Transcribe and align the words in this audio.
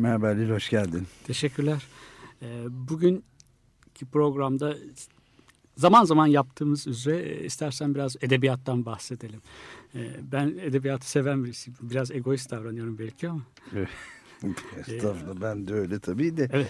Merhaba 0.00 0.26
Halil, 0.28 0.50
hoş 0.50 0.70
geldin. 0.70 1.06
Teşekkürler. 1.26 1.82
Ee, 2.42 2.46
Bugünkü 2.70 4.06
programda 4.12 4.76
zaman 5.76 6.04
zaman 6.04 6.26
yaptığımız 6.26 6.86
üzere 6.86 7.22
e, 7.22 7.44
istersen 7.44 7.94
biraz 7.94 8.16
edebiyattan 8.20 8.86
bahsedelim. 8.86 9.40
Ee, 9.94 9.98
Ben 10.32 10.48
edebiyatı 10.62 11.10
seven 11.10 11.44
birisiyim. 11.44 11.78
Biraz 11.82 12.10
egoist 12.10 12.50
davranıyorum 12.50 12.98
belki 12.98 13.28
ama. 13.28 13.42
Estağfurullah 14.78 15.40
ben 15.40 15.68
de 15.68 15.74
öyle 15.74 15.98
tabii 15.98 16.36
de. 16.36 16.48
Evet. 16.52 16.68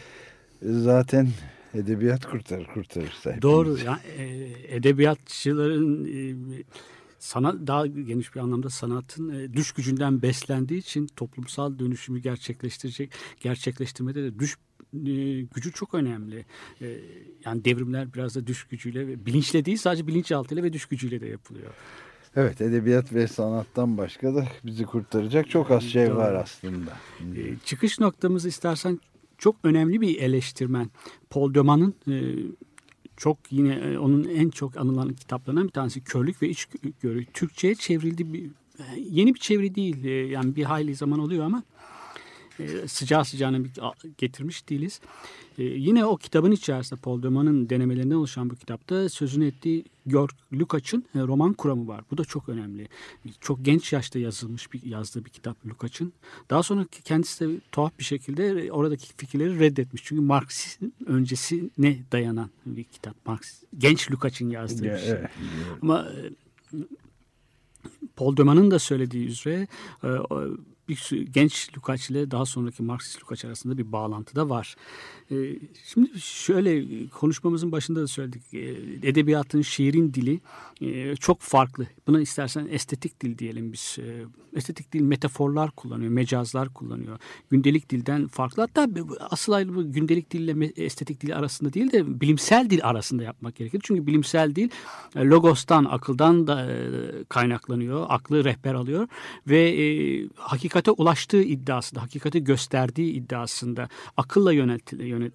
Zaten 0.62 1.28
edebiyat 1.74 2.26
kurtarır 2.30 2.66
kurtarırsa. 2.66 3.30
hepimiz. 3.30 3.42
Doğru. 3.42 3.78
Yani, 3.84 4.00
e, 4.18 4.76
edebiyatçıların 4.76 6.04
e, 6.04 6.36
sanat 7.20 7.66
daha 7.66 7.86
geniş 7.86 8.34
bir 8.34 8.40
anlamda 8.40 8.70
sanatın 8.70 9.28
e, 9.28 9.52
düş 9.52 9.72
gücünden 9.72 10.22
beslendiği 10.22 10.80
için 10.80 11.06
toplumsal 11.06 11.78
dönüşümü 11.78 12.18
gerçekleştirecek 12.18 13.12
gerçekleştirmede 13.40 14.22
de 14.22 14.38
düş 14.38 14.56
e, 14.94 15.40
gücü 15.40 15.72
çok 15.72 15.94
önemli. 15.94 16.46
E, 16.80 16.96
yani 17.44 17.64
devrimler 17.64 18.14
biraz 18.14 18.34
da 18.34 18.46
düş 18.46 18.64
gücüyle 18.64 19.06
ve 19.06 19.26
bilinçle 19.26 19.64
değil 19.64 19.76
sadece 19.76 20.06
bilinçaltıyla 20.06 20.62
ve 20.62 20.72
düş 20.72 20.86
gücüyle 20.86 21.20
de 21.20 21.26
yapılıyor. 21.26 21.72
Evet 22.36 22.60
edebiyat 22.60 23.12
ve 23.12 23.28
sanattan 23.28 23.98
başka 23.98 24.34
da 24.34 24.46
bizi 24.64 24.84
kurtaracak 24.84 25.50
çok 25.50 25.70
az 25.70 25.82
şey 25.82 26.06
Doğru. 26.06 26.16
var 26.16 26.34
aslında. 26.34 26.90
E, 27.36 27.56
çıkış 27.64 28.00
noktamız 28.00 28.46
istersen 28.46 29.00
çok 29.38 29.56
önemli 29.64 30.00
bir 30.00 30.18
eleştirmen. 30.18 30.90
Paul 31.30 31.54
Deman'ın 31.54 31.94
e, 32.08 32.14
çok 33.20 33.38
yine 33.50 33.74
e, 33.74 33.98
onun 33.98 34.24
en 34.24 34.50
çok 34.50 34.76
anılan 34.76 35.14
kitaplarından 35.14 35.66
bir 35.66 35.72
tanesi 35.72 36.04
Körlük 36.04 36.42
ve 36.42 36.48
İçgörü. 36.48 37.24
Türkçe'ye 37.24 37.74
çevrildi 37.74 38.32
bir 38.32 38.44
e, 38.78 38.84
yeni 39.10 39.34
bir 39.34 39.40
çeviri 39.40 39.74
değil. 39.74 40.04
E, 40.04 40.10
yani 40.10 40.56
bir 40.56 40.64
hayli 40.64 40.94
zaman 40.94 41.18
oluyor 41.18 41.44
ama 41.44 41.62
sıcağı 42.86 43.24
sıcağına 43.24 43.58
getirmiş 44.18 44.68
değiliz. 44.68 45.00
E, 45.60 45.64
yine 45.64 46.04
o 46.04 46.16
kitabın 46.16 46.50
içerisinde 46.50 47.00
Paul 47.00 47.22
Deman'ın 47.22 47.68
denemelerinden 47.70 48.14
oluşan 48.14 48.50
bu 48.50 48.54
kitapta 48.56 49.08
sözünü 49.08 49.46
ettiği 49.46 49.84
Georg 50.06 50.30
Lukács'ın 50.52 51.04
e, 51.14 51.18
roman 51.20 51.52
kuramı 51.52 51.88
var. 51.88 52.04
Bu 52.10 52.18
da 52.18 52.24
çok 52.24 52.48
önemli. 52.48 52.88
Çok 53.40 53.64
genç 53.64 53.92
yaşta 53.92 54.18
yazılmış 54.18 54.72
bir 54.72 54.82
yazdığı 54.82 55.24
bir 55.24 55.30
kitap 55.30 55.66
Lukács'ın. 55.66 56.12
Daha 56.50 56.62
sonra 56.62 56.86
kendisi 57.04 57.48
de 57.48 57.60
tuhaf 57.72 57.98
bir 57.98 58.04
şekilde 58.04 58.72
oradaki 58.72 59.06
fikirleri 59.16 59.58
reddetmiş. 59.58 60.02
Çünkü 60.04 60.22
Marksizm 60.22 60.84
öncesine 61.06 61.98
dayanan 62.12 62.50
bir 62.66 62.84
kitap. 62.84 63.26
Marx, 63.26 63.62
genç 63.78 64.10
Lukács'ın 64.10 64.50
yazdığı 64.50 64.86
Ya, 64.86 64.94
bir 64.94 64.98
şey. 64.98 65.10
evet. 65.10 65.30
Ama 65.82 66.08
e, 66.72 66.76
Paul 68.16 68.36
Deman'ın 68.36 68.70
da 68.70 68.78
söylediği 68.78 69.26
üzere 69.26 69.66
e, 70.04 70.08
bir 70.90 71.26
genç 71.32 71.76
Lukács 71.76 72.10
ile 72.10 72.30
daha 72.30 72.46
sonraki 72.46 72.82
Marksist 72.82 73.22
Lukács 73.22 73.44
arasında 73.44 73.78
bir 73.78 73.92
bağlantı 73.92 74.36
da 74.36 74.48
var. 74.48 74.76
E, 75.30 75.34
Şimdi 75.84 76.20
şöyle 76.20 76.84
konuşmamızın 77.08 77.72
başında 77.72 78.00
da 78.02 78.06
söyledik. 78.06 78.54
E, 78.54 78.58
Edebiyatın, 79.08 79.62
şiirin 79.62 80.14
dili 80.14 80.40
e, 80.80 81.16
çok 81.16 81.40
farklı. 81.40 81.86
Buna 82.06 82.20
istersen 82.20 82.68
estetik 82.70 83.20
dil 83.20 83.38
diyelim 83.38 83.72
biz. 83.72 83.96
E, 83.98 84.24
Estetik 84.56 84.92
dil 84.92 85.00
metaforlar 85.00 85.70
kullanıyor, 85.70 86.10
mecazlar 86.10 86.68
kullanıyor. 86.68 87.18
Gündelik 87.50 87.90
dilden 87.90 88.26
farklı. 88.28 88.62
Hatta 88.62 88.88
asıl 89.30 89.52
ayrımı 89.52 89.92
gündelik 89.92 90.30
dille 90.30 90.72
estetik 90.76 91.20
dil 91.20 91.36
arasında 91.36 91.72
değil 91.72 91.92
de 91.92 92.20
bilimsel 92.20 92.70
dil 92.70 92.80
arasında 92.82 93.22
yapmak 93.22 93.56
gerekir. 93.56 93.80
Çünkü 93.82 94.06
bilimsel 94.06 94.54
dil 94.54 94.70
logostan, 95.16 95.84
akıldan 95.84 96.46
da 96.46 96.68
kaynaklanıyor. 97.28 98.06
Aklı 98.08 98.44
rehber 98.44 98.74
alıyor 98.74 99.08
ve 99.46 99.68
e, 99.70 100.28
hakikate 100.80 101.02
ulaştığı 101.02 101.42
iddiasında, 101.42 102.02
hakikati 102.02 102.44
gösterdiği 102.44 103.12
iddiasında 103.12 103.88
akılla 104.16 104.52
yöneltilen, 104.52 105.32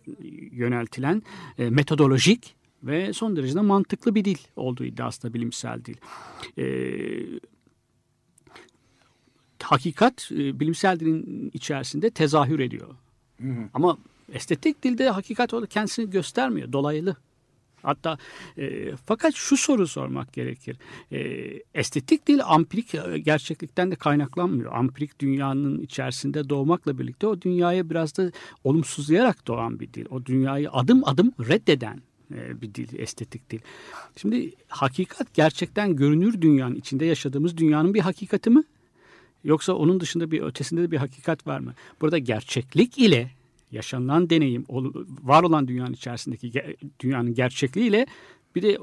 yöneltilen 0.52 1.24
e, 1.58 1.70
metodolojik 1.70 2.56
ve 2.84 3.14
son 3.14 3.36
derece 3.36 3.56
de 3.56 3.62
mantıklı 3.62 4.16
bir 4.16 4.26
dil 4.26 4.38
olduğu 4.56 4.84
iddiasında 4.84 5.34
bilimsel 5.34 5.86
dil. 5.86 5.98
E, 6.58 6.66
hakikat 9.64 10.32
e, 10.32 10.60
bilimsel 10.60 11.00
dilin 11.00 11.52
içerisinde 11.54 12.10
tezahür 12.10 12.60
ediyor. 12.60 12.96
Ama 13.74 13.98
estetik 14.34 14.84
dilde 14.84 15.10
hakikat 15.10 15.54
orada 15.54 15.66
kendisini 15.66 16.10
göstermiyor. 16.10 16.72
Dolaylı. 16.72 17.16
Hatta 17.86 18.18
e, 18.58 18.92
fakat 19.06 19.34
şu 19.34 19.58
soru 19.58 19.88
sormak 19.88 20.34
gerekir. 20.34 20.78
E, 21.12 21.20
estetik 21.74 22.28
dil 22.28 22.40
ampirik 22.46 22.96
e, 22.96 23.18
gerçeklikten 23.18 23.92
de 23.92 23.96
kaynaklanmıyor. 23.96 24.74
Ampirik 24.74 25.20
dünyanın 25.20 25.80
içerisinde 25.80 26.50
doğmakla 26.50 27.00
birlikte 27.00 27.28
o 27.28 27.42
dünyaya 27.42 27.90
biraz 27.90 28.18
da 28.18 28.32
olumsuzlayarak 28.64 29.48
doğan 29.48 29.80
bir 29.80 29.94
dil. 29.94 30.06
O 30.10 30.26
dünyayı 30.26 30.72
adım 30.72 31.02
adım 31.06 31.32
reddeden 31.40 32.02
e, 32.34 32.62
bir 32.62 32.74
dil, 32.74 33.00
estetik 33.00 33.50
dil. 33.50 33.60
Şimdi 34.16 34.52
hakikat 34.68 35.34
gerçekten 35.34 35.96
görünür 35.96 36.42
dünyanın 36.42 36.76
içinde 36.76 37.06
yaşadığımız 37.06 37.58
dünyanın 37.58 37.94
bir 37.94 38.00
hakikati 38.00 38.50
mi? 38.50 38.64
Yoksa 39.44 39.74
onun 39.74 40.00
dışında 40.00 40.32
bir 40.32 40.42
ötesinde 40.42 40.82
de 40.82 40.92
bir 40.92 40.98
hakikat 40.98 41.48
var 41.48 41.60
mı? 41.60 41.74
Burada 42.02 42.18
gerçeklik 42.18 42.98
ile 42.98 43.32
yaşanılan 43.76 44.30
deneyim, 44.30 44.66
var 45.24 45.44
olan 45.44 45.68
dünyanın 45.68 45.94
içerisindeki 45.94 46.78
dünyanın 47.00 47.34
gerçekliği 47.34 47.88
ile 47.90 48.06
bir 48.56 48.62
de 48.62 48.78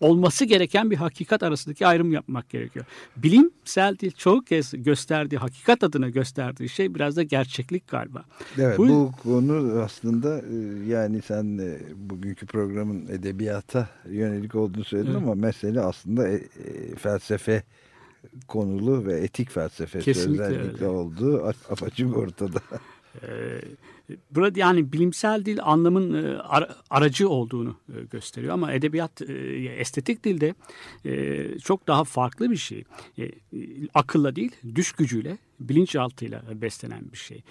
olması 0.00 0.44
gereken 0.44 0.90
bir 0.90 0.96
hakikat 0.96 1.42
arasındaki 1.42 1.86
ayrım 1.86 2.12
yapmak 2.12 2.50
gerekiyor. 2.50 2.84
Bilimsel 3.16 3.98
dil 3.98 4.10
çoğu 4.10 4.42
kez 4.42 4.72
gösterdiği, 4.76 5.36
hakikat 5.36 5.84
adına 5.84 6.08
gösterdiği 6.08 6.68
şey 6.68 6.94
biraz 6.94 7.16
da 7.16 7.22
gerçeklik 7.22 7.88
galiba. 7.88 8.24
Evet 8.58 8.78
Bu- 8.78 8.88
bu, 8.88 9.12
konu 9.22 9.80
aslında 9.82 10.38
e, 10.38 10.86
yani 10.88 11.22
sen 11.22 11.58
e, 11.58 11.78
bugünkü 11.96 12.46
programın 12.46 13.06
edebiyata 13.06 13.88
yönelik 14.10 14.54
olduğunu 14.54 14.84
söyledin 14.84 15.10
Evet. 15.10 15.22
ama 15.22 15.34
mesele 15.34 15.80
aslında 15.80 16.28
e, 16.28 16.34
e, 16.34 16.94
felsefe 16.94 17.62
konulu 18.48 19.06
ve 19.06 19.20
etik 19.20 19.50
felsefesi 19.50 20.04
Kesinlikle 20.04 20.42
özellikle 20.44 20.72
öyle. 20.72 20.86
olduğu 20.86 21.52
apaçık 21.70 22.16
ortada. 22.16 22.60
Ee, 23.22 23.60
burada 24.30 24.58
yani 24.58 24.92
bilimsel 24.92 25.44
dil 25.44 25.58
anlamın 25.62 26.24
e, 26.24 26.36
ara- 26.38 26.76
aracı 26.90 27.28
olduğunu 27.28 27.76
e, 27.88 28.04
gösteriyor 28.10 28.54
ama 28.54 28.72
edebiyat 28.72 29.22
e, 29.22 29.34
estetik 29.78 30.24
dilde 30.24 30.54
çok 31.58 31.86
daha 31.86 32.04
farklı 32.04 32.50
bir 32.50 32.56
şey. 32.56 32.84
Akılla 33.94 34.36
değil, 34.36 34.52
düş 34.74 34.92
gücüyle, 34.92 35.38
bilinçaltıyla 35.60 36.42
beslenen 36.54 37.12
bir 37.12 37.18
şey. 37.18 37.42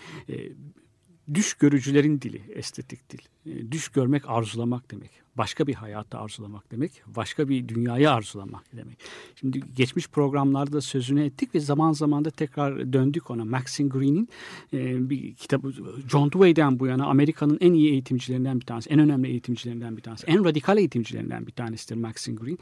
Düş 1.34 1.54
görücülerin 1.54 2.22
dili, 2.22 2.42
estetik 2.56 3.10
dil. 3.10 3.20
E, 3.46 3.72
düş 3.72 3.90
görmek 3.90 4.30
arzulamak 4.30 4.92
demek. 4.92 5.12
Başka 5.38 5.68
bir 5.68 5.74
hayatı 5.74 6.18
arzulamak 6.18 6.72
demek. 6.72 6.92
Başka 7.08 7.50
bir 7.50 7.68
dünyayı 7.68 8.12
arzulamak 8.12 8.64
demek. 8.74 8.98
Şimdi 9.36 9.64
geçmiş 9.76 10.08
programlarda 10.08 10.82
sözünü 10.82 11.24
ettik 11.24 11.56
ve 11.56 11.60
zaman 11.60 11.94
zaman 11.94 12.26
da 12.26 12.30
tekrar 12.30 12.94
döndük 12.94 13.32
ona. 13.32 13.46
Maxine 13.46 13.90
Green'in 13.90 14.30
e, 14.74 15.10
bir 15.10 15.36
kitabı 15.36 15.74
John 16.12 16.32
Dewey'den 16.32 16.80
bu 16.80 16.88
yana 16.88 17.06
Amerika'nın 17.06 17.58
en 17.62 17.74
iyi 17.74 17.92
eğitimcilerinden 17.92 18.60
bir 18.60 18.66
tanesi. 18.66 18.90
En 18.90 19.00
önemli 19.00 19.28
eğitimcilerinden 19.28 19.98
bir 19.98 20.02
tanesi. 20.02 20.28
En 20.28 20.46
radikal 20.46 20.78
eğitimcilerinden 20.78 21.48
bir 21.48 21.52
tanesidir 21.52 21.96
Maxine 21.96 22.36
Green. 22.36 22.58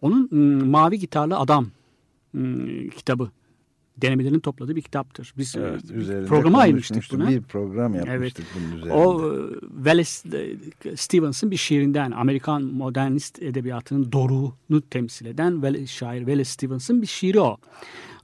Onun 0.00 0.28
mm, 0.30 0.70
Mavi 0.70 0.98
Gitarlı 0.98 1.38
Adam 1.38 1.66
mm, 2.32 2.88
kitabı 2.88 3.30
denemelerini 4.02 4.40
topladığı 4.40 4.76
bir 4.76 4.82
kitaptır. 4.82 5.34
Biz 5.38 5.56
Evet, 5.56 5.80
programa 6.28 6.58
ayırmıştık 6.58 7.04
buna. 7.12 7.28
Bir 7.28 7.42
program 7.42 7.94
yapmıştık 7.94 8.46
bunun 8.54 8.76
üzerinde. 8.76 8.92
O 8.92 9.34
Wallace 9.76 10.38
e, 10.84 10.96
Stevens'ın 10.96 11.50
bir 11.50 11.56
şiirinden 11.56 12.10
Amerikan 12.10 12.62
modernist 12.62 13.42
edebiyatının 13.42 14.12
doruğunu 14.12 14.80
temsil 14.90 15.26
eden 15.26 15.52
Wallace- 15.52 15.86
şair 15.86 16.18
Wallace 16.18 16.44
Stevens'ın 16.50 17.02
bir 17.02 17.06
şiiri 17.06 17.40
o. 17.40 17.56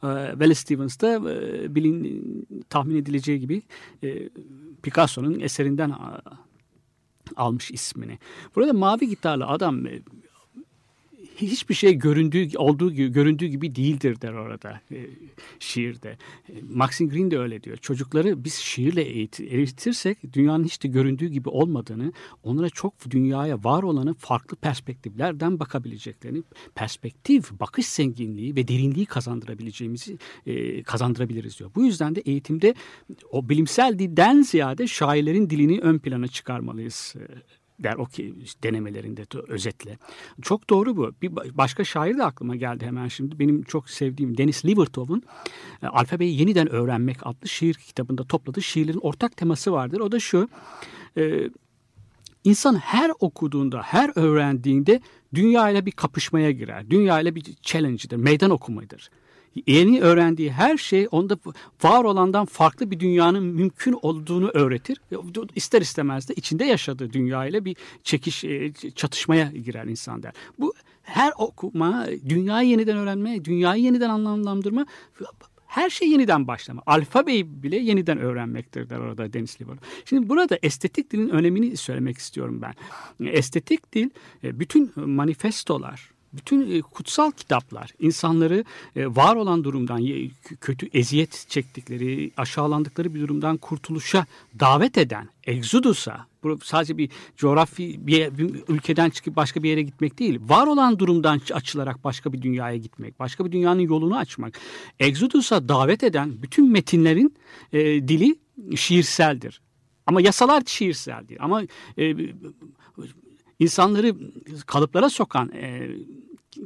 E, 0.02 0.08
Wallace 0.30 0.54
Stevens 0.54 1.00
da 1.00 1.32
e, 1.32 1.74
bilin 1.74 2.22
tahmin 2.70 2.96
edileceği 2.96 3.40
gibi 3.40 3.62
Picasso'nun 4.82 5.40
eserinden 5.40 5.92
almış 7.36 7.70
ismini. 7.70 8.18
Burada 8.56 8.72
mavi 8.72 9.08
gitarlı 9.08 9.46
adam 9.46 9.84
hiçbir 11.36 11.74
şey 11.74 11.94
göründüğü 11.94 12.58
olduğu 12.58 12.92
gibi 12.92 13.12
göründüğü 13.12 13.46
gibi 13.46 13.74
değildir 13.74 14.20
der 14.20 14.32
orada 14.32 14.80
e, 14.92 15.06
şiirde. 15.58 16.18
E, 16.48 16.52
Maxine 16.70 17.08
Green 17.08 17.30
de 17.30 17.38
öyle 17.38 17.62
diyor. 17.62 17.76
Çocukları 17.76 18.44
biz 18.44 18.54
şiirle 18.54 19.02
eğit 19.02 19.40
eğitirsek 19.40 20.32
dünyanın 20.32 20.64
hiç 20.64 20.82
de 20.82 20.88
göründüğü 20.88 21.26
gibi 21.26 21.48
olmadığını, 21.48 22.12
onlara 22.42 22.70
çok 22.70 23.10
dünyaya 23.10 23.64
var 23.64 23.82
olanı 23.82 24.14
farklı 24.14 24.56
perspektiflerden 24.56 25.60
bakabileceklerini, 25.60 26.42
perspektif, 26.74 27.52
bakış 27.52 27.86
zenginliği 27.86 28.56
ve 28.56 28.68
derinliği 28.68 29.06
kazandırabileceğimizi 29.06 30.18
e, 30.46 30.82
kazandırabiliriz 30.82 31.58
diyor. 31.58 31.70
Bu 31.74 31.84
yüzden 31.84 32.14
de 32.14 32.20
eğitimde 32.20 32.74
o 33.30 33.48
bilimsel 33.48 33.98
dilden 33.98 34.42
ziyade 34.42 34.86
şairlerin 34.86 35.50
dilini 35.50 35.80
ön 35.80 35.98
plana 35.98 36.28
çıkarmalıyız 36.28 37.14
e, 37.16 37.24
der 37.78 37.94
o 37.94 38.04
ki 38.04 38.34
denemelerinde 38.62 39.22
de 39.22 39.38
özetle. 39.48 39.98
Çok 40.42 40.70
doğru 40.70 40.96
bu. 40.96 41.12
Bir 41.22 41.56
başka 41.56 41.84
şair 41.84 42.18
de 42.18 42.24
aklıma 42.24 42.56
geldi 42.56 42.86
hemen 42.86 43.08
şimdi. 43.08 43.38
Benim 43.38 43.62
çok 43.62 43.90
sevdiğim 43.90 44.38
Dennis 44.38 44.64
Livertov'un 44.64 45.22
e, 45.82 45.86
Alfabeyi 45.86 46.40
Yeniden 46.40 46.72
Öğrenmek 46.72 47.16
adlı 47.22 47.48
şiir 47.48 47.74
kitabında 47.74 48.24
topladığı 48.24 48.62
şiirlerin 48.62 48.98
ortak 48.98 49.36
teması 49.36 49.72
vardır. 49.72 50.00
O 50.00 50.12
da 50.12 50.20
şu. 50.20 50.48
E, 51.16 51.50
İnsan 52.44 52.74
her 52.74 53.12
okuduğunda, 53.20 53.82
her 53.82 54.10
öğrendiğinde 54.14 55.00
dünya 55.34 55.70
ile 55.70 55.86
bir 55.86 55.90
kapışmaya 55.90 56.50
girer. 56.50 56.90
Dünya 56.90 57.20
ile 57.20 57.34
bir 57.34 57.44
challenge'dır, 57.62 58.16
meydan 58.16 58.50
okumadır 58.50 59.10
yeni 59.66 60.00
öğrendiği 60.00 60.52
her 60.52 60.76
şey 60.76 61.08
onda 61.10 61.36
var 61.82 62.04
olandan 62.04 62.46
farklı 62.46 62.90
bir 62.90 63.00
dünyanın 63.00 63.42
mümkün 63.44 63.98
olduğunu 64.02 64.50
öğretir. 64.54 65.00
İster 65.54 65.82
istemez 65.82 66.28
de 66.28 66.34
içinde 66.34 66.64
yaşadığı 66.64 67.12
dünya 67.12 67.46
ile 67.46 67.64
bir 67.64 67.76
çekiş, 68.04 68.44
e, 68.44 68.72
çatışmaya 68.94 69.50
girer 69.50 69.84
insan 69.84 70.22
der. 70.22 70.32
Bu 70.58 70.74
her 71.02 71.32
okuma, 71.38 72.06
dünyayı 72.28 72.68
yeniden 72.68 72.96
öğrenme, 72.96 73.44
dünyayı 73.44 73.82
yeniden 73.82 74.10
anlamlandırma 74.10 74.86
her 75.66 75.90
şey 75.90 76.10
yeniden 76.10 76.46
başlama. 76.46 76.82
Alfabeyi 76.86 77.62
bile 77.62 77.76
yeniden 77.76 78.18
öğrenmektir 78.18 78.90
der 78.90 78.98
orada 78.98 79.32
Deniz 79.32 79.60
Liver. 79.60 79.76
Şimdi 80.04 80.28
burada 80.28 80.58
estetik 80.62 81.10
dilin 81.10 81.28
önemini 81.28 81.76
söylemek 81.76 82.18
istiyorum 82.18 82.62
ben. 82.62 82.74
Estetik 83.26 83.92
dil 83.92 84.10
e, 84.44 84.60
bütün 84.60 84.92
manifestolar, 84.96 86.10
bütün 86.36 86.70
e, 86.70 86.82
kutsal 86.82 87.30
kitaplar 87.30 87.90
insanları 87.98 88.64
e, 88.96 89.06
var 89.06 89.36
olan 89.36 89.64
durumdan 89.64 90.06
kötü 90.60 90.88
eziyet 90.92 91.46
çektikleri, 91.48 92.30
aşağılandıkları 92.36 93.14
bir 93.14 93.20
durumdan 93.20 93.56
kurtuluşa 93.56 94.26
davet 94.60 94.98
eden 94.98 95.28
Exodus'a 95.44 96.26
sadece 96.62 96.98
bir 96.98 97.10
coğrafi 97.36 98.06
bir, 98.06 98.38
bir 98.38 98.62
ülkeden 98.68 99.10
çıkıp 99.10 99.36
başka 99.36 99.62
bir 99.62 99.68
yere 99.68 99.82
gitmek 99.82 100.18
değil. 100.18 100.40
Var 100.48 100.66
olan 100.66 100.98
durumdan 100.98 101.40
açılarak 101.52 102.04
başka 102.04 102.32
bir 102.32 102.42
dünyaya 102.42 102.76
gitmek, 102.76 103.18
başka 103.18 103.44
bir 103.44 103.52
dünyanın 103.52 103.80
yolunu 103.80 104.16
açmak. 104.16 104.60
Exodus'a 104.98 105.68
davet 105.68 106.02
eden 106.02 106.42
bütün 106.42 106.72
metinlerin 106.72 107.34
e, 107.72 108.08
dili 108.08 108.36
şiirseldir. 108.76 109.60
Ama 110.06 110.20
yasalar 110.20 110.62
şiirsel 110.66 111.28
değil. 111.28 111.40
Ama 111.42 111.62
e, 111.98 112.14
insanları 113.58 114.14
kalıplara 114.66 115.10
sokan 115.10 115.52
e, 115.52 115.90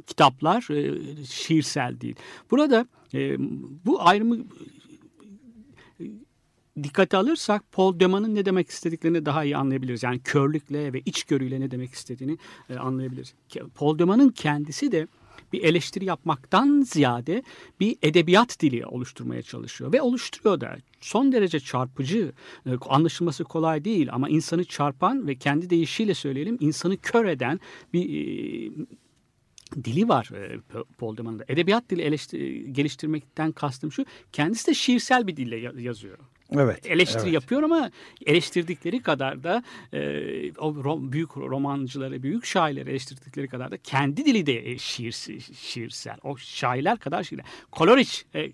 kitaplar 0.07 0.67
e, 0.71 1.25
şiirsel 1.25 2.01
değil. 2.01 2.15
Burada 2.51 2.85
e, 3.13 3.35
bu 3.85 4.01
ayrımı 4.01 4.37
dikkate 6.83 7.17
alırsak 7.17 7.71
Paul 7.71 7.99
Deman'ın 7.99 8.35
ne 8.35 8.45
demek 8.45 8.69
istediklerini 8.69 9.25
daha 9.25 9.43
iyi 9.43 9.57
anlayabiliriz. 9.57 10.03
Yani 10.03 10.19
körlükle 10.19 10.93
ve 10.93 11.01
içgörüyle 11.05 11.59
ne 11.59 11.71
demek 11.71 11.91
istediğini 11.93 12.37
e, 12.69 12.75
anlayabiliriz. 12.75 13.33
Paul 13.75 13.99
Deman'ın 13.99 14.29
kendisi 14.29 14.91
de 14.91 15.07
bir 15.53 15.63
eleştiri 15.63 16.05
yapmaktan 16.05 16.81
ziyade 16.81 17.43
bir 17.79 17.97
edebiyat 18.01 18.59
dili 18.59 18.85
oluşturmaya 18.85 19.41
çalışıyor 19.41 19.93
ve 19.93 20.01
oluşturuyor 20.01 20.61
da 20.61 20.77
son 21.01 21.31
derece 21.31 21.59
çarpıcı, 21.59 22.31
e, 22.65 22.69
anlaşılması 22.89 23.43
kolay 23.43 23.85
değil 23.85 24.09
ama 24.11 24.29
insanı 24.29 24.63
çarpan 24.63 25.27
ve 25.27 25.35
kendi 25.35 25.69
deyişiyle 25.69 26.13
söyleyelim 26.13 26.57
insanı 26.59 26.97
kör 26.97 27.25
eden 27.25 27.59
bir 27.93 28.05
e, 28.05 28.71
dili 29.75 30.07
var 30.09 30.29
e, 30.35 30.59
Paul 30.97 31.17
Deman'da. 31.17 31.43
Edebiyat 31.47 31.89
dili 31.89 32.03
geliştirmekten 32.71 33.51
kastım 33.51 33.91
şu, 33.91 34.05
kendisi 34.31 34.67
de 34.67 34.73
şiirsel 34.73 35.27
bir 35.27 35.37
dille 35.37 35.81
yazıyor. 35.81 36.17
Evet. 36.55 36.85
Eleştiri 36.85 37.23
evet. 37.23 37.33
yapıyor 37.33 37.63
ama 37.63 37.91
eleştirdikleri 38.25 39.01
kadar 39.01 39.43
da 39.43 39.63
e, 39.93 39.99
o 40.57 40.83
rom, 40.83 41.11
büyük 41.11 41.37
romancıları, 41.37 42.23
büyük 42.23 42.45
şairleri 42.45 42.89
eleştirdikleri 42.89 43.47
kadar 43.47 43.71
da 43.71 43.77
kendi 43.77 44.25
dili 44.25 44.45
de 44.45 44.77
şiir, 44.77 45.11
şiirsel. 45.55 46.17
O 46.23 46.37
şairler 46.37 46.99
kadar 46.99 47.23
şiirler. 47.23 47.45
Koloriç 47.71 48.25
e, 48.35 48.51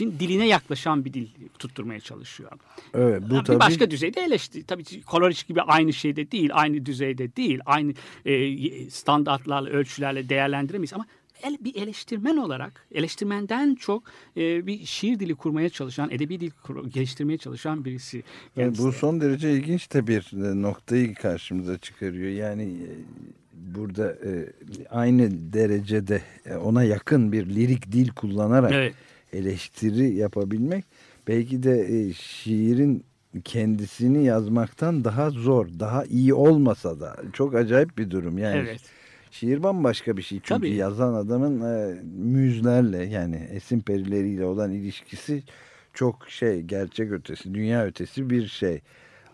diline 0.00 0.46
yaklaşan 0.46 1.04
bir 1.04 1.12
dil 1.12 1.28
tutturmaya 1.58 2.00
çalışıyor. 2.00 2.50
Evet, 2.94 3.22
bu 3.30 3.34
bir 3.34 3.44
tabii... 3.44 3.60
başka 3.60 3.90
düzeyde 3.90 4.20
eleştiri. 4.20 4.64
Tabii 4.64 5.02
Koloriç 5.02 5.46
gibi 5.46 5.62
aynı 5.62 5.92
şeyde 5.92 6.30
değil, 6.30 6.50
aynı 6.52 6.86
düzeyde 6.86 7.36
değil, 7.36 7.60
aynı 7.66 7.92
e, 8.24 8.90
standartlarla, 8.90 9.70
ölçülerle 9.70 10.28
değerlendiremeyiz 10.28 10.92
ama 10.92 11.06
el, 11.44 11.56
bir 11.60 11.74
eleştirmen 11.74 12.36
olarak 12.36 12.86
eleştirmenden 12.92 13.74
çok 13.74 14.02
e, 14.36 14.66
bir 14.66 14.84
şiir 14.84 15.20
dili 15.20 15.34
kurmaya 15.34 15.68
çalışan, 15.68 16.10
edebi 16.10 16.40
dil 16.40 16.50
kur, 16.62 16.90
geliştirmeye 16.90 17.38
çalışan 17.38 17.84
birisi. 17.84 18.22
Yani 18.56 18.78
bu 18.78 18.92
son 18.92 19.20
derece 19.20 19.52
ilginç 19.52 19.92
de 19.92 20.06
bir 20.06 20.32
e, 20.32 20.62
noktayı 20.62 21.14
karşımıza 21.14 21.78
çıkarıyor. 21.78 22.30
Yani 22.30 22.62
e, 22.62 22.90
burada 23.52 24.12
e, 24.12 24.52
aynı 24.90 25.52
derecede 25.52 26.22
e, 26.46 26.54
ona 26.54 26.84
yakın 26.84 27.32
bir 27.32 27.46
lirik 27.46 27.92
dil 27.92 28.08
kullanarak 28.08 28.72
evet. 28.72 28.94
eleştiri 29.32 30.14
yapabilmek 30.14 30.84
belki 31.28 31.62
de 31.62 31.80
e, 31.80 32.12
şiirin 32.12 33.04
kendisini 33.44 34.24
yazmaktan 34.24 35.04
daha 35.04 35.30
zor, 35.30 35.66
daha 35.78 36.04
iyi 36.04 36.34
olmasa 36.34 37.00
da 37.00 37.16
çok 37.32 37.54
acayip 37.54 37.98
bir 37.98 38.10
durum. 38.10 38.38
Yani 38.38 38.56
evet. 38.56 38.80
Şiir 39.34 39.62
bambaşka 39.62 40.16
bir 40.16 40.22
şey. 40.22 40.38
Çünkü 40.38 40.60
Tabii. 40.60 40.74
yazan 40.74 41.14
adamın 41.14 41.60
e, 41.60 42.02
müzlerle 42.16 43.04
yani 43.04 43.36
esin 43.36 43.80
perileriyle 43.80 44.44
olan 44.44 44.70
ilişkisi 44.70 45.42
çok 45.94 46.30
şey 46.30 46.62
gerçek 46.62 47.12
ötesi, 47.12 47.54
dünya 47.54 47.84
ötesi 47.84 48.30
bir 48.30 48.46
şey. 48.46 48.80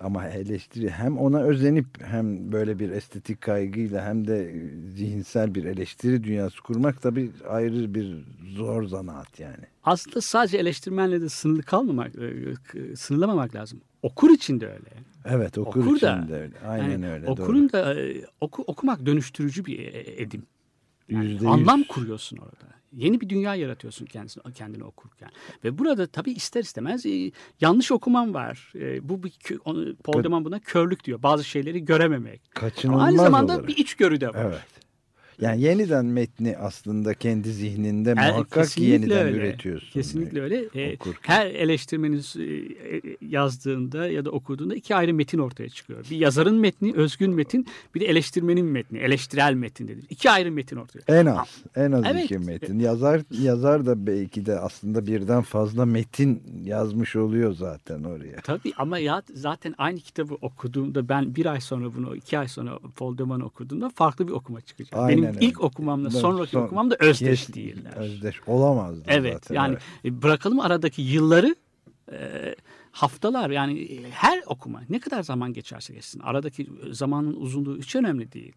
Ama 0.00 0.28
eleştiri 0.28 0.90
hem 0.90 1.18
ona 1.18 1.40
özenip 1.42 1.86
hem 2.02 2.52
böyle 2.52 2.78
bir 2.78 2.90
estetik 2.90 3.40
kaygıyla 3.40 4.04
hem 4.04 4.26
de 4.26 4.54
zihinsel 4.96 5.54
bir 5.54 5.64
eleştiri 5.64 6.24
dünyası 6.24 6.62
kurmak 6.62 7.04
da 7.04 7.16
bir 7.16 7.30
ayrı 7.48 7.94
bir 7.94 8.16
zor 8.56 8.82
zanaat 8.82 9.40
yani. 9.40 9.64
Aslında 9.84 10.20
sadece 10.20 10.58
eleştirmenle 10.58 11.20
de 11.20 11.28
sınırlı 11.28 11.62
kalmamak, 11.62 12.12
e, 12.74 12.96
sınırlamamak 12.96 13.54
lazım. 13.54 13.80
Okur 14.02 14.30
için 14.30 14.60
de 14.60 14.66
öyle. 14.66 14.90
Evet 15.24 15.58
okur, 15.58 15.80
okur 15.80 15.96
için 15.96 16.06
da, 16.06 16.28
de 16.28 16.36
öyle. 16.36 16.54
Aynen 16.66 16.90
yani 16.90 17.10
öyle. 17.10 17.26
Okurun 17.26 17.68
doğru. 17.68 17.72
da 17.72 18.00
e, 18.00 18.24
oku, 18.40 18.62
okumak 18.66 19.06
dönüştürücü 19.06 19.64
bir 19.64 19.78
e, 19.78 20.22
edim. 20.22 20.42
Yani 21.08 21.38
anlam 21.46 21.82
kuruyorsun 21.82 22.36
orada. 22.36 22.79
Yeni 22.92 23.20
bir 23.20 23.28
dünya 23.28 23.54
yaratıyorsun 23.54 24.06
kendini, 24.06 24.52
kendini 24.54 24.84
okurken. 24.84 25.30
Ve 25.64 25.78
burada 25.78 26.06
tabii 26.06 26.32
ister 26.32 26.60
istemez 26.60 27.06
e, 27.06 27.30
yanlış 27.60 27.92
okuman 27.92 28.34
var. 28.34 28.72
E, 28.74 29.08
bu 29.08 29.22
bir 29.22 29.32
Paul 30.04 30.24
Deman 30.24 30.44
buna 30.44 30.58
körlük 30.60 31.04
diyor. 31.04 31.22
Bazı 31.22 31.44
şeyleri 31.44 31.84
görememek. 31.84 32.40
Kaçınılmaz 32.54 33.00
Ama 33.00 33.06
aynı 33.06 33.16
zamanda 33.16 33.52
olarak. 33.52 33.68
bir 33.68 33.76
içgörü 33.76 34.20
de 34.20 34.28
var. 34.28 34.44
Evet. 34.44 34.80
Yani 35.40 35.62
yeniden 35.62 36.06
metni 36.06 36.56
aslında 36.58 37.14
kendi 37.14 37.52
zihninde 37.52 38.08
yani 38.08 38.32
muhakkak 38.32 38.78
yeniden 38.78 39.26
öyle. 39.26 39.36
üretiyorsun. 39.36 39.90
Kesinlikle 39.90 40.42
öyle. 40.42 40.64
Ee, 40.76 40.96
her 41.22 41.46
eleştirmenin 41.46 42.24
e, 42.38 42.42
e, 42.42 43.16
yazdığında 43.20 44.06
ya 44.06 44.24
da 44.24 44.30
okuduğunda 44.30 44.74
iki 44.74 44.94
ayrı 44.94 45.14
metin 45.14 45.38
ortaya 45.38 45.68
çıkıyor. 45.68 46.04
Bir 46.10 46.16
yazarın 46.16 46.56
metni, 46.56 46.92
özgün 46.94 47.34
metin, 47.34 47.66
bir 47.94 48.00
de 48.00 48.04
eleştirmenin 48.06 48.66
metni, 48.66 48.98
eleştirel 48.98 49.54
metin 49.54 49.88
dedi. 49.88 50.00
İki 50.10 50.30
ayrı 50.30 50.52
metin 50.52 50.76
ortaya. 50.76 51.20
En 51.20 51.26
az, 51.26 51.62
en 51.76 51.92
az 51.92 52.04
evet. 52.06 52.24
iki 52.24 52.38
metin. 52.38 52.78
Yazar 52.78 53.20
yazar 53.30 53.86
da 53.86 54.06
belki 54.06 54.46
de 54.46 54.58
aslında 54.58 55.06
birden 55.06 55.42
fazla 55.42 55.86
metin 55.86 56.42
yazmış 56.64 57.16
oluyor 57.16 57.52
zaten 57.52 58.04
oraya. 58.04 58.40
Tabii 58.40 58.72
ama 58.76 58.98
ya 58.98 59.22
zaten 59.34 59.74
aynı 59.78 59.98
kitabı 60.00 60.34
okuduğumda 60.34 61.08
ben 61.08 61.36
bir 61.36 61.46
ay 61.46 61.60
sonra 61.60 61.94
bunu, 61.96 62.16
iki 62.16 62.38
ay 62.38 62.48
sonra 62.48 62.78
Paul 62.96 63.18
Deman'ı 63.18 63.44
okuduğumda 63.44 63.90
farklı 63.94 64.28
bir 64.28 64.32
okuma 64.32 64.60
çıkacak. 64.60 64.94
Aynen 64.96 65.22
Benim 65.22 65.29
ilk 65.40 65.60
okumamla 65.60 66.10
sonraki 66.10 66.50
son, 66.50 66.62
okumam 66.62 66.90
da 66.90 66.96
özdeş 66.98 67.40
yes, 67.40 67.54
değiller. 67.54 67.96
Özdeş 67.96 68.40
olamazdı 68.46 69.04
evet, 69.06 69.32
zaten. 69.32 69.54
Yani 69.54 69.76
evet. 70.04 70.22
bırakalım 70.22 70.60
aradaki 70.60 71.02
yılları 71.02 71.54
e, 72.12 72.54
haftalar 72.92 73.50
yani 73.50 74.00
her 74.10 74.42
okuma 74.46 74.82
ne 74.88 75.00
kadar 75.00 75.22
zaman 75.22 75.52
geçerse 75.52 75.94
geçsin 75.94 76.20
aradaki 76.20 76.70
zamanın 76.90 77.34
uzunluğu 77.34 77.78
hiç 77.78 77.96
önemli 77.96 78.32
değil. 78.32 78.52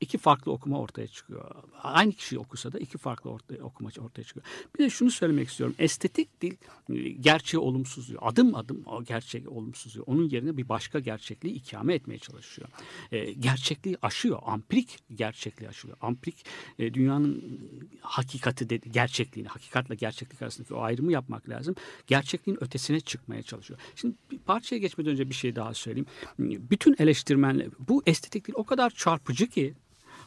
İki 0.00 0.18
farklı 0.18 0.52
okuma 0.52 0.80
ortaya 0.80 1.06
çıkıyor. 1.06 1.50
Aynı 1.82 2.12
kişi 2.12 2.38
okusa 2.38 2.72
da 2.72 2.78
iki 2.78 2.98
farklı 2.98 3.30
ortaya, 3.30 3.62
okuma 3.62 3.90
ortaya 3.98 4.24
çıkıyor. 4.24 4.46
Bir 4.78 4.84
de 4.84 4.90
şunu 4.90 5.10
söylemek 5.10 5.48
istiyorum. 5.48 5.76
Estetik 5.78 6.40
dil 6.40 6.56
e, 6.90 7.08
gerçeği 7.08 7.60
olumsuzluyor. 7.60 8.22
Adım 8.24 8.54
adım 8.54 8.82
o 8.86 9.04
gerçek 9.04 9.48
olumsuzluyor. 9.48 10.06
Onun 10.06 10.28
yerine 10.28 10.56
bir 10.56 10.68
başka 10.68 10.98
gerçekliği 10.98 11.54
ikame 11.54 11.94
etmeye 11.94 12.18
çalışıyor. 12.18 12.68
E, 13.12 13.32
gerçekliği 13.32 13.96
aşıyor. 14.02 14.38
Amprik 14.42 14.98
gerçekliği 15.14 15.68
aşıyor. 15.68 15.96
Amprik 16.00 16.44
e, 16.78 16.94
dünyanın 16.94 17.60
hakikati 18.00 18.70
de, 18.70 18.76
gerçekliğini, 18.76 19.48
hakikatle 19.48 19.94
gerçeklik 19.94 20.42
arasındaki 20.42 20.74
o 20.74 20.80
ayrımı 20.80 21.12
yapmak 21.12 21.48
lazım. 21.48 21.74
Gerçekliğin 22.06 22.64
ötesine 22.64 23.00
çıkmaya 23.00 23.42
çalışıyor. 23.42 23.80
Şimdi 23.96 24.14
bir 24.30 24.38
parçaya 24.38 24.78
geçmeden 24.78 25.12
önce 25.12 25.28
bir 25.28 25.34
şey 25.34 25.56
daha 25.56 25.74
söyleyeyim. 25.74 26.06
Bütün 26.38 26.96
eleştirmenler 26.98 27.66
bu 27.88 28.02
estetik 28.06 28.48
dil 28.48 28.52
o 28.56 28.64
kadar 28.64 28.90
çarpıcı 28.90 29.46
ki 29.46 29.74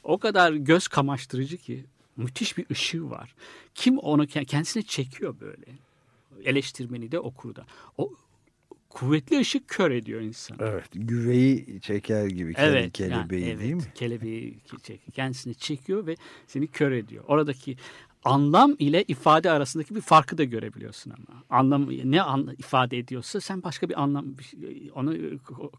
o 0.04 0.18
kadar 0.18 0.54
göz 0.54 0.88
kamaştırıcı 0.88 1.58
ki 1.58 1.86
müthiş 2.18 2.58
bir 2.58 2.66
ışığı 2.72 3.10
var. 3.10 3.36
Kim 3.76 3.98
onu 3.98 4.28
kendisine 4.28 4.84
çekiyor 4.84 5.36
böyle. 5.40 5.66
Eleştirmeni 6.44 7.12
de 7.12 7.20
okur 7.20 7.56
da. 7.56 7.66
O 7.98 8.14
kuvvetli 8.90 9.40
ışık 9.40 9.68
kör 9.68 9.92
ediyor 9.92 10.22
insanı. 10.22 10.58
Evet. 10.62 10.90
Güveyi 10.94 11.82
çeker 11.82 12.26
gibi 12.26 12.54
evet, 12.58 12.94
kelebeği 12.94 13.42
yani, 13.42 13.52
evet, 13.52 13.62
değil 13.62 13.74
mi? 13.74 13.92
Kelebeği 13.96 14.58
kendisini 15.14 15.56
çekiyor 15.56 16.08
ve 16.08 16.16
seni 16.48 16.68
kör 16.68 16.92
ediyor. 16.92 17.24
Oradaki 17.28 17.78
anlam 18.26 18.76
ile 18.80 19.04
ifade 19.08 19.52
arasındaki 19.52 19.96
bir 19.96 20.02
farkı 20.02 20.38
da 20.38 20.44
görebiliyorsun 20.44 21.12
ama. 21.12 21.44
Anlam 21.50 21.90
ne 22.04 22.22
an, 22.22 22.56
ifade 22.58 22.98
ediyorsa 22.98 23.42
sen 23.42 23.64
başka 23.64 23.90
bir 23.90 24.02
anlam 24.02 24.26
onu 24.96 25.16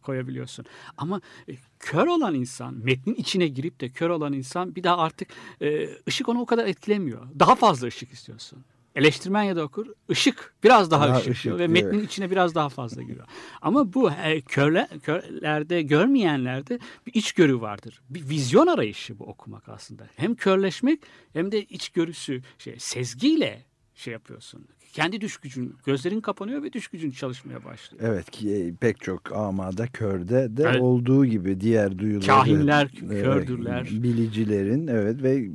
koyabiliyorsun. 0.03 0.65
Ama 0.97 1.21
e, 1.49 1.53
kör 1.79 2.07
olan 2.07 2.35
insan, 2.35 2.75
metnin 2.75 3.15
içine 3.15 3.49
girip 3.49 3.81
de 3.81 3.89
kör 3.89 4.11
olan 4.11 4.33
insan 4.33 4.75
bir 4.75 4.83
daha 4.83 4.99
artık 4.99 5.29
e, 5.63 5.89
ışık 6.09 6.29
onu 6.29 6.41
o 6.41 6.47
kadar 6.47 6.67
etkilemiyor. 6.67 7.27
Daha 7.39 7.55
fazla 7.55 7.87
ışık 7.87 8.13
istiyorsun. 8.13 8.65
Eleştirmen 8.95 9.43
ya 9.43 9.57
da 9.57 9.63
okur 9.63 9.87
ışık 10.11 10.55
biraz 10.65 10.91
daha, 10.91 11.09
daha 11.09 11.17
ışık, 11.19 11.33
ışık 11.33 11.45
diyor 11.45 11.59
ve 11.59 11.67
metnin 11.67 12.05
içine 12.05 12.31
biraz 12.31 12.55
daha 12.55 12.69
fazla 12.69 13.03
giriyor. 13.03 13.27
Ama 13.63 13.93
bu 13.93 14.11
e, 14.11 14.41
körle, 14.41 14.89
körlerde 15.03 15.83
görmeyenlerde 15.83 16.79
bir 17.07 17.15
içgörü 17.15 17.61
vardır. 17.61 18.01
Bir 18.11 18.29
vizyon 18.29 18.67
arayışı 18.67 19.19
bu 19.19 19.25
okumak 19.25 19.69
aslında. 19.69 20.09
Hem 20.17 20.35
körleşmek 20.35 21.01
hem 21.33 21.53
de 21.53 21.63
içgörüsü 21.63 22.43
şey 22.59 22.77
sezgiyle 22.79 23.65
şey 23.95 24.13
yapıyorsun. 24.13 24.69
Kendi 24.93 25.21
düş 25.21 25.37
gücün, 25.37 25.77
gözlerin 25.87 26.21
kapanıyor 26.21 26.63
ve 26.63 26.73
düş 26.73 26.89
gücün 26.89 27.11
çalışmaya 27.11 27.65
başlıyor. 27.65 28.05
Evet 28.07 28.31
ki 28.31 28.55
e, 28.55 28.75
pek 28.75 29.01
çok 29.01 29.33
amada 29.33 29.87
körde 29.87 30.57
de 30.57 30.63
evet. 30.63 30.81
olduğu 30.81 31.27
gibi 31.27 31.61
diğer 31.61 31.99
duyuları. 31.99 32.27
Kahinler 32.27 32.89
kördürler. 32.89 33.89
Bilicilerin 33.91 34.87
evet 34.87 35.23
ve 35.23 35.49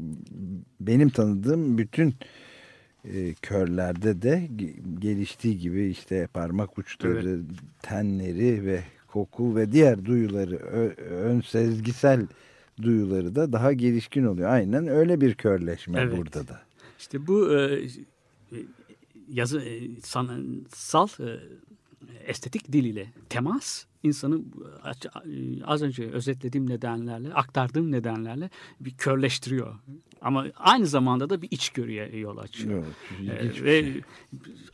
benim 0.79 1.09
tanıdığım 1.09 1.77
bütün 1.77 2.15
e, 3.05 3.33
körlerde 3.33 4.21
de 4.21 4.49
geliştiği 4.99 5.59
gibi 5.59 5.85
işte 5.85 6.27
parmak 6.33 6.77
uçları, 6.77 7.29
evet. 7.29 7.59
tenleri 7.81 8.65
ve 8.65 8.83
koku 9.07 9.55
ve 9.55 9.71
diğer 9.71 10.05
duyuları 10.05 10.55
ön 10.55 11.41
sezgisel 11.41 12.27
duyuları 12.81 13.35
da 13.35 13.53
daha 13.53 13.73
gelişkin 13.73 14.23
oluyor. 14.23 14.49
Aynen 14.49 14.87
öyle 14.87 15.21
bir 15.21 15.33
körleşme 15.33 16.01
evet. 16.01 16.17
burada 16.17 16.47
da. 16.47 16.61
İşte 16.99 17.27
bu 17.27 17.59
e, 17.59 17.87
yazı 19.29 19.61
e, 19.61 20.01
sanatsal 20.01 21.07
e, 21.19 21.39
estetik 22.25 22.71
dil 22.71 22.85
ile 22.85 23.07
temas 23.29 23.85
insanı 24.03 24.41
az 25.65 25.81
önce 25.81 26.11
özetlediğim 26.11 26.69
nedenlerle, 26.69 27.33
aktardığım 27.33 27.91
nedenlerle 27.91 28.49
bir 28.79 28.91
körleştiriyor. 28.91 29.75
Ama 30.21 30.45
aynı 30.55 30.87
zamanda 30.87 31.29
da 31.29 31.41
bir 31.41 31.47
içgörüye 31.51 32.17
yol 32.17 32.37
açıyor. 32.37 32.83
Evet, 33.23 33.57
ee, 33.57 33.63
ve 33.63 33.81
şey. 33.81 34.01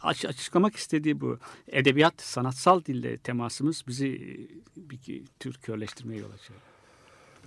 aç, 0.01 0.25
açıklamak 0.25 0.75
istediği 0.75 1.22
bu. 1.22 1.39
Edebiyat, 1.67 2.22
sanatsal 2.22 2.86
dille 2.86 3.17
temasımız 3.17 3.84
bizi 3.88 4.39
bir 4.77 5.24
tür 5.39 5.53
körleştirmeye 5.53 6.20
yol 6.20 6.32
açıyor. 6.32 6.60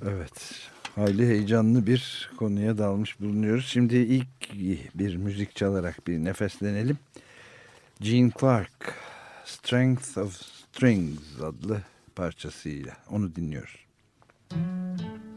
Evet. 0.02 0.68
Hayli 0.94 1.26
heyecanlı 1.26 1.86
bir 1.86 2.30
konuya 2.36 2.78
dalmış 2.78 3.20
bulunuyoruz. 3.20 3.66
Şimdi 3.66 3.96
ilk 3.96 4.54
bir 4.94 5.16
müzik 5.16 5.56
çalarak 5.56 6.06
bir 6.06 6.18
nefeslenelim. 6.18 6.98
Gene 8.00 8.30
Clark, 8.40 8.94
Strength 9.44 10.18
of 10.18 10.57
Strings 10.78 11.40
adlı 11.42 11.82
parçasıyla 12.16 12.96
onu 13.10 13.36
dinliyoruz. 13.36 13.86
Müzik 14.50 15.27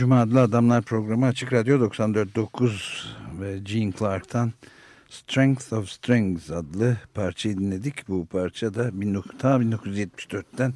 Cuma 0.00 0.20
adlı 0.20 0.40
Adamlar 0.40 0.82
programı 0.82 1.26
Açık 1.26 1.52
Radyo 1.52 1.78
94.9 1.78 3.06
ve 3.40 3.58
Gene 3.58 3.92
Clark'tan 3.98 4.52
Strength 5.08 5.72
of 5.72 5.88
Strings 5.88 6.50
adlı 6.50 6.96
parçayı 7.14 7.58
dinledik. 7.58 8.08
Bu 8.08 8.26
parça 8.26 8.74
da 8.74 8.90
19, 9.04 9.38
ta 9.38 9.56
1974'ten 9.56 10.72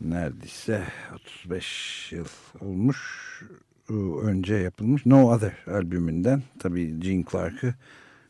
neredeyse 0.00 0.84
35 1.14 2.12
yıl 2.12 2.24
olmuş 2.60 2.98
önce 4.22 4.54
yapılmış 4.54 5.06
No 5.06 5.32
Other 5.32 5.52
albümünden. 5.66 6.42
Tabii 6.58 7.00
Gene 7.00 7.24
Clark'ı 7.32 7.74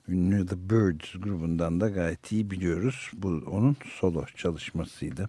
ünlü 0.08 0.46
The 0.46 0.70
Birds 0.70 1.12
grubundan 1.12 1.80
da 1.80 1.88
gayet 1.88 2.32
iyi 2.32 2.50
biliyoruz. 2.50 3.10
Bu 3.12 3.28
onun 3.46 3.76
solo 4.00 4.26
çalışmasıydı. 4.36 5.28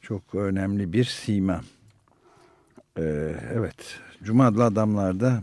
Çok 0.00 0.34
önemli 0.34 0.92
bir 0.92 1.04
sima. 1.04 1.60
Ee, 2.98 3.34
evet, 3.54 4.00
Cuma 4.22 4.46
adamlarda 4.46 5.42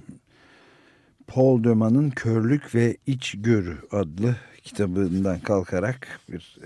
Paul 1.27 1.63
Döman'ın 1.63 2.09
Körlük 2.09 2.75
ve 2.75 2.97
İçgörü 3.05 3.77
adlı 3.91 4.35
kitabından 4.63 5.39
kalkarak 5.39 6.19
bir 6.29 6.57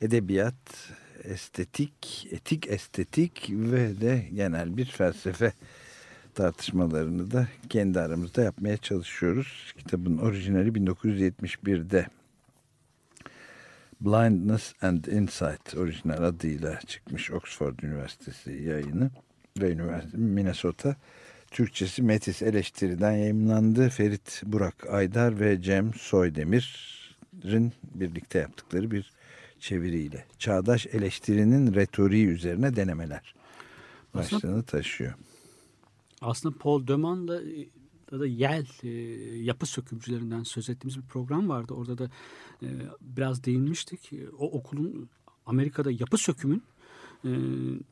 edebiyat, 0.00 0.90
estetik, 1.24 2.28
etik 2.30 2.66
estetik 2.66 3.46
ve 3.50 4.00
de 4.00 4.28
genel 4.34 4.76
bir 4.76 4.84
felsefe 4.84 5.52
tartışmalarını 6.34 7.30
da 7.30 7.48
kendi 7.68 8.00
aramızda 8.00 8.42
yapmaya 8.42 8.76
çalışıyoruz. 8.76 9.74
Kitabın 9.78 10.18
orijinali 10.18 10.68
1971'de 10.68 12.06
Blindness 14.00 14.74
and 14.82 15.04
Insight 15.04 15.74
orijinal 15.76 16.22
adıyla 16.22 16.80
çıkmış 16.80 17.30
Oxford 17.30 17.78
Üniversitesi 17.78 18.52
yayını 18.52 19.10
ve 19.60 19.72
Üniversite 19.72 20.16
Minnesota. 20.16 20.96
Türkçesi 21.50 22.02
Metis 22.02 22.42
Eleştiri'den 22.42 23.12
yayınlandı. 23.12 23.88
Ferit 23.88 24.42
Burak 24.46 24.90
Aydar 24.90 25.40
ve 25.40 25.62
Cem 25.62 25.94
Soydemir'in 25.94 27.72
birlikte 27.94 28.38
yaptıkları 28.38 28.90
bir 28.90 29.12
çeviriyle. 29.60 30.24
Çağdaş 30.38 30.86
eleştirinin 30.86 31.74
retoriği 31.74 32.26
üzerine 32.26 32.76
denemeler 32.76 33.34
başlığını 34.14 34.62
taşıyor. 34.62 35.14
Aslında 36.20 36.58
Paul 36.58 36.86
Döman 36.86 37.28
da 37.28 37.40
da, 38.12 38.20
da 38.20 38.26
Yel 38.26 38.66
e, 38.82 38.88
yapı 39.42 39.66
sökümcülerinden 39.66 40.42
söz 40.42 40.70
ettiğimiz 40.70 40.96
bir 40.96 41.08
program 41.08 41.48
vardı. 41.48 41.74
Orada 41.74 41.98
da 41.98 42.10
e, 42.62 42.68
biraz 43.00 43.44
değinmiştik. 43.44 44.10
O 44.38 44.50
okulun 44.50 45.08
Amerika'da 45.46 45.90
yapı 45.90 46.18
sökümün 46.18 46.62
e, 47.24 47.30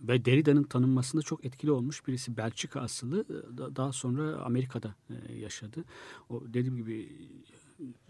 ve 0.00 0.24
Derrida'nın 0.24 0.62
tanınmasında 0.62 1.22
çok 1.22 1.44
etkili 1.44 1.70
olmuş 1.70 2.06
birisi 2.06 2.36
Belçika 2.36 2.80
asıllı. 2.80 3.28
Da, 3.58 3.76
daha 3.76 3.92
sonra 3.92 4.36
Amerika'da 4.36 4.94
e, 5.10 5.34
yaşadı. 5.34 5.84
O 6.28 6.42
dediğim 6.46 6.76
gibi 6.76 7.08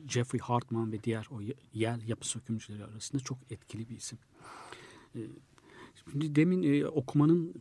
Jeffrey 0.09 0.41
Hartman 0.41 0.93
ve 0.93 1.03
diğer 1.05 1.29
o 1.31 1.41
yer 1.75 2.01
yapı 2.07 2.29
sökümcüleri 2.29 2.85
arasında 2.85 3.23
çok 3.23 3.39
etkili 3.51 3.89
bir 3.89 3.97
isim. 3.97 4.19
E, 5.17 5.21
şimdi 6.11 6.35
demin 6.35 6.63
e, 6.63 6.87
okumanın 6.87 7.55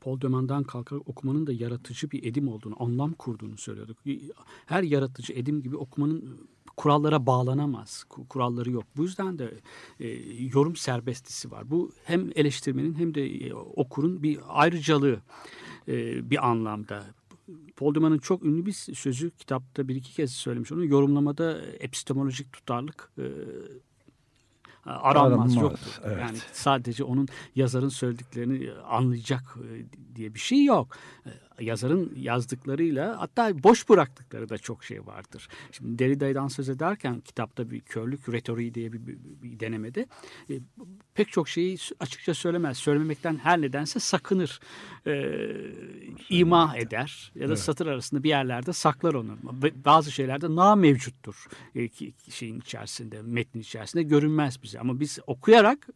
Paul 0.00 0.20
Dömen'den 0.20 0.62
kalkarak 0.62 1.08
okumanın 1.08 1.46
da 1.46 1.52
yaratıcı 1.52 2.10
bir 2.10 2.24
edim 2.24 2.48
olduğunu, 2.48 2.82
anlam 2.82 3.12
kurduğunu 3.12 3.56
söylüyorduk. 3.56 3.98
Her 4.66 4.82
yaratıcı 4.82 5.32
edim 5.32 5.62
gibi 5.62 5.76
okumanın 5.76 6.48
kurallara 6.76 7.26
bağlanamaz. 7.26 8.04
Kuralları 8.28 8.70
yok. 8.70 8.84
Bu 8.96 9.02
yüzden 9.02 9.38
de 9.38 9.54
e, 10.00 10.08
yorum 10.54 10.76
serbestisi 10.76 11.50
var. 11.50 11.70
Bu 11.70 11.92
hem 12.04 12.30
eleştirmenin 12.34 12.94
hem 12.94 13.14
de 13.14 13.46
e, 13.46 13.54
okurun 13.54 14.22
bir 14.22 14.38
ayrıcalığı 14.48 15.18
e, 15.88 16.30
bir 16.30 16.48
anlamda. 16.48 17.04
Paul 17.76 17.94
Duman'ın 17.94 18.18
çok 18.18 18.42
ünlü 18.42 18.66
bir 18.66 18.72
sözü 18.72 19.30
kitapta 19.30 19.88
bir 19.88 19.96
iki 19.96 20.12
kez 20.12 20.32
söylemiş 20.32 20.72
onu. 20.72 20.84
Yorumlamada 20.84 21.62
epistemolojik 21.62 22.52
tutarlık 22.52 23.10
e, 23.18 23.26
aranmaz 24.86 25.32
Aranmaz, 25.32 25.54
yoktur. 25.54 26.00
Evet. 26.04 26.18
Yani 26.20 26.38
sadece 26.52 27.04
onun 27.04 27.28
yazarın 27.56 27.88
söylediklerini 27.88 28.72
anlayacak 28.72 29.42
e, 29.56 30.16
diye 30.16 30.34
bir 30.34 30.40
şey 30.40 30.64
yok. 30.64 30.96
E, 31.58 31.64
yazarın 31.64 32.12
yazdıklarıyla 32.16 33.20
hatta 33.20 33.62
boş 33.62 33.88
bıraktıkları 33.88 34.48
da 34.48 34.58
çok 34.58 34.84
şey 34.84 35.06
vardır. 35.06 35.48
Şimdi 35.72 35.98
Derrida'dan 35.98 36.48
söz 36.48 36.68
ederken 36.68 37.20
kitapta 37.20 37.70
bir 37.70 37.80
körlük 37.80 38.28
retoriği 38.28 38.74
diye 38.74 38.92
bir, 38.92 39.06
bir, 39.06 39.18
bir 39.42 39.60
denemede 39.60 40.06
e, 40.50 40.54
pek 41.14 41.32
çok 41.32 41.48
şeyi 41.48 41.78
açıkça 42.00 42.34
söylemez. 42.34 42.78
Söylememekten 42.78 43.36
her 43.36 43.60
nedense 43.60 44.00
sakınır. 44.00 44.60
E, 45.06 45.34
ima 46.30 46.76
eder 46.76 47.32
ya 47.34 47.40
da 47.40 47.46
evet. 47.46 47.58
satır 47.58 47.86
arasında 47.86 48.22
bir 48.22 48.28
yerlerde 48.28 48.72
saklar 48.72 49.14
onu. 49.14 49.38
Bazı 49.84 50.12
şeylerde 50.12 50.56
na 50.56 50.76
mevcuttur 50.76 51.46
e, 51.74 51.88
şeyin 52.30 52.60
içerisinde, 52.60 53.22
metnin 53.22 53.60
içerisinde 53.62 54.02
görünmez 54.02 54.62
bize. 54.62 54.80
Ama 54.80 55.00
biz 55.00 55.18
okuyarak 55.26 55.88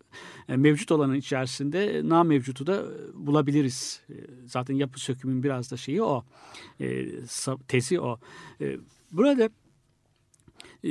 e, 0.49 0.57
mevcut 0.57 0.93
olanın 0.93 1.15
içerisinde 1.15 2.01
na 2.05 2.25
mevcutu 2.25 2.67
da 2.67 2.85
bulabiliriz. 3.15 4.03
E, 4.11 4.15
zaten 4.47 4.75
yapı 4.75 5.01
sökümün 5.01 5.43
biraz 5.49 5.71
da 5.71 5.77
şeyi 5.77 6.03
o. 6.03 6.25
E, 6.81 7.07
tezi 7.69 8.01
o. 8.01 8.19
E, 8.61 8.77
burada 9.13 9.51
e, 10.85 10.91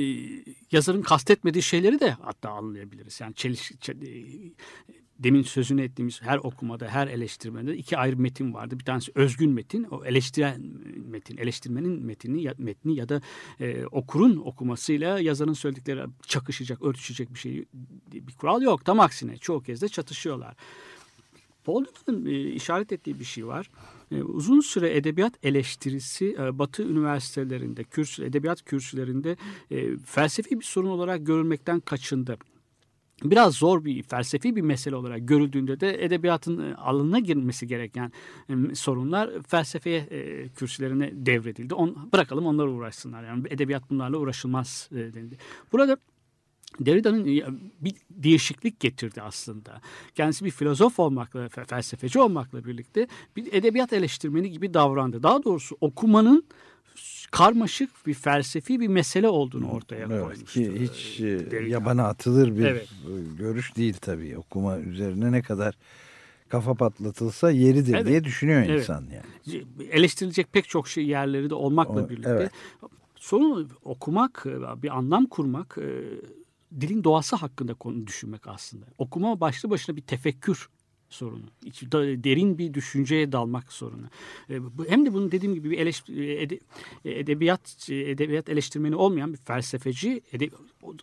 yazarın 0.72 1.02
kastetmediği 1.02 1.62
şeyleri 1.62 2.00
de 2.00 2.10
hatta 2.10 2.50
anlayabiliriz. 2.50 3.20
Yani 3.20 3.34
çeliş, 3.34 3.72
çel, 3.80 4.02
e, 4.02 4.24
demin 5.18 5.42
sözünü 5.42 5.82
ettiğimiz 5.82 6.22
her 6.22 6.38
okumada, 6.38 6.88
her 6.88 7.08
eleştirmede 7.08 7.76
iki 7.76 7.98
ayrı 7.98 8.16
metin 8.16 8.54
vardı. 8.54 8.78
Bir 8.78 8.84
tanesi 8.84 9.12
özgün 9.14 9.50
metin, 9.50 9.84
o 9.84 10.04
eleştiren 10.04 10.62
metin, 11.06 11.36
eleştirmenin 11.36 12.02
metini, 12.02 12.52
metni 12.58 12.94
ya 12.94 13.08
da 13.08 13.20
e, 13.60 13.86
okurun 13.86 14.36
okumasıyla 14.36 15.20
yazarın 15.20 15.52
söyledikleri 15.52 16.00
çakışacak, 16.26 16.82
örtüşecek 16.82 17.34
bir 17.34 17.38
şey, 17.38 17.64
bir 18.12 18.32
kural 18.32 18.62
yok. 18.62 18.84
Tam 18.84 19.00
aksine 19.00 19.36
çoğu 19.36 19.62
kez 19.62 19.82
de 19.82 19.88
çatışıyorlar. 19.88 20.56
Paul 21.64 21.80
Newman'ın 21.80 22.26
e, 22.26 22.50
işaret 22.50 22.92
ettiği 22.92 23.20
bir 23.20 23.24
şey 23.24 23.46
var. 23.46 23.70
E, 24.12 24.22
uzun 24.22 24.60
süre 24.60 24.96
edebiyat 24.96 25.32
eleştirisi 25.42 26.36
e, 26.40 26.58
Batı 26.58 26.82
üniversitelerinde, 26.82 27.84
kürsü, 27.84 28.24
edebiyat 28.24 28.64
kürsülerinde 28.64 29.36
e, 29.70 29.96
felsefi 29.96 30.60
bir 30.60 30.64
sorun 30.64 30.88
olarak 30.88 31.26
görülmekten 31.26 31.80
kaçındı 31.80 32.38
biraz 33.24 33.54
zor 33.54 33.84
bir 33.84 34.02
felsefi 34.02 34.56
bir 34.56 34.60
mesele 34.60 34.96
olarak 34.96 35.28
görüldüğünde 35.28 35.80
de 35.80 36.04
edebiyatın 36.04 36.70
e, 36.70 36.74
alanına 36.74 37.18
girmesi 37.18 37.66
gereken 37.66 38.12
e, 38.48 38.74
sorunlar 38.74 39.30
felsefeye 39.42 39.98
e, 39.98 40.48
kürsülerine 40.48 41.10
devredildi. 41.14 41.74
On, 41.74 42.08
bırakalım 42.12 42.46
onlar 42.46 42.66
uğraşsınlar. 42.66 43.24
Yani 43.24 43.42
edebiyat 43.50 43.90
bunlarla 43.90 44.18
uğraşılmaz 44.18 44.88
denildi. 44.92 45.38
Burada 45.72 45.96
Derrida'nın 46.80 47.24
bir 47.80 47.94
değişiklik 48.10 48.80
getirdi 48.80 49.22
aslında. 49.22 49.80
Kendisi 50.14 50.44
bir 50.44 50.50
filozof 50.50 50.98
olmakla, 50.98 51.48
felsefeci 51.48 52.18
olmakla 52.18 52.64
birlikte 52.64 53.08
bir 53.36 53.52
edebiyat 53.52 53.92
eleştirmeni 53.92 54.50
gibi 54.50 54.74
davrandı. 54.74 55.22
Daha 55.22 55.44
doğrusu 55.44 55.76
okumanın 55.80 56.44
karmaşık 57.30 58.06
bir 58.06 58.14
felsefi 58.14 58.80
bir 58.80 58.88
mesele 58.88 59.28
olduğunu 59.28 59.70
ortaya 59.70 60.06
evet, 60.06 60.22
koymuştu. 60.22 60.44
Ki 60.44 60.80
hiç 60.80 61.20
e, 61.20 61.50
Derrida. 61.50 61.68
yabana 61.68 62.04
atılır 62.04 62.56
bir 62.56 62.64
evet. 62.64 62.88
görüş 63.38 63.76
değil 63.76 63.96
tabii. 64.00 64.38
Okuma 64.38 64.78
üzerine 64.78 65.32
ne 65.32 65.42
kadar 65.42 65.74
kafa 66.48 66.74
patlatılsa 66.74 67.50
yeridir 67.50 67.94
evet. 67.94 68.06
diye 68.06 68.24
düşünüyor 68.24 68.62
evet. 68.62 68.80
insan 68.80 69.04
yani. 69.12 69.64
Eleştirilecek 69.90 70.52
pek 70.52 70.68
çok 70.68 70.88
şey 70.88 71.06
yerleri 71.06 71.50
de 71.50 71.54
olmakla 71.54 72.04
o, 72.04 72.08
birlikte. 72.08 72.30
Evet. 72.30 72.50
Sorun 73.16 73.70
okumak, 73.84 74.46
bir 74.82 74.96
anlam 74.98 75.26
kurmak 75.26 75.78
e, 75.78 75.88
dilin 76.80 77.04
doğası 77.04 77.36
hakkında 77.36 77.74
konu 77.74 78.06
düşünmek 78.06 78.46
aslında. 78.46 78.86
Okuma 78.98 79.40
başlı 79.40 79.70
başına 79.70 79.96
bir 79.96 80.02
tefekkür 80.02 80.68
sorunu. 81.08 81.46
Derin 82.24 82.58
bir 82.58 82.74
düşünceye 82.74 83.32
dalmak 83.32 83.72
sorunu. 83.72 84.06
E, 84.50 84.60
hem 84.88 85.06
de 85.06 85.12
bunu 85.12 85.32
dediğim 85.32 85.54
gibi 85.54 85.70
bir 85.70 85.78
eleştir, 85.78 86.16
edebiyat 87.04 87.90
edebiyat 87.90 88.48
eleştirmeni 88.48 88.96
olmayan 88.96 89.32
bir 89.32 89.38
felsefeci 89.38 90.22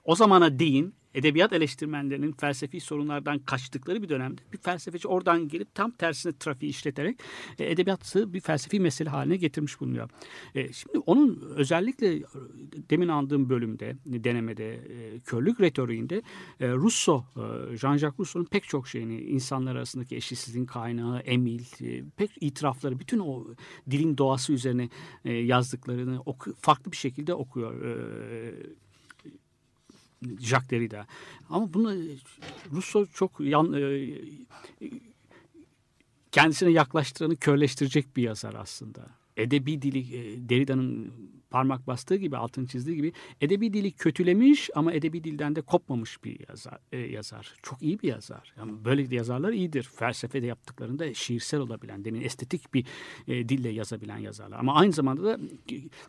o 0.04 0.16
zamana 0.16 0.60
değin 0.60 0.94
edebiyat 1.16 1.54
eleştirmenlerinin 1.54 2.32
felsefi 2.32 2.80
sorunlardan 2.80 3.40
kaçtıkları 3.40 4.04
bir 4.04 4.10
dönemde 4.10 4.42
bir 4.54 4.58
felsefeci 4.58 5.08
oradan 5.08 5.48
gelip 5.48 5.76
tam 5.76 5.92
tersine 5.92 6.34
trafiği 6.40 6.70
işleterek 6.70 7.20
e, 7.60 7.72
edebiyatı 7.72 8.34
bir 8.34 8.40
felsefi 8.40 8.80
mesele 8.80 9.10
haline 9.10 9.38
getirmiş 9.38 9.80
bulunuyor. 9.80 10.10
E, 10.56 10.74
şimdi 10.74 11.00
onun 11.00 11.54
özellikle 11.56 12.22
demin 12.90 13.08
andığım 13.08 13.50
bölümde, 13.50 13.96
denemede, 14.06 14.74
e, 14.74 15.20
körlük 15.20 15.62
retoriğinde 15.62 16.22
e, 16.60 16.68
Rousseau, 16.72 17.26
e, 17.36 17.40
Jean-Jacques 17.76 18.20
Rousseau'nun 18.20 18.46
pek 18.46 18.64
çok 18.64 18.88
şeyini, 18.88 19.22
insanlar 19.22 19.76
arasındaki 19.76 20.16
eşitsizliğin 20.16 20.66
kaynağı, 20.66 21.20
emil, 21.20 21.62
e, 21.82 22.04
pek 22.18 22.32
itirafları, 22.42 23.00
bütün 23.00 23.20
o 23.20 23.48
dilin 23.92 24.18
doğası 24.18 24.54
üzerine 24.54 24.90
e, 25.26 25.34
yazdıklarını 25.34 26.22
oku, 26.26 26.54
farklı 26.60 26.92
bir 26.92 26.98
şekilde 26.98 27.34
okuyor. 27.34 27.82
E, 27.86 28.54
Jacques 30.40 30.70
Derrida. 30.70 31.08
Ama 31.50 31.74
bunu 31.74 31.96
Rousseau 32.72 33.06
çok 33.14 33.40
yan, 33.40 33.74
e, 33.74 34.10
kendisine 36.32 36.70
yaklaştıranı 36.70 37.36
körleştirecek 37.36 38.18
bir 38.18 38.24
yazar 38.24 38.54
aslında. 38.54 39.08
Edebi 39.38 39.82
dili 39.82 40.18
e, 40.18 40.50
Derrida'nın 40.50 41.14
parmak 41.56 41.88
bastığı 41.88 42.16
gibi 42.16 42.38
altını 42.38 42.68
çizdiği 42.68 42.96
gibi 42.96 43.14
edebi 43.42 43.74
dili 43.74 43.92
kötülemiş 43.92 44.70
ama 44.76 44.94
edebi 44.94 45.24
dilden 45.24 45.56
de 45.56 45.62
kopmamış 45.62 46.24
bir 46.24 46.50
yazar. 46.50 46.80
E, 46.92 46.98
yazar. 46.98 47.54
Çok 47.64 47.82
iyi 47.82 48.00
bir 48.00 48.08
yazar. 48.08 48.54
Yani 48.58 48.72
böyle 48.86 49.16
yazarlar 49.16 49.54
iyidir. 49.54 49.90
Felsefede 49.96 50.46
yaptıklarında 50.46 51.14
şiirsel 51.14 51.60
olabilen, 51.60 52.06
demin 52.06 52.22
estetik 52.22 52.74
bir 52.74 52.86
e, 53.28 53.50
dille 53.50 53.70
yazabilen 53.70 54.18
yazarlar. 54.18 54.60
Ama 54.60 54.76
aynı 54.76 54.92
zamanda 54.92 55.24
da 55.24 55.40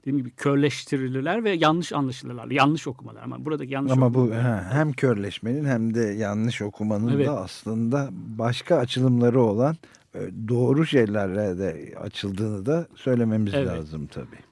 dediğim 0.01 0.19
gibi 0.19 0.31
körleştirilirler 0.31 1.45
ve 1.45 1.51
yanlış 1.51 1.93
anlaşılırlar. 1.93 2.51
Yanlış 2.51 2.87
okumalar. 2.87 3.23
Ama 3.23 3.45
buradaki 3.45 3.73
yanlış 3.73 3.93
Ama 3.93 4.15
bu 4.15 4.35
he, 4.35 4.63
hem 4.73 4.93
körleşmenin 4.93 5.65
hem 5.65 5.95
de 5.95 6.01
yanlış 6.01 6.63
okumanın 6.63 7.09
evet. 7.09 7.27
da 7.27 7.41
aslında 7.41 8.09
başka 8.13 8.77
açılımları 8.77 9.41
olan 9.41 9.77
e, 10.15 10.21
doğru 10.49 10.87
şeylerle 10.87 11.59
de 11.59 11.95
açıldığını 11.99 12.67
da 12.67 12.87
söylememiz 12.95 13.55
evet. 13.55 13.67
lazım 13.67 14.07
tabii 14.07 14.47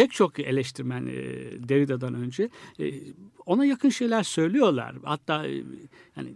pek 0.00 0.12
çok 0.12 0.38
eleştirmen 0.38 1.06
e, 1.06 1.14
Derrida'dan 1.68 2.14
önce 2.14 2.50
e, 2.80 2.92
ona 3.46 3.64
yakın 3.64 3.88
şeyler 3.88 4.22
söylüyorlar. 4.22 4.96
Hatta 5.04 5.46
e, 5.46 5.54
yani 6.16 6.34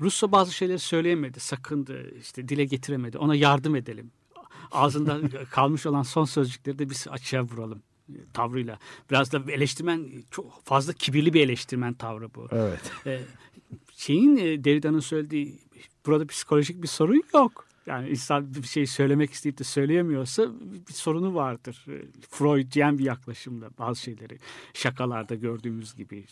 Russo 0.00 0.32
bazı 0.32 0.52
şeyleri 0.52 0.78
söyleyemedi, 0.78 1.40
sakındı, 1.40 2.14
işte 2.20 2.48
dile 2.48 2.64
getiremedi. 2.64 3.18
Ona 3.18 3.34
yardım 3.34 3.76
edelim. 3.76 4.10
Ağzında 4.72 5.20
kalmış 5.50 5.86
olan 5.86 6.02
son 6.02 6.24
sözcükleri 6.24 6.78
de 6.78 6.90
biz 6.90 7.06
açığa 7.10 7.42
vuralım 7.42 7.82
e, 8.08 8.16
tavrıyla. 8.32 8.78
Biraz 9.10 9.32
da 9.32 9.52
eleştirmen 9.52 10.08
çok 10.30 10.64
fazla 10.64 10.92
kibirli 10.92 11.34
bir 11.34 11.40
eleştirmen 11.40 11.94
tavrı 11.94 12.34
bu. 12.34 12.48
Evet. 12.52 12.92
E, 13.06 13.20
şeyin 13.96 14.36
e, 14.36 14.64
Derrida'nın 14.64 15.00
söylediği 15.00 15.58
burada 16.06 16.26
psikolojik 16.26 16.82
bir 16.82 16.88
sorun 16.88 17.22
yok. 17.34 17.67
Yani 17.88 18.08
insan 18.08 18.54
bir 18.54 18.62
şey 18.62 18.86
söylemek 18.86 19.32
isteyip 19.32 19.58
de 19.58 19.64
söyleyemiyorsa 19.64 20.48
bir 20.88 20.92
sorunu 20.92 21.34
vardır. 21.34 21.86
Freudyen 22.30 22.98
bir 22.98 23.04
yaklaşımda 23.04 23.70
bazı 23.78 24.00
şeyleri 24.00 24.38
şakalarda 24.74 25.34
gördüğümüz 25.34 25.94
gibi. 25.94 26.24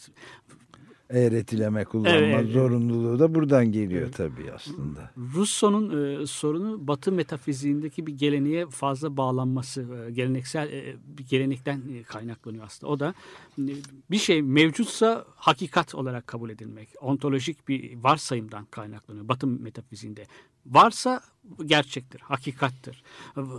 Eğretileme 1.11 1.85
kullanma 1.85 2.19
evet, 2.19 2.53
zorunluluğu 2.53 3.19
da 3.19 3.35
buradan 3.35 3.73
geliyor 3.73 4.03
evet. 4.03 4.17
tabii 4.17 4.53
aslında. 4.53 5.11
Rousseau'nun 5.35 6.21
e, 6.23 6.27
sorunu 6.27 6.87
Batı 6.89 7.13
metafiziğindeki 7.13 8.07
bir 8.07 8.13
geleneğe 8.13 8.67
fazla 8.67 9.17
bağlanması, 9.17 9.87
e, 10.07 10.11
geleneksel 10.11 10.73
e, 10.73 10.97
bir 11.19 11.27
gelenekten 11.27 11.83
e, 11.95 12.03
kaynaklanıyor 12.03 12.65
aslında. 12.65 12.93
O 12.93 13.01
da 13.01 13.15
e, 13.59 13.73
bir 14.11 14.19
şey 14.19 14.43
mevcutsa 14.43 15.25
hakikat 15.37 15.95
olarak 15.95 16.27
kabul 16.27 16.51
edilmek, 16.51 16.89
ontolojik 17.01 17.69
bir 17.69 17.97
varsayımdan 17.97 18.65
kaynaklanıyor 18.65 19.29
Batı 19.29 19.47
metafiziğinde 19.47 20.27
varsa 20.71 21.21
gerçektir, 21.65 22.21
hakikattir. 22.21 23.03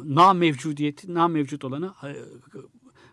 Na 0.04 0.34
mevcudiyeti, 0.34 1.14
na 1.14 1.28
mevcut 1.28 1.66
olanı 1.66 1.94
e, 2.04 2.16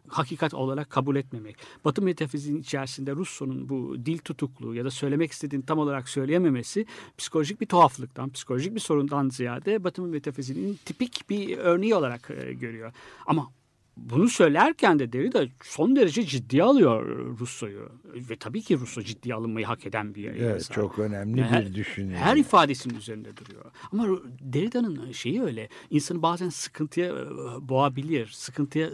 hakikat 0.08 0.54
olarak 0.54 0.90
kabul 0.90 1.16
etmemek. 1.16 1.56
Batı 1.84 2.02
metafiziğinin 2.02 2.60
içerisinde 2.60 3.12
Russo'nun 3.12 3.68
bu 3.68 4.06
dil 4.06 4.18
tutukluğu 4.18 4.74
ya 4.74 4.84
da 4.84 4.90
söylemek 4.90 5.32
istediğini 5.32 5.66
tam 5.66 5.78
olarak 5.78 6.08
söyleyememesi 6.08 6.86
psikolojik 7.18 7.60
bir 7.60 7.66
tuhaflıktan, 7.66 8.30
psikolojik 8.30 8.74
bir 8.74 8.80
sorundan 8.80 9.28
ziyade 9.28 9.84
Batı 9.84 10.02
metafiziğinin 10.02 10.78
tipik 10.84 11.30
bir 11.30 11.58
örneği 11.58 11.94
olarak 11.94 12.30
e, 12.30 12.52
görüyor. 12.52 12.92
Ama 13.26 13.50
bunu 13.96 14.28
söylerken 14.28 14.98
de 14.98 15.12
Derrida 15.12 15.44
son 15.62 15.96
derece 15.96 16.26
ciddiye 16.26 16.62
alıyor 16.62 17.06
Russo'yu. 17.38 17.88
Ve 18.14 18.36
tabii 18.36 18.62
ki 18.62 18.78
Russo 18.78 19.02
ciddiye 19.02 19.34
alınmayı 19.34 19.66
hak 19.66 19.86
eden 19.86 20.14
bir 20.14 20.24
Evet, 20.24 20.68
çok 20.72 20.98
önemli 20.98 21.42
her, 21.42 21.66
bir 21.66 21.74
düşünce. 21.74 22.16
Her 22.16 22.36
ifadesinin 22.36 22.94
üzerinde 22.94 23.36
duruyor. 23.36 23.64
Ama 23.92 24.08
Derrida'nın 24.40 25.12
şeyi 25.12 25.42
öyle. 25.42 25.68
insanı 25.90 26.22
bazen 26.22 26.48
sıkıntıya 26.48 27.06
e, 27.06 27.68
boğabilir. 27.68 28.26
Sıkıntıya 28.26 28.86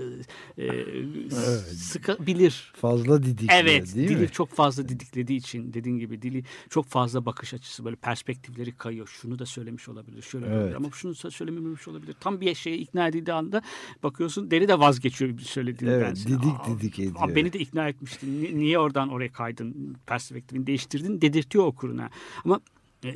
e, 0.58 0.64
evet. 0.64 1.32
sıkabilir. 1.72 2.72
Fazla 2.76 3.22
didikliyor 3.22 3.60
Evet. 3.62 3.94
değil 3.94 4.08
dili 4.08 4.20
mi? 4.20 4.28
çok 4.28 4.48
fazla 4.48 4.88
didiklediği 4.88 5.38
için 5.38 5.72
dediğin 5.72 5.98
gibi 5.98 6.22
dili 6.22 6.44
çok 6.68 6.86
fazla 6.86 7.26
bakış 7.26 7.54
açısı 7.54 7.84
böyle 7.84 7.96
perspektifleri 7.96 8.72
kayıyor. 8.76 9.06
Şunu 9.06 9.38
da 9.38 9.46
söylemiş 9.46 9.88
olabilir. 9.88 10.22
Şöyle 10.22 10.46
Evet. 10.46 10.56
olabilir. 10.56 10.74
Ama 10.74 10.88
şunu 10.92 11.14
da 11.24 11.30
söylememiş 11.30 11.88
olabilir. 11.88 12.16
Tam 12.20 12.40
bir 12.40 12.54
şeye 12.54 12.76
ikna 12.78 13.08
edildiği 13.08 13.34
anda 13.34 13.62
bakıyorsun 14.02 14.50
Derrida 14.50 14.80
vazgeçiyor 14.90 15.38
söylediğinden. 15.38 15.98
Evet, 16.00 16.16
didik 16.26 16.80
didik 16.80 16.98
ediyor. 16.98 17.14
Aa, 17.18 17.34
Beni 17.36 17.52
de 17.52 17.58
ikna 17.58 17.88
etmiştin. 17.88 18.42
Ni- 18.42 18.58
Niye 18.58 18.78
oradan 18.78 19.08
oraya 19.08 19.32
kaydın? 19.32 19.96
Perspektifini 20.06 20.66
değiştirdin 20.66 21.20
dedirtiyor 21.20 21.64
okuruna. 21.64 22.10
Ama 22.44 22.60
e, 23.04 23.14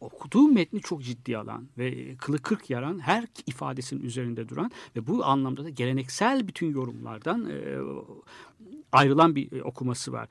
okuduğu 0.00 0.48
metni 0.48 0.80
çok 0.80 1.02
ciddi 1.02 1.38
alan 1.38 1.68
ve 1.78 2.16
kılı 2.16 2.38
kırk 2.38 2.70
yaran 2.70 2.98
her 2.98 3.24
ifadesinin 3.46 4.02
üzerinde 4.02 4.48
duran 4.48 4.70
ve 4.96 5.06
bu 5.06 5.24
anlamda 5.24 5.64
da 5.64 5.70
geleneksel 5.70 6.48
bütün 6.48 6.70
yorumlardan 6.72 7.50
e, 7.50 7.78
ayrılan 8.92 9.36
bir 9.36 9.52
e, 9.52 9.62
okuması 9.62 10.12
var 10.12 10.28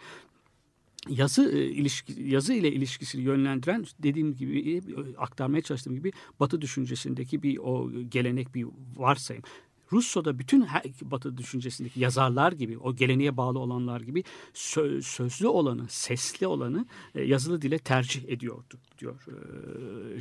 yazı 1.10 1.52
e, 1.58 1.66
ilişki 1.66 2.24
yazı 2.24 2.54
ile 2.54 2.72
ilişkisini 2.72 3.22
yönlendiren 3.22 3.86
dediğim 4.00 4.36
gibi 4.36 4.76
e, 4.78 4.82
aktarmaya 5.18 5.62
çalıştığım 5.62 5.96
gibi 5.96 6.12
Batı 6.40 6.62
düşüncesindeki 6.62 7.44
bir 7.44 7.58
o 7.58 7.92
gelenek 8.10 8.56
bir 8.56 8.66
varsayım. 8.96 9.44
Russo'da 9.92 10.40
bütün 10.40 10.62
her, 10.62 10.84
Batı 11.02 11.38
düşüncesindeki 11.38 12.00
yazarlar 12.00 12.52
gibi, 12.52 12.78
o 12.78 12.96
geleneğe 12.96 13.38
bağlı 13.38 13.60
olanlar 13.60 14.02
gibi 14.02 14.24
sö- 14.54 15.02
sözlü 15.02 15.48
olanı, 15.48 15.86
sesli 15.90 16.48
olanı 16.48 16.86
e, 17.16 17.24
yazılı 17.24 17.62
dile 17.62 17.80
tercih 17.80 18.30
ediyordu 18.30 18.80
diyor 19.00 19.26
e, 19.28 20.20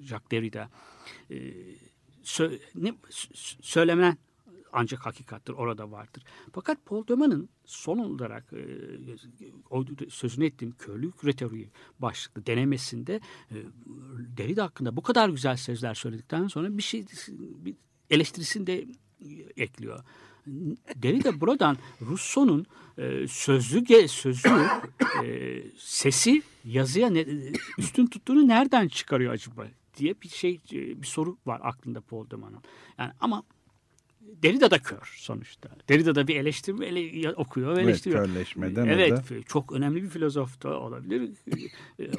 Jacques 0.00 0.30
Derrida. 0.30 0.70
E, 1.30 1.36
sö- 2.24 2.60
ne, 2.74 2.88
sö- 2.88 3.62
söylemen 3.62 4.18
ancak 4.72 5.06
hakikattir 5.06 5.52
orada 5.52 5.90
vardır. 5.90 6.22
Fakat 6.52 6.86
Paul 6.86 7.08
Deman'ın 7.08 7.48
son 7.64 7.98
olarak 7.98 8.52
e, 8.52 10.10
sözünü 10.10 10.46
ettiğim 10.46 10.72
körlük 10.72 11.24
retoriği 11.24 11.70
başlıklı 11.98 12.46
denemesinde 12.46 13.20
e, 13.50 13.56
Derrida 14.36 14.64
hakkında 14.64 14.96
bu 14.96 15.02
kadar 15.02 15.28
güzel 15.28 15.56
sözler 15.56 15.94
söyledikten 15.94 16.48
sonra 16.48 16.78
bir 16.78 16.82
şey 16.82 17.06
bir 17.38 17.74
eleştirisini 18.10 18.66
de 18.66 18.84
ekliyor. 19.56 20.00
Derrida 20.96 21.40
buradan 21.40 21.76
Rousseau'nun 22.00 22.66
e, 22.98 23.28
sözlü 23.28 23.84
ge, 23.84 24.08
sözlü 24.08 24.50
e, 25.24 25.62
sesi 25.78 26.42
yazıya 26.64 27.10
ne, 27.10 27.24
üstün 27.78 28.06
tuttuğunu 28.06 28.48
nereden 28.48 28.88
çıkarıyor 28.88 29.32
acaba 29.32 29.66
diye 29.96 30.14
bir 30.22 30.28
şey 30.28 30.60
bir 30.72 31.06
soru 31.06 31.36
var 31.46 31.60
aklında 31.64 32.00
Paul 32.00 32.30
Deman'ın. 32.30 32.62
Yani 32.98 33.12
ama 33.20 33.42
Derrida 34.42 34.70
da 34.70 34.78
kör 34.78 35.14
sonuçta. 35.16 35.68
Derrida 35.88 36.14
da 36.14 36.28
bir 36.28 36.36
eleştirme 36.36 36.86
ele, 36.86 37.32
okuyor 37.32 37.68
ve 37.70 37.80
Evet, 37.80 37.88
eleştiriyor. 37.88 38.26
körleşmeden 38.26 38.86
evet, 38.86 39.10
da- 39.12 39.42
çok 39.42 39.72
önemli 39.72 40.02
bir 40.02 40.08
filozof 40.08 40.62
da 40.62 40.80
olabilir. 40.80 41.30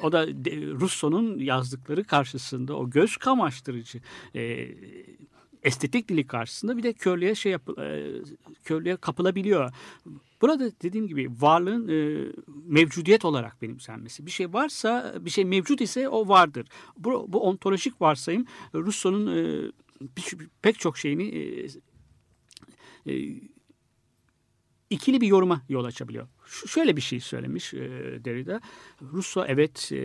o 0.02 0.12
da 0.12 0.28
de- 0.46 0.72
Rousseau'nun 0.72 1.40
yazdıkları 1.40 2.04
karşısında 2.04 2.78
o 2.78 2.90
göz 2.90 3.18
kamaştırıcı 3.18 4.00
e, 4.36 4.70
estetik 5.64 6.10
dili 6.10 6.28
karşısında 6.28 6.78
bir 6.78 6.84
de 6.84 6.94
körlüğe 6.94 7.36
şey 7.36 7.52
yap, 7.52 7.80
e, 7.80 8.12
körlüğe 8.64 8.96
kapılabiliyor. 8.96 9.72
Burada 10.42 10.72
dediğim 10.82 11.08
gibi 11.08 11.30
varlığın 11.40 11.88
e, 11.88 12.32
mevcudiyet 12.66 13.26
olarak 13.26 13.62
benimsenmesi. 13.62 14.26
Bir 14.26 14.32
şey 14.32 14.54
varsa, 14.54 15.16
bir 15.20 15.30
şey 15.30 15.46
mevcut 15.46 15.82
ise 15.82 16.10
o 16.10 16.28
vardır. 16.28 16.68
Bu, 16.98 17.26
bu 17.34 17.40
ontolojik 17.44 18.02
varsayım 18.02 18.46
Rousseau'nun 18.74 19.38
e, 19.38 19.72
pek 20.62 20.80
çok 20.80 20.98
şeyini 20.98 21.24
e, 21.24 21.68
e, 23.06 23.42
ikili 24.90 25.22
bir 25.22 25.28
yoruma 25.28 25.62
yol 25.70 25.86
açabiliyor. 25.86 26.28
Şöyle 26.46 26.96
bir 26.96 27.02
şey 27.02 27.20
söylemiş 27.20 27.74
Derrida. 27.74 28.62
Rousseau 29.14 29.46
evet 29.50 29.92
e, 29.92 29.98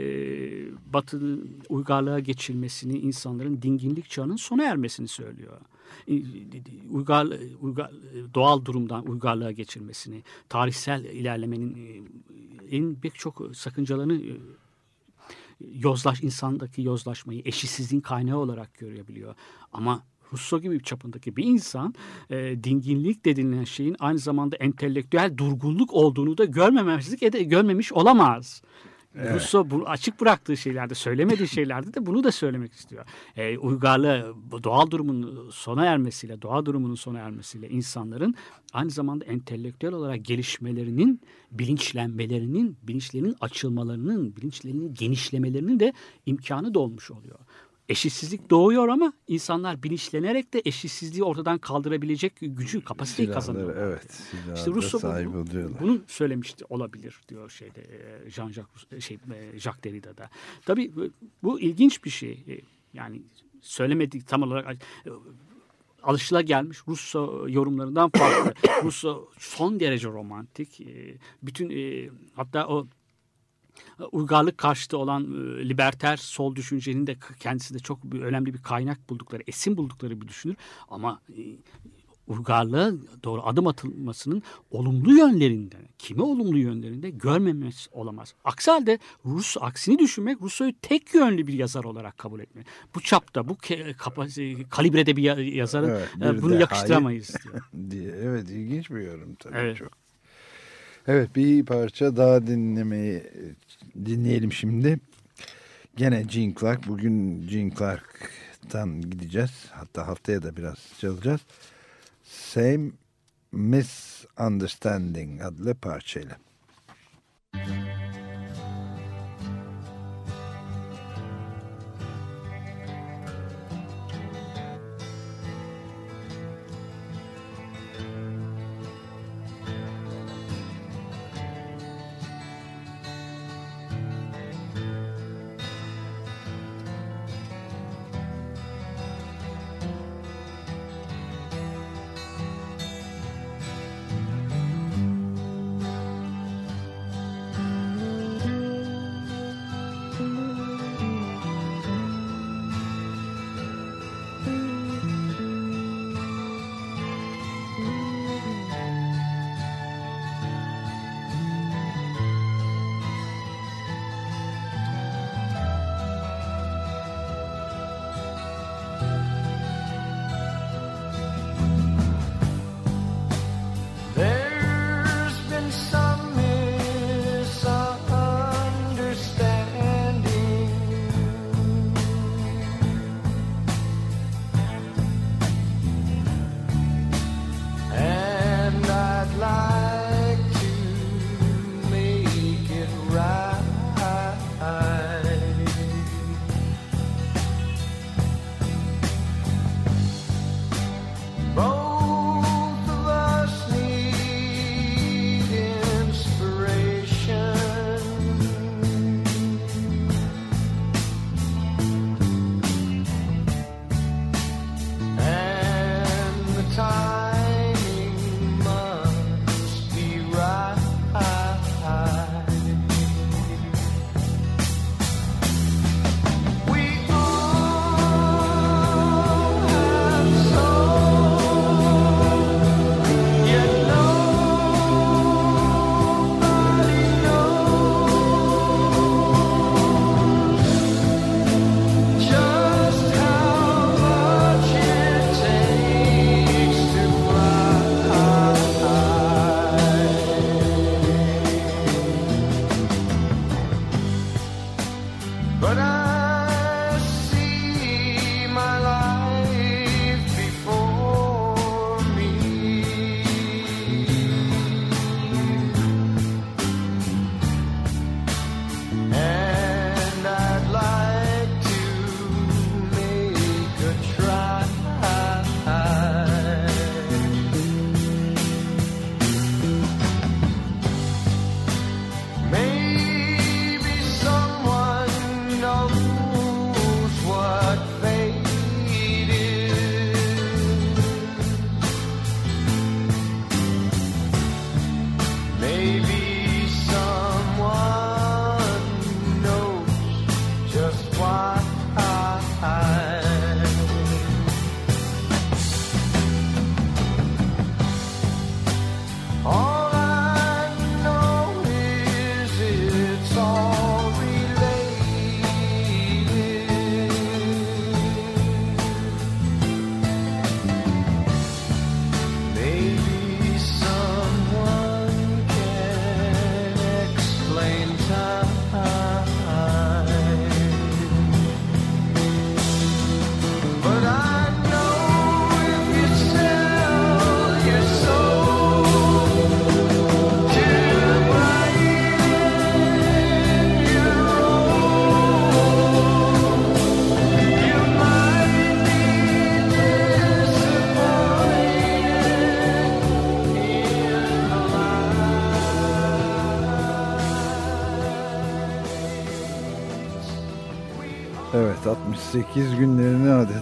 Batı'nın 0.93 1.61
uygarlığa 1.69 2.19
geçilmesini, 2.19 2.99
insanların 2.99 3.63
dinginlik 3.63 4.11
çağının 4.11 4.37
sona 4.37 4.65
ermesini 4.65 5.09
söylüyor. 5.09 5.61
Uygar, 6.91 7.27
uygar, 7.61 7.91
doğal 8.35 8.65
durumdan 8.65 9.07
uygarlığa 9.07 9.53
geçilmesini, 9.53 10.23
tarihsel 10.49 11.05
ilerlemenin 11.05 12.05
en 12.71 12.95
pek 12.95 13.15
çok 13.15 13.57
sakıncalarını 13.57 14.21
yozlaş 15.75 16.23
insandaki 16.23 16.83
yozlaşmayı 16.83 17.43
eşitsizliğin 17.45 18.01
kaynağı 18.01 18.39
olarak 18.39 18.75
görebiliyor. 18.75 19.35
Ama 19.73 20.03
Rousseau 20.33 20.63
gibi 20.63 20.75
bir 20.75 20.85
çapındaki 20.85 21.37
bir 21.37 21.45
insan 21.45 21.95
e, 22.31 22.65
dinginlik 22.65 23.25
denilen 23.25 23.65
şeyin 23.65 23.97
aynı 23.99 24.19
zamanda 24.19 24.57
entelektüel 24.57 25.37
durgunluk 25.37 25.95
olduğunu 25.95 26.39
da 26.39 26.45
görmemezlik 26.45 27.23
ede, 27.23 27.43
görmemiş 27.43 27.93
olamaz. 27.93 28.63
Evet. 29.15 29.35
Rousseau 29.35 29.71
bu 29.71 29.85
açık 29.87 30.21
bıraktığı 30.21 30.57
şeylerde, 30.57 30.95
söylemediği 30.95 31.49
şeylerde 31.49 31.95
de 31.95 32.07
bunu 32.07 32.25
da 32.25 32.33
söylemek 32.33 32.73
istiyor. 32.73 33.05
E, 33.37 33.59
uygarlığı, 33.59 34.35
doğal 34.65 34.91
durumun 34.91 35.51
sona 35.51 35.85
ermesiyle, 35.85 36.43
doğa 36.43 36.67
durumunun 36.67 36.95
sona 36.95 37.19
ermesiyle 37.19 37.69
insanların 37.69 38.35
aynı 38.73 38.91
zamanda 38.91 39.25
entelektüel 39.25 39.93
olarak 39.93 40.25
gelişmelerinin, 40.25 41.21
bilinçlenmelerinin, 41.51 42.77
bilinçlerinin 42.83 43.35
açılmalarının, 43.41 44.37
bilinçlerinin 44.37 44.95
genişlemelerinin 44.95 45.81
de 45.81 45.93
imkanı 46.27 46.75
dolmuş 46.75 47.11
oluyor. 47.11 47.39
Eşitsizlik 47.89 48.51
doğuyor 48.51 48.89
ama 48.89 49.13
insanlar 49.29 49.83
bilinçlenerek 49.83 50.55
de 50.55 50.63
eşitsizliği 50.65 51.25
ortadan 51.25 51.59
kaldırabilecek 51.59 52.33
gücü, 52.41 52.85
kapasiteyi 52.85 53.27
Silahları, 53.27 53.41
kazanıyorlar. 53.41 53.77
Evet, 53.89 54.13
silahlara 54.13 54.55
İşte 54.59 54.71
Rousseau 54.71 54.93
bu- 54.95 54.99
sahip 54.99 55.29
oluyorlar. 55.29 55.81
bunu 55.81 55.99
söylemişti 56.07 56.65
olabilir 56.69 57.21
diyor 57.29 57.51
şeyde 57.51 57.81
e, 57.81 58.31
Jean-Jacques 58.31 59.01
şey 59.01 59.17
e, 59.35 59.59
Jacques 59.59 59.85
Derrida'da. 59.85 60.31
Tabii 60.67 60.93
bu, 61.43 61.61
ilginç 61.61 62.05
bir 62.05 62.11
şey. 62.11 62.45
E, 62.49 62.61
Yani 62.95 63.23
söylemedik 63.61 64.27
tam 64.29 64.43
olarak 64.43 64.77
e, 65.07 65.11
alışılagelmiş 66.03 66.79
Russo 66.89 67.47
yorumlarından 67.49 68.11
farklı. 68.17 68.55
Russo 68.85 69.29
son 69.39 69.81
derece 69.81 70.09
romantik. 70.09 70.81
E, 70.81 71.17
Bütün 71.43 71.71
e, 71.71 72.09
hatta 72.35 72.69
o 72.69 72.87
uygarlık 74.13 74.59
karşıtı 74.59 74.99
olan 74.99 75.25
e, 75.25 75.69
liberter 75.69 76.17
sol 76.17 76.55
düşüncenin 76.55 77.07
de 77.07 77.17
kendisinde 77.41 77.79
çok 77.79 78.05
bir, 78.05 78.21
önemli 78.21 78.55
bir 78.55 78.63
kaynak 78.63 79.11
buldukları, 79.11 79.43
esin 79.47 79.77
buldukları 79.77 80.21
bir 80.21 80.29
düşünür. 80.29 80.57
Ama 80.89 81.21
e, 81.39 81.43
uygarlığa 82.27 82.91
doğru 83.25 83.43
adım 83.47 83.67
atılmasının 83.67 84.43
olumlu 84.71 85.13
yönlerinde, 85.19 85.77
kimi 85.99 86.23
olumlu 86.23 86.59
yönlerinde 86.59 87.11
görmemesi 87.11 87.91
olamaz. 87.93 88.35
Aksi 88.45 88.71
halde 88.71 88.99
Rus 89.25 89.57
aksini 89.61 89.99
düşünmek 89.99 90.43
Rousseau'yu 90.43 90.75
tek 90.83 91.15
yönlü 91.15 91.47
bir 91.47 91.53
yazar 91.53 91.85
olarak 91.85 92.19
kabul 92.19 92.41
etmek. 92.41 92.67
Bu 92.95 93.01
çapta, 93.01 93.49
bu 93.49 93.57
kapasite, 93.99 94.69
kalibrede 94.69 95.17
bir 95.17 95.23
ya- 95.23 95.41
yazarın 95.57 95.89
Evet, 95.91 96.39
e, 96.39 96.43
bunu 96.43 96.61
yakıştıramayız 96.61 97.37
diye. 97.91 98.11
Evet, 98.11 98.51
ilginç 98.51 98.91
bir 98.91 99.01
yorum 99.01 99.35
tabii 99.35 99.57
Evet. 99.57 99.77
çok. 99.77 100.08
Evet, 101.09 101.37
bir 101.37 101.65
parça 101.65 102.17
daha 102.17 102.47
dinlemeyi 102.47 103.23
dinleyelim 104.05 104.53
şimdi. 104.53 105.01
Gene 105.97 106.23
Gene 106.23 106.55
Clark. 106.61 106.89
Bugün 106.89 107.47
Gene 107.49 107.71
Clark'tan 107.79 109.01
gideceğiz. 109.01 109.51
Hatta 109.71 110.07
haftaya 110.07 110.43
da 110.43 110.57
biraz 110.57 110.79
çalacağız. 111.01 111.41
Same 112.25 112.91
Misunderstanding 113.53 115.43
adlı 115.43 115.75
parçayla. 115.75 116.37
Same 117.55 117.88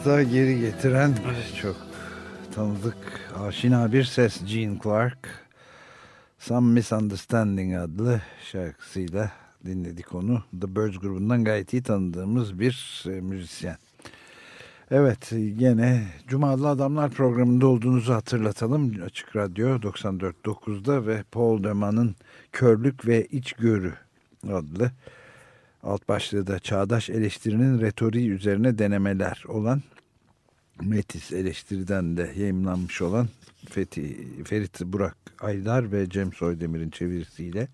adeta 0.07 0.23
geri 0.23 0.61
getiren 0.61 1.15
çok 1.63 1.77
tanıdık 2.55 2.97
aşina 3.39 3.93
bir 3.93 4.05
ses 4.05 4.41
Gene 4.47 4.79
Clark. 4.83 5.19
Some 6.39 6.73
Misunderstanding 6.73 7.77
adlı 7.77 8.21
şarkısıyla 8.53 9.33
dinledik 9.65 10.15
onu. 10.15 10.43
The 10.61 10.77
Birds 10.77 10.99
grubundan 10.99 11.45
gayet 11.45 11.73
iyi 11.73 11.83
tanıdığımız 11.83 12.59
bir 12.59 13.05
e, 13.07 13.21
müzisyen. 13.21 13.77
Evet 14.91 15.33
gene 15.59 16.05
Cumalı 16.29 16.69
Adamlar 16.69 17.11
programında 17.11 17.67
olduğunuzu 17.67 18.13
hatırlatalım. 18.13 18.95
Açık 19.05 19.37
Radyo 19.37 19.69
94.9'da 19.69 21.07
ve 21.07 21.23
Paul 21.33 21.65
Deman'ın 21.65 22.15
Körlük 22.53 23.07
ve 23.07 23.27
İçgörü 23.27 23.95
adlı 24.53 24.91
alt 25.83 26.09
başlığı 26.09 26.47
da 26.47 26.59
çağdaş 26.59 27.11
eleştirinin 27.11 27.81
retoriği 27.81 28.31
üzerine 28.31 28.79
denemeler 28.79 29.45
olan 29.49 29.83
Metis 30.83 31.33
eleştiriden 31.33 32.17
de 32.17 32.33
yayınlanmış 32.37 33.03
olan 33.03 33.29
Fethi, 33.69 34.29
Ferit 34.45 34.81
Burak 34.81 35.17
Aydar 35.41 35.93
ve 35.93 36.09
Cem 36.11 36.33
Soydemir'in 36.33 36.91
çevirisiyle 36.91 37.69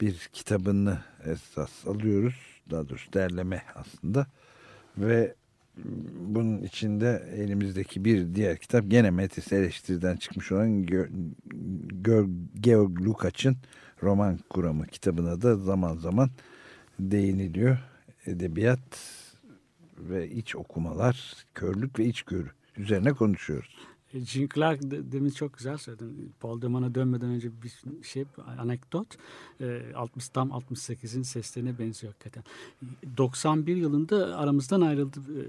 bir 0.00 0.28
kitabını 0.32 0.98
esas 1.24 1.86
alıyoruz. 1.86 2.34
Daha 2.70 2.88
doğrusu 2.88 3.12
derleme 3.12 3.62
aslında. 3.74 4.26
Ve 4.98 5.34
bunun 6.20 6.62
içinde 6.62 7.32
elimizdeki 7.36 8.04
bir 8.04 8.34
diğer 8.34 8.56
kitap 8.56 8.84
gene 8.88 9.10
Metis 9.10 9.52
eleştiriden 9.52 10.16
çıkmış 10.16 10.52
olan 10.52 10.84
Gö- 10.84 11.10
Gö- 12.02 12.46
Georg 12.60 13.00
Lukács'ın 13.00 13.56
Roman 14.02 14.38
Kuramı 14.50 14.86
kitabına 14.86 15.42
da 15.42 15.56
zaman 15.56 15.96
zaman 15.96 16.30
değiniliyor. 17.00 17.78
Edebiyat 18.26 19.00
ve 19.98 20.30
iç 20.30 20.56
okumalar, 20.56 21.34
körlük 21.54 21.98
ve 21.98 22.04
içgörü 22.06 22.50
üzerine 22.76 23.12
konuşuyoruz. 23.12 23.76
E, 24.14 24.18
Gene 24.18 24.48
Clark 24.54 24.82
de- 24.82 25.12
demin 25.12 25.30
çok 25.30 25.56
güzel 25.58 25.76
söyledin. 25.78 26.32
Paul 26.40 26.62
Deman'a 26.62 26.94
dönmeden 26.94 27.28
önce 27.28 27.50
bir 27.62 27.72
şey 28.04 28.24
anekdot. 28.58 29.06
E, 29.60 29.92
60 29.94 30.28
tam 30.28 30.48
68'in 30.50 31.22
seslerine 31.22 31.78
benziyor 31.78 32.12
hakikaten. 32.12 32.44
91 33.16 33.76
yılında 33.76 34.36
aramızdan 34.36 34.80
ayrıldı 34.80 35.18
e, 35.20 35.42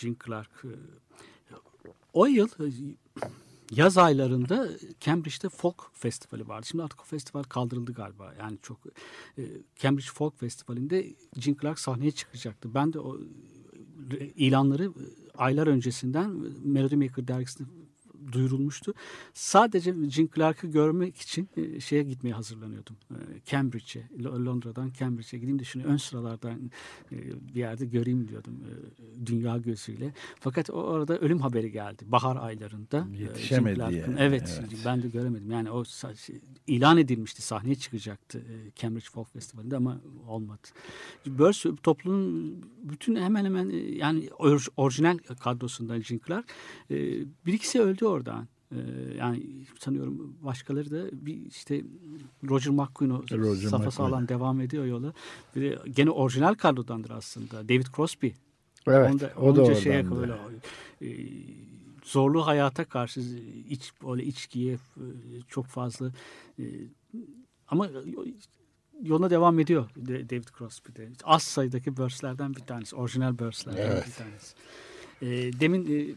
Gene 0.00 0.14
Clark. 0.26 0.50
E, 0.64 0.68
O 2.12 2.26
yıl 2.26 2.48
e, 2.48 2.72
yaz 3.70 3.98
aylarında 3.98 4.68
Cambridge'de 5.00 5.48
Folk 5.48 5.90
Festivali 5.92 6.48
vardı. 6.48 6.66
Şimdi 6.66 6.84
artık 6.84 7.00
o 7.00 7.04
festival 7.04 7.42
kaldırıldı 7.42 7.92
galiba. 7.92 8.34
Yani 8.38 8.58
çok 8.62 8.78
e, 9.38 9.42
Cambridge 9.76 10.08
Folk 10.14 10.40
Festivali'nde 10.40 11.06
Gene 11.38 11.56
Clark 11.62 11.78
sahneye 11.78 12.10
çıkacaktı. 12.10 12.74
Ben 12.74 12.92
de 12.92 12.98
o 12.98 13.16
e, 13.18 13.22
ilanları 14.36 14.92
aylar 15.34 15.66
öncesinden 15.66 16.30
Melody 16.64 16.96
Maker 16.96 17.28
dergisinde 17.28 17.68
duyurulmuştu. 18.32 18.94
Sadece 19.34 19.90
Gene 19.90 20.28
Clark'ı 20.34 20.66
görmek 20.66 21.16
için 21.16 21.48
e, 21.56 21.80
şeye 21.80 22.02
gitmeye 22.02 22.32
hazırlanıyordum. 22.32 22.96
E, 23.10 23.16
Cambridge'e, 23.46 24.24
Londra'dan 24.24 24.92
Cambridge'e 24.98 25.38
gideyim 25.38 25.58
de 25.58 25.64
şunu 25.64 25.82
ön 25.84 25.96
sıralardan 25.96 26.70
e, 27.12 27.16
bir 27.54 27.60
yerde 27.60 27.86
göreyim 27.86 28.28
diyordum 28.28 28.54
e, 28.64 29.26
dünya 29.26 29.58
gözüyle. 29.58 30.14
Fakat 30.40 30.70
o 30.70 30.88
arada 30.88 31.18
ölüm 31.18 31.40
haberi 31.40 31.72
geldi 31.72 32.04
bahar 32.06 32.36
aylarında. 32.36 33.06
Yetişemedi 33.18 33.80
yani, 33.80 34.04
Evet, 34.18 34.60
evet. 34.60 34.80
ben 34.84 35.02
de 35.02 35.08
göremedim. 35.08 35.50
Yani 35.50 35.70
o 35.70 35.84
şey, 35.84 36.40
ilan 36.66 36.98
edilmişti 36.98 37.42
sahneye 37.42 37.74
çıkacaktı 37.74 38.42
Cambridge 38.76 39.06
Folk 39.12 39.32
Festivali'nde 39.32 39.76
ama 39.76 40.00
olmadı. 40.28 40.68
Börs 41.26 41.64
toplumun 41.82 42.64
bütün 42.82 43.16
hemen 43.16 43.44
hemen 43.44 43.70
yani 43.94 44.26
or- 44.26 44.70
orijinal 44.76 45.18
kadrosundan 45.18 46.02
Gene 46.08 46.20
Clark 46.26 46.46
bir 47.46 47.52
ikisi 47.52 47.80
öldü 47.80 48.04
oradan. 48.08 48.48
E, 48.72 48.76
yani 49.18 49.42
sanıyorum 49.78 50.36
başkaları 50.42 50.90
da 50.90 51.26
bir 51.26 51.46
işte 51.46 51.82
Roger 52.48 52.70
McQueen 52.72 53.10
o 53.10 53.22
Roger 53.22 53.62
safa 53.62 53.76
McQueen. 53.76 53.90
sağlam 53.90 54.28
devam 54.28 54.60
ediyor 54.60 54.84
yola. 54.86 55.12
Bir 55.56 55.62
de 55.62 55.78
gene 55.90 56.10
orijinal 56.10 56.54
kadrodandır 56.54 57.10
aslında. 57.10 57.68
David 57.68 57.86
Crosby. 57.96 58.28
Evet, 58.86 59.10
Onu 59.10 59.20
da- 59.20 59.32
o 59.36 59.56
da 59.56 59.62
onca 59.62 59.74
şeye 59.74 60.02
oradan. 60.02 60.16
böyle, 60.18 60.34
e, 61.02 61.16
zorlu 62.04 62.46
hayata 62.46 62.84
karşı 62.84 63.20
iç 63.70 63.92
böyle 64.06 64.24
içkiye 64.24 64.74
e, 64.74 64.78
çok 65.48 65.66
fazla 65.66 66.12
e, 66.58 66.64
ama 67.68 67.88
yoluna 69.02 69.30
devam 69.30 69.58
ediyor 69.58 69.90
David 70.06 70.48
Crosby'de. 70.58 71.08
Az 71.24 71.42
sayıdaki 71.42 71.96
Börslerden 71.96 72.54
bir 72.54 72.60
tanesi. 72.60 72.96
Orijinal 72.96 73.38
Börslerden 73.38 73.90
Evet. 73.90 74.06
bir 74.06 74.12
tanesi. 74.12 74.54
E, 75.22 75.60
demin 75.60 75.86
e, 76.00 76.14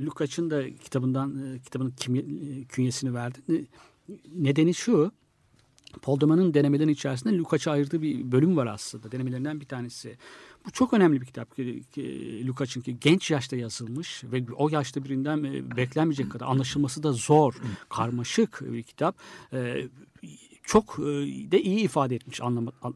Lukács'ın 0.00 0.50
da 0.50 0.70
kitabından 0.76 1.54
e, 1.54 1.58
kitabının 1.58 1.90
kimye, 1.96 2.22
e, 2.22 2.64
künyesini 2.64 3.14
verdi. 3.14 3.38
Nedeni 4.34 4.74
şu. 4.74 5.12
Paul 6.02 6.20
Deman'ın 6.20 6.54
denemelerinin 6.54 6.92
içerisinde 6.92 7.36
Lukács'a 7.38 7.70
ayırdığı 7.70 8.02
bir 8.02 8.32
bölüm 8.32 8.56
var 8.56 8.66
aslında. 8.66 9.12
Denemelerinden 9.12 9.60
bir 9.60 9.66
tanesi. 9.66 10.16
Bu 10.66 10.70
çok 10.70 10.92
önemli 10.94 11.20
bir 11.20 11.26
kitap. 11.26 11.56
ki- 11.56 11.82
ki 11.92 12.42
Lukács'ın 12.46 12.80
ki 12.80 12.96
genç 13.00 13.30
yaşta 13.30 13.56
yazılmış 13.56 14.24
ve 14.24 14.44
o 14.56 14.68
yaşta 14.68 15.04
birinden 15.04 15.44
e, 15.44 15.76
beklenmeyecek 15.76 16.32
kadar 16.32 16.46
anlaşılması 16.46 17.02
da 17.02 17.12
zor, 17.12 17.54
karmaşık 17.88 18.60
bir 18.72 18.82
kitap. 18.82 19.16
Çok 20.62 20.98
de 21.50 21.62
iyi 21.62 21.78
ifade 21.78 22.14
etmiş 22.14 22.40
anlamı. 22.40 22.72
an- 22.82 22.94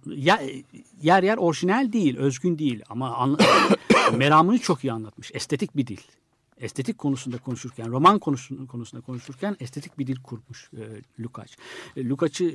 Yer, 1.02 1.22
yer 1.22 1.36
orijinal 1.36 1.92
değil, 1.92 2.16
özgün 2.16 2.58
değil 2.58 2.82
ama 2.88 3.36
meramını 4.16 4.58
çok 4.58 4.84
iyi 4.84 4.92
anlatmış. 4.92 5.30
Estetik 5.34 5.76
bir 5.76 5.86
dil 5.86 6.00
estetik 6.60 6.98
konusunda 6.98 7.38
konuşurken, 7.38 7.90
roman 7.90 8.18
konusunda, 8.18 9.00
konuşurken 9.00 9.56
estetik 9.60 9.98
bir 9.98 10.06
dil 10.06 10.16
kurmuş 10.22 10.70
e, 10.72 11.22
Lukács. 11.22 11.56
E, 11.96 12.08
Lukács'ı 12.08 12.44
e, 12.44 12.54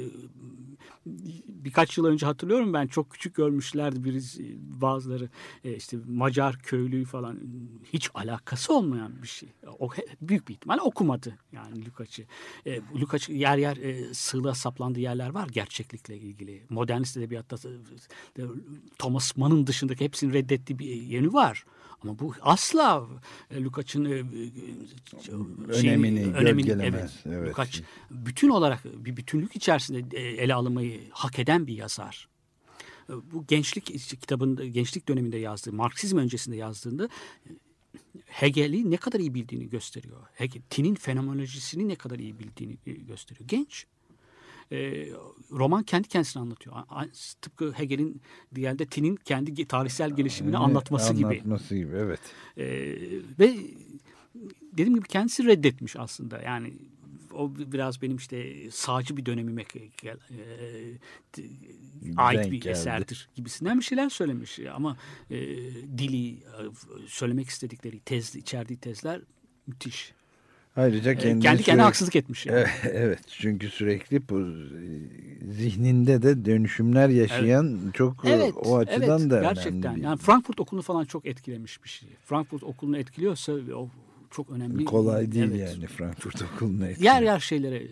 birkaç 1.48 1.98
yıl 1.98 2.06
önce 2.06 2.26
hatırlıyorum 2.26 2.74
ben 2.74 2.88
çok 2.88 3.10
küçük 3.10 3.36
görmüşlerdi 3.36 4.04
birisi, 4.04 4.58
bazıları 4.82 5.30
e, 5.64 5.76
işte 5.76 5.98
Macar 6.08 6.58
köylüyü 6.58 7.06
falan 7.06 7.40
hiç 7.94 8.10
alakası 8.14 8.74
olmayan 8.74 9.22
bir 9.24 9.28
şey. 9.28 9.50
O 9.80 9.90
büyük 10.22 10.48
bir 10.48 10.54
ihtimal 10.54 10.80
okumadı 10.84 11.38
yani 11.52 11.86
Lukács'ı. 11.86 12.24
E, 12.66 12.82
Lukács 13.00 13.30
yer 13.30 13.58
yer 13.58 13.78
e, 13.78 14.14
sığlığa 14.14 14.56
saplandığı 14.56 15.00
yerler 15.00 15.30
var 15.30 15.50
gerçeklikle 15.50 16.18
ilgili. 16.18 16.64
Modernist 16.70 17.18
edebiyatta 17.18 17.56
e, 18.40 18.42
Thomas 18.98 19.38
Mann'ın 19.38 19.68
dışındaki 19.68 20.06
hepsini 20.06 20.34
reddettiği 20.34 20.80
bir 20.80 20.86
yönü 20.86 21.34
var. 21.34 21.66
Ama 22.06 22.20
bu 22.20 22.34
asla 22.42 23.08
e, 23.52 23.64
Lukács'ın 23.64 24.06
e, 24.06 24.10
e, 24.10 24.24
önemini, 25.68 26.34
önemini 26.34 26.72
evet, 26.84 27.12
evet. 27.26 27.50
Lukács 27.50 27.82
bütün 28.12 28.50
olarak 28.50 28.86
bir 28.86 29.18
bütünlük 29.18 29.56
içerisinde 29.56 30.20
ele 30.20 30.54
alınmayı 30.54 31.02
hak 31.12 31.40
eden 31.40 31.68
bir 31.68 31.74
yazar. 31.74 32.30
Bu 33.10 33.46
gençlik 33.48 33.86
kitabında, 34.22 34.66
gençlik 34.66 35.08
döneminde 35.08 35.38
yazdığı, 35.38 35.74
Marksizm 35.74 36.18
öncesinde 36.18 36.56
yazdığında 36.56 37.10
Hegel'i 38.26 38.92
ne 38.92 38.98
kadar 38.98 39.20
iyi 39.20 39.34
bildiğini 39.34 39.70
gösteriyor. 39.70 40.22
Hegel, 40.34 40.62
Tin'in 40.70 40.96
fenomenolojisini 40.96 41.88
ne 41.88 41.96
kadar 41.96 42.20
iyi 42.20 42.40
bildiğini 42.40 42.78
gösteriyor. 42.86 43.50
Genç 43.50 43.86
e, 44.72 45.08
roman 45.52 45.84
kendi 45.84 46.08
kendisini 46.08 46.42
anlatıyor. 46.42 46.76
Tıpkı 47.42 47.72
Hegel'in 47.72 48.22
diğerde 48.56 48.86
Tin'in 48.86 49.16
kendi 49.16 49.66
tarihsel 49.66 50.16
gelişimini 50.16 50.56
evet, 50.56 50.66
anlatması, 50.66 51.14
gibi. 51.14 51.26
Anlatması 51.26 51.76
gibi 51.76 51.96
evet. 51.96 52.20
E, 52.58 52.66
ve 53.40 53.56
dediğim 54.72 54.96
gibi 54.96 55.08
kendisi 55.08 55.46
reddetmiş 55.46 55.96
aslında. 55.96 56.42
Yani 56.42 56.74
o 57.34 57.56
biraz 57.56 58.02
benim 58.02 58.18
işte 58.18 58.72
sağcı 58.72 59.18
bir 59.18 59.26
dönemime 59.26 59.66
e, 60.04 60.16
ait 62.18 62.40
Denk 62.40 62.52
bir 62.52 62.62
geldi. 62.62 62.70
eserdir 62.70 63.30
gibisinden 63.36 63.80
bir 63.80 63.84
şeyler 63.84 64.10
söylemiş. 64.10 64.60
Ama 64.74 64.98
e, 65.30 65.38
dili, 65.98 66.34
e, 66.34 66.40
söylemek 67.08 67.48
istedikleri 67.50 68.00
tez, 68.00 68.36
içerdiği 68.36 68.80
tezler 68.80 69.22
müthiş. 69.68 70.14
Ayrıca 70.76 71.16
kendi, 71.16 71.24
kendi 71.24 71.42
kendine 71.42 71.64
sürekli, 71.64 71.82
haksızlık 71.82 72.16
etmiş. 72.16 72.46
Yani. 72.46 72.66
Evet 72.92 73.20
çünkü 73.28 73.70
sürekli 73.70 74.30
bu 74.30 74.48
zihninde 75.52 76.22
de 76.22 76.46
dönüşümler 76.46 77.10
yaşayan 77.10 77.80
evet. 77.84 77.94
çok 77.94 78.26
evet, 78.26 78.54
o 78.66 78.78
açıdan 78.78 79.22
evet, 79.22 79.32
da 79.32 79.42
gerçekten. 79.42 79.92
önemli. 79.92 80.04
Yani 80.04 80.18
Frankfurt 80.18 80.60
okulunu 80.60 80.82
falan 80.84 81.06
çok 81.06 81.26
etkilemiş 81.26 81.84
bir 81.84 81.90
şey. 81.90 82.10
Frankfurt 82.26 82.64
okulunu 82.64 82.98
etkiliyorsa 82.98 83.54
o 83.76 83.90
çok 84.36 84.50
önemli. 84.50 84.86
Kolay 84.86 85.32
değil 85.32 85.46
evet. 85.46 85.60
yani 85.60 85.88
Frankfurt 85.88 86.42
okulunu 86.42 86.88
etkilemek. 86.88 87.02
Yer 87.02 87.22
yer 87.22 87.40
şeylere 87.40 87.88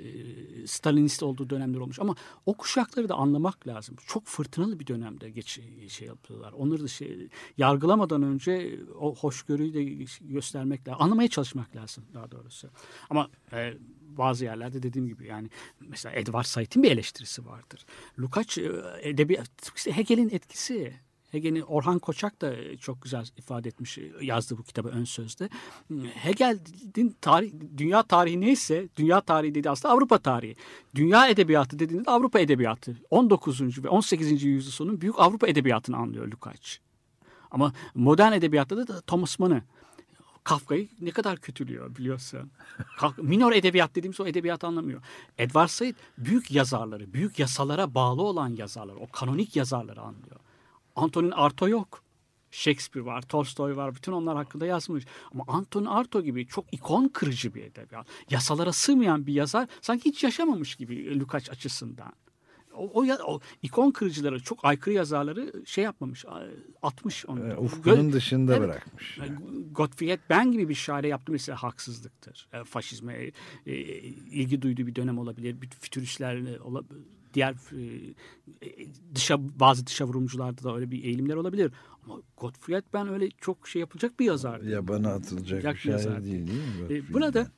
Stalinist 0.68 1.24
olduğu 1.24 1.50
dönemler 1.50 1.80
olmuş 1.80 2.00
ama 2.00 2.16
o 2.46 2.54
kuşakları 2.54 3.10
da 3.10 3.16
anlamak 3.16 3.68
lazım. 3.68 3.96
Çok 4.08 4.26
fırtınalı 4.26 4.80
bir 4.80 4.88
dönemde 4.88 5.30
geç 5.30 5.60
şey 5.88 6.08
yapıyorlar. 6.08 6.52
Onları 6.52 6.84
da 6.84 6.88
şey 6.88 7.28
yargılamadan 7.58 8.24
önce 8.24 8.80
o 9.00 9.16
hoşgörüyü 9.16 9.74
de 9.74 10.06
göstermek 10.22 10.88
lazım. 10.88 11.02
Anlamaya 11.02 11.28
çalışmak 11.28 11.76
lazım 11.76 12.04
daha 12.14 12.32
doğrusu. 12.32 12.70
Ama 13.10 13.30
e, 13.54 13.74
bazı 14.02 14.46
yerlerde 14.46 14.84
dediğim 14.84 15.08
gibi 15.08 15.28
yani 15.28 15.50
mesela 15.80 16.16
Edward 16.16 16.46
Said'in 16.46 16.84
bir 16.84 16.92
eleştirisi 16.92 17.46
vardır. 17.46 17.86
Lukács 18.20 18.58
e, 18.58 18.72
edebiyat 19.02 19.50
Hegel'in 19.86 20.30
etkisi 20.30 20.94
Hegel'in 21.34 21.62
Orhan 21.62 22.00
Koçak 22.00 22.42
da 22.42 22.78
çok 22.78 23.02
güzel 23.02 23.26
ifade 23.38 23.68
etmiş 23.68 24.00
yazdı 24.22 24.58
bu 24.58 24.64
kitabı 24.64 24.90
ön 24.90 25.04
sözde. 25.04 25.50
Hegel'in 26.14 27.16
tarih, 27.22 27.54
dünya 27.78 28.04
tarihi 28.04 28.42
neyse 28.42 28.88
dünya 28.98 29.22
tarihi 29.22 29.56
dedi 29.56 29.70
aslında 29.70 29.94
Avrupa 29.94 30.18
tarihi. 30.18 30.56
Dünya 30.96 31.28
edebiyatı 31.28 31.80
dediğinde 31.80 32.12
Avrupa 32.12 32.40
edebiyatı. 32.40 32.98
19. 33.10 33.84
ve 33.84 33.90
18. 33.90 34.44
yüzyıl 34.44 34.72
sonu 34.72 35.02
büyük 35.02 35.20
Avrupa 35.20 35.48
edebiyatını 35.48 35.98
anlıyor 35.98 36.28
Lukács. 36.28 36.78
Ama 37.52 37.74
modern 37.96 38.32
edebiyatta 38.32 38.88
da 38.88 39.02
Thomas 39.02 39.40
Mann'ı 39.40 39.62
Kafka'yı 40.44 40.90
ne 41.02 41.12
kadar 41.12 41.40
kötülüyor 41.40 41.96
biliyorsun. 41.96 42.52
Minor 43.18 43.52
edebiyat 43.52 43.96
dediğimiz 43.96 44.20
o 44.20 44.28
edebiyat 44.28 44.64
anlamıyor. 44.64 45.02
Edward 45.38 45.68
Said 45.68 45.96
büyük 46.18 46.52
yazarları, 46.52 47.14
büyük 47.14 47.40
yasalara 47.40 47.96
bağlı 47.96 48.22
olan 48.22 48.50
yazarları, 48.50 48.98
o 48.98 49.08
kanonik 49.08 49.56
yazarları 49.56 50.02
anlıyor. 50.02 50.43
Antonin 50.96 51.32
Arto 51.32 51.70
yok. 51.70 52.04
Shakespeare 52.52 53.06
var, 53.06 53.22
Tolstoy 53.22 53.76
var. 53.76 53.96
Bütün 53.96 54.12
onlar 54.12 54.36
hakkında 54.36 54.66
yazmış. 54.66 55.06
Ama 55.34 55.44
Antonin 55.48 55.86
Arto 55.86 56.22
gibi 56.22 56.48
çok 56.48 56.74
ikon 56.74 57.08
kırıcı 57.08 57.54
bir 57.54 57.64
edebiyat. 57.64 58.08
Yasalara 58.30 58.74
sığmayan 58.74 59.28
bir 59.28 59.34
yazar 59.34 59.68
sanki 59.82 60.10
hiç 60.10 60.24
yaşamamış 60.24 60.76
gibi 60.76 61.20
Lukács 61.20 61.50
açısından. 61.50 62.14
O, 62.74 63.02
o, 63.02 63.06
o 63.26 63.40
ikon 63.62 63.92
kırıcıları, 63.92 64.40
çok 64.44 64.66
aykırı 64.66 64.94
yazarları 64.94 65.66
şey 65.66 65.84
yapmamış, 65.84 66.26
atmış 66.82 67.26
onu. 67.26 67.48
E, 67.48 67.58
ufkunun 67.58 68.08
Gö 68.08 68.14
dışında 68.14 68.56
evet, 68.56 68.70
bırakmış. 68.70 69.20
Gottfried 69.72 70.20
Ben 70.30 70.52
gibi 70.52 70.70
bir 70.70 70.76
şaire 70.76 71.08
yaptı 71.08 71.32
mesela 71.32 71.64
haksızlıktır. 71.64 72.48
E, 72.54 72.64
faşizme 72.64 73.14
e, 73.14 73.32
e, 73.66 73.74
ilgi 74.32 74.62
duyduğu 74.62 74.88
bir 74.88 74.96
dönem 74.96 75.18
olabilir. 75.18 75.62
Bir 75.62 75.70
fütüristlerle 75.70 76.62
olabilir 76.62 77.04
diğer 77.34 77.54
e, 77.54 78.16
dışa 79.16 79.60
bazı 79.60 79.88
dışa 79.88 80.06
vurumcularda 80.06 80.64
da 80.64 80.76
öyle 80.76 80.92
bir 80.92 81.04
eğilimler 81.04 81.36
olabilir. 81.36 81.72
Ama 82.06 82.22
Gottfried 82.38 82.84
ben 82.94 83.08
öyle 83.08 83.30
çok 83.30 83.68
şey 83.68 83.80
yapılacak 83.80 84.20
bir 84.20 84.26
yazar. 84.26 84.62
Yabana 84.62 85.14
atılacak 85.14 85.74
bir 85.74 85.80
şair 85.80 86.24
değil 86.24 86.48
değil 86.48 86.90
mi? 86.90 86.98
E, 86.98 87.14
burada 87.14 87.52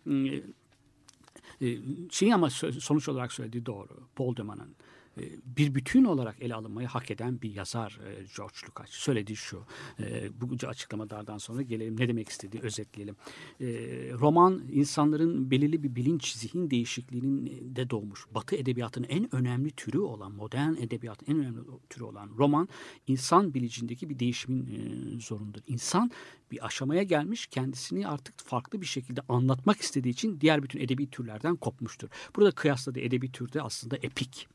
e, 1.62 1.78
şeyi 2.12 2.36
ama 2.36 2.50
sonuç 2.50 3.10
olarak 3.10 3.34
söylediği 3.34 3.66
doğru. 3.66 3.90
Paul 4.16 4.36
Deman'ın 4.36 4.70
e, 4.70 4.85
bir 5.46 5.76
bütün 5.76 6.04
olarak 6.04 6.42
ele 6.42 6.56
alınmayı 6.56 6.88
hak 6.88 7.12
eden 7.12 7.42
bir 7.42 7.56
yazar 7.56 8.00
e, 8.06 8.26
George 8.38 8.56
Lucas. 8.68 8.90
Söylediği 8.90 9.36
şu, 9.36 9.64
e, 10.00 10.30
bu 10.42 10.68
açıklamalardan 10.68 11.38
sonra 11.38 11.62
gelelim 11.62 12.00
ne 12.00 12.08
demek 12.08 12.30
istediği 12.30 12.62
özetleyelim. 12.62 13.16
Roman 14.20 14.64
insanların 14.72 15.52
belirli 15.52 15.84
bir 15.84 15.96
bilinç, 15.96 16.34
zihin 16.34 16.70
değişikliğinin 16.72 17.76
de 17.76 17.90
doğmuş. 17.90 18.26
Batı 18.32 18.56
edebiyatının 18.56 19.08
en 19.08 19.36
önemli 19.36 19.72
türü 19.72 20.00
olan, 20.00 20.32
modern 20.32 20.74
edebiyatın 20.74 21.26
en 21.32 21.40
önemli 21.40 21.62
türü 21.90 22.04
olan 22.04 22.30
roman, 22.38 22.70
insan 23.08 23.54
bilincindeki 23.54 24.10
bir 24.10 24.20
değişimin 24.20 25.20
zorundadır. 25.20 25.64
İnsan 25.68 26.12
bir 26.52 26.66
aşamaya 26.66 27.04
gelmiş 27.04 27.48
kendisini 27.48 28.08
artık 28.08 28.40
farklı 28.40 28.82
bir 28.82 28.86
şekilde 28.86 29.22
anlatmak 29.30 29.82
istediği 29.82 30.10
için 30.10 30.42
diğer 30.42 30.64
bütün 30.64 30.80
edebi 30.80 31.10
türlerden 31.10 31.56
kopmuştur. 31.56 32.10
Burada 32.36 32.52
kıyasladığı 32.52 33.00
edebi 33.00 33.32
türde 33.32 33.62
aslında 33.62 33.98
epik 33.98 34.48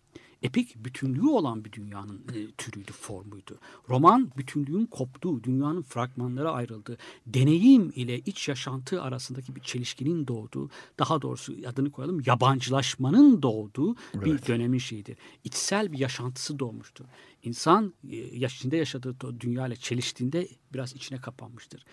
epik 0.43 0.85
bütünlüğü 0.85 1.29
olan 1.29 1.65
bir 1.65 1.73
dünyanın 1.73 2.25
e, 2.35 2.51
türüydü, 2.51 2.93
formuydu. 2.93 3.59
Roman 3.89 4.31
bütünlüğün 4.37 4.87
koptuğu, 4.87 5.45
dünyanın 5.45 5.83
fragmanlara 5.83 6.53
ayrıldığı, 6.53 6.99
deneyim 7.27 7.93
ile 7.97 8.19
iç 8.19 8.49
yaşantı 8.49 9.03
arasındaki 9.03 9.57
bir 9.57 9.61
çelişkinin 9.61 10.27
doğduğu, 10.27 10.71
daha 10.99 11.23
doğrusu 11.23 11.55
adını 11.67 11.91
koyalım 11.91 12.23
yabancılaşmanın 12.27 13.43
doğduğu 13.43 13.97
evet. 14.15 14.25
bir 14.25 14.47
dönemin 14.47 14.79
şeyidir. 14.79 15.17
İçsel 15.45 15.93
bir 15.93 15.99
yaşantısı 15.99 16.59
doğmuştur. 16.59 17.05
İnsan 17.43 17.95
e, 18.11 18.17
içinde 18.17 18.77
yaşadığı 18.77 19.41
dünya 19.41 19.67
ile 19.67 19.77
çeliştiğinde 19.77 20.49
biraz 20.73 20.95
içine 20.95 21.21
kapanmıştır. 21.21 21.85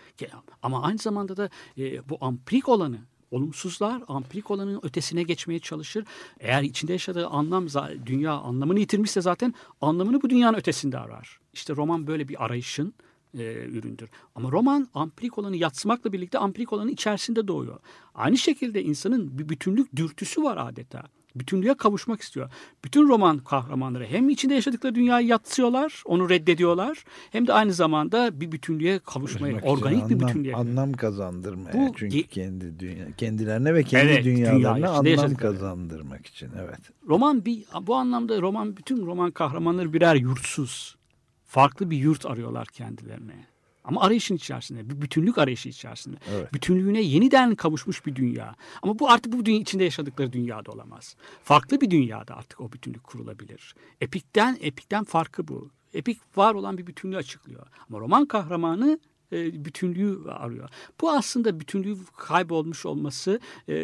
Ama 0.62 0.82
aynı 0.82 0.98
zamanda 0.98 1.36
da 1.36 1.50
e, 1.78 2.08
bu 2.08 2.18
amplik 2.20 2.68
olanı 2.68 2.98
olumsuzlar 3.30 4.02
ampirik 4.08 4.50
olanın 4.50 4.80
ötesine 4.82 5.22
geçmeye 5.22 5.58
çalışır. 5.58 6.04
Eğer 6.40 6.62
içinde 6.62 6.92
yaşadığı 6.92 7.26
anlam 7.26 7.66
dünya 8.06 8.32
anlamını 8.32 8.80
yitirmişse 8.80 9.20
zaten 9.20 9.54
anlamını 9.80 10.22
bu 10.22 10.30
dünyanın 10.30 10.58
ötesinde 10.58 10.98
arar. 10.98 11.38
İşte 11.52 11.76
roman 11.76 12.06
böyle 12.06 12.28
bir 12.28 12.44
arayışın 12.44 12.94
e, 13.34 13.52
üründür. 13.52 14.08
Ama 14.34 14.52
roman 14.52 14.88
ampirik 14.94 15.38
olanı 15.38 15.56
yatsımakla 15.56 16.12
birlikte 16.12 16.38
ampirik 16.38 16.72
olanın 16.72 16.90
içerisinde 16.90 17.48
doğuyor. 17.48 17.80
Aynı 18.14 18.38
şekilde 18.38 18.82
insanın 18.82 19.38
bir 19.38 19.48
bütünlük 19.48 19.96
dürtüsü 19.96 20.42
var 20.42 20.56
adeta 20.68 21.02
bütünlüğe 21.40 21.74
kavuşmak 21.74 22.20
istiyor. 22.20 22.50
Bütün 22.84 23.08
roman 23.08 23.38
kahramanları 23.38 24.06
hem 24.06 24.28
içinde 24.28 24.54
yaşadıkları 24.54 24.94
dünyayı 24.94 25.26
yatsıyorlar, 25.26 26.02
onu 26.04 26.30
reddediyorlar. 26.30 27.04
Hem 27.30 27.46
de 27.46 27.52
aynı 27.52 27.72
zamanda 27.72 28.40
bir 28.40 28.52
bütünlüğe 28.52 28.98
kavuşmaya, 28.98 29.50
Kavuşmak 29.50 29.72
organik 29.72 30.02
anlam, 30.02 30.10
bir 30.10 30.26
bütünlüğe. 30.26 30.54
Anlam 30.54 30.92
kazandırmaya. 30.92 31.72
Bu, 31.72 31.92
Çünkü 31.96 32.22
kendi 32.22 32.78
dünya, 32.78 33.12
kendilerine 33.16 33.74
ve 33.74 33.82
kendi 33.82 34.12
evet, 34.12 34.24
dünyalarına 34.24 35.04
dünya 35.04 35.20
anlam 35.20 35.34
kazandırmak 35.34 36.26
için. 36.26 36.50
Evet. 36.58 36.80
Roman 37.08 37.44
bir 37.44 37.64
bu 37.82 37.94
anlamda 37.94 38.40
roman 38.40 38.76
bütün 38.76 39.06
roman 39.06 39.30
kahramanları 39.30 39.92
birer 39.92 40.14
yurtsuz. 40.14 40.96
Farklı 41.44 41.90
bir 41.90 41.96
yurt 41.96 42.26
arıyorlar 42.26 42.66
kendilerine. 42.66 43.46
Ama 43.88 44.00
arayışın 44.00 44.36
içerisinde, 44.36 44.90
bir 44.90 45.02
bütünlük 45.02 45.38
arayışı 45.38 45.68
içerisinde. 45.68 46.16
Evet. 46.30 46.52
Bütünlüğüne 46.54 47.00
yeniden 47.00 47.54
kavuşmuş 47.54 48.06
bir 48.06 48.14
dünya. 48.14 48.54
Ama 48.82 48.98
bu 48.98 49.10
artık 49.10 49.32
bu 49.32 49.44
dünya 49.44 49.60
içinde 49.60 49.84
yaşadıkları 49.84 50.32
dünyada 50.32 50.72
olamaz. 50.72 51.16
Farklı 51.44 51.80
bir 51.80 51.90
dünyada 51.90 52.36
artık 52.36 52.60
o 52.60 52.72
bütünlük 52.72 53.04
kurulabilir. 53.04 53.74
Epikten 54.00 54.58
epikten 54.60 55.04
farkı 55.04 55.48
bu. 55.48 55.70
Epik 55.94 56.20
var 56.36 56.54
olan 56.54 56.78
bir 56.78 56.86
bütünlüğü 56.86 57.16
açıklıyor. 57.16 57.66
Ama 57.88 58.00
roman 58.00 58.26
kahramanı 58.26 58.98
e, 59.32 59.64
bütünlüğü 59.64 60.30
arıyor. 60.30 60.68
Bu 61.00 61.10
aslında 61.10 61.60
bütünlüğü 61.60 61.96
kaybolmuş 62.16 62.86
olması 62.86 63.40
e, 63.68 63.74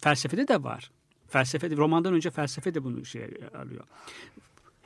felsefede 0.00 0.48
de 0.48 0.62
var. 0.62 0.90
Felsefede 1.28 1.76
romandan 1.76 2.14
önce 2.14 2.30
felsefe 2.30 2.74
de 2.74 2.84
bunu 2.84 3.04
şey 3.04 3.22
alıyor. 3.54 3.84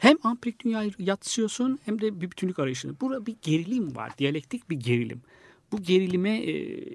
Hem 0.05 0.17
ampirik 0.23 0.65
dünyayı 0.65 0.93
yatsıyorsun 0.99 1.79
hem 1.85 2.01
de 2.01 2.21
bir 2.21 2.31
bütünlük 2.31 2.59
arayışını. 2.59 3.01
Burada 3.01 3.27
bir 3.27 3.37
gerilim 3.43 3.97
var. 3.97 4.19
Diyalektik 4.19 4.71
bir 4.71 4.77
gerilim. 4.77 5.23
Bu 5.73 5.83
gerilime 5.83 6.39
e, 6.39 6.53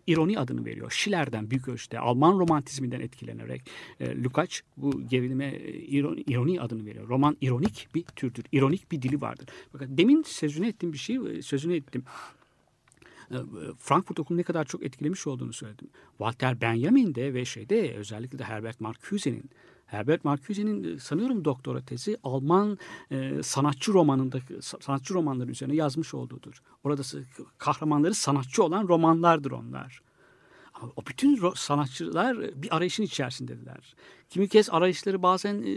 ironi 0.08 0.40
adını 0.40 0.66
veriyor. 0.66 0.92
Schiller'den 0.92 1.52
büyük 1.52 1.68
ölçüde 1.68 2.00
Alman 2.00 2.40
romantizminden 2.40 3.00
etkilenerek 3.00 3.70
e, 4.00 4.24
Lukács 4.24 4.60
bu 4.78 5.08
gerilime 5.08 5.46
e, 5.46 5.74
ironi, 6.28 6.62
adını 6.62 6.86
veriyor. 6.86 7.10
Roman 7.10 7.38
ironik 7.42 7.88
bir 7.96 8.04
türdür. 8.04 8.46
İronik 8.52 8.92
bir 8.92 9.02
dili 9.02 9.22
vardır. 9.22 9.48
Bakın 9.74 9.98
demin 9.98 10.24
sözünü 10.24 10.68
ettiğim 10.68 10.94
bir 10.94 10.98
şey 10.98 11.16
e, 11.16 11.42
sözünü 11.42 11.76
ettim. 11.76 12.04
E, 13.32 13.38
Frankfurt 13.80 14.20
Okulu 14.20 14.38
ne 14.38 14.44
kadar 14.44 14.66
çok 14.66 14.84
etkilemiş 14.84 15.28
olduğunu 15.28 15.54
söyledim. 15.54 15.88
Walter 16.18 16.62
Benjamin'de 16.62 17.34
ve 17.34 17.46
şeyde 17.46 17.94
özellikle 17.94 18.40
de 18.40 18.44
Herbert 18.44 18.82
Marcuse'nin 18.82 19.50
Herbert 19.90 20.26
Marcuse'nin 20.26 20.96
e, 20.96 21.00
sanıyorum 21.00 21.46
doktora 21.46 21.82
tezi 21.82 22.18
Alman 22.24 22.78
e, 23.12 23.44
sanatçı 23.44 23.94
romanında 23.94 24.40
sanatçı 24.62 25.14
romanları 25.14 25.52
üzerine 25.52 25.76
yazmış 25.76 26.14
olduğudur. 26.14 26.62
Orada 26.84 27.02
kahramanları 27.58 28.14
sanatçı 28.14 28.64
olan 28.64 28.88
romanlardır 28.88 29.52
onlar. 29.52 30.02
Ama 30.74 30.92
o 30.96 31.06
bütün 31.06 31.52
sanatçılar 31.56 32.36
e, 32.36 32.62
bir 32.62 32.76
arayışın 32.76 33.04
içerisindeler. 33.04 33.96
Kimi 34.30 34.48
kez 34.48 34.70
arayışları 34.70 35.24
bazen 35.24 35.64
e, 35.64 35.74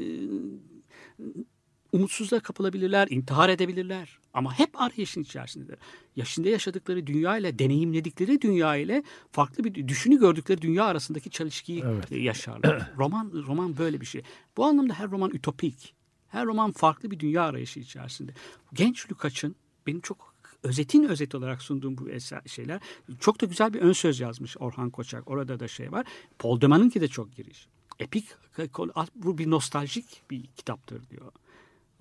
umutsuzluğa 1.92 2.40
kapılabilirler, 2.40 3.08
intihar 3.10 3.48
edebilirler. 3.48 4.18
Ama 4.34 4.58
hep 4.58 4.80
arayışın 4.80 5.22
içerisindedir. 5.22 5.78
Yaşında 6.16 6.48
yaşadıkları 6.48 7.06
dünya 7.06 7.38
ile, 7.38 7.58
deneyimledikleri 7.58 8.40
dünya 8.40 8.76
ile 8.76 9.02
farklı 9.32 9.64
bir 9.64 9.88
düşünü 9.88 10.18
gördükleri 10.18 10.62
dünya 10.62 10.84
arasındaki 10.84 11.30
çelişkiyi 11.30 11.82
evet. 11.86 12.10
yaşarlar. 12.10 12.92
roman 12.98 13.32
roman 13.46 13.78
böyle 13.78 14.00
bir 14.00 14.06
şey. 14.06 14.22
Bu 14.56 14.64
anlamda 14.64 14.94
her 14.94 15.10
roman 15.10 15.30
ütopik. 15.30 15.94
Her 16.28 16.46
roman 16.46 16.72
farklı 16.72 17.10
bir 17.10 17.18
dünya 17.20 17.42
arayışı 17.42 17.80
içerisinde. 17.80 18.34
Genç 18.72 19.10
Lukaç'ın 19.10 19.56
benim 19.86 20.00
çok 20.00 20.34
özetin 20.62 21.04
özet 21.04 21.34
olarak 21.34 21.62
sunduğum 21.62 21.98
bu 21.98 22.10
eser, 22.10 22.42
şeyler 22.46 22.80
çok 23.20 23.40
da 23.40 23.46
güzel 23.46 23.74
bir 23.74 23.80
ön 23.80 23.92
söz 23.92 24.20
yazmış 24.20 24.56
Orhan 24.58 24.90
Koçak. 24.90 25.30
Orada 25.30 25.60
da 25.60 25.68
şey 25.68 25.92
var. 25.92 26.06
Paul 26.38 26.60
Deman'ınki 26.60 27.00
de 27.00 27.08
çok 27.08 27.36
giriş. 27.36 27.68
Epik 27.98 28.28
bu 29.14 29.38
bir 29.38 29.50
nostaljik 29.50 30.22
bir 30.30 30.46
kitaptır 30.56 31.10
diyor. 31.10 31.32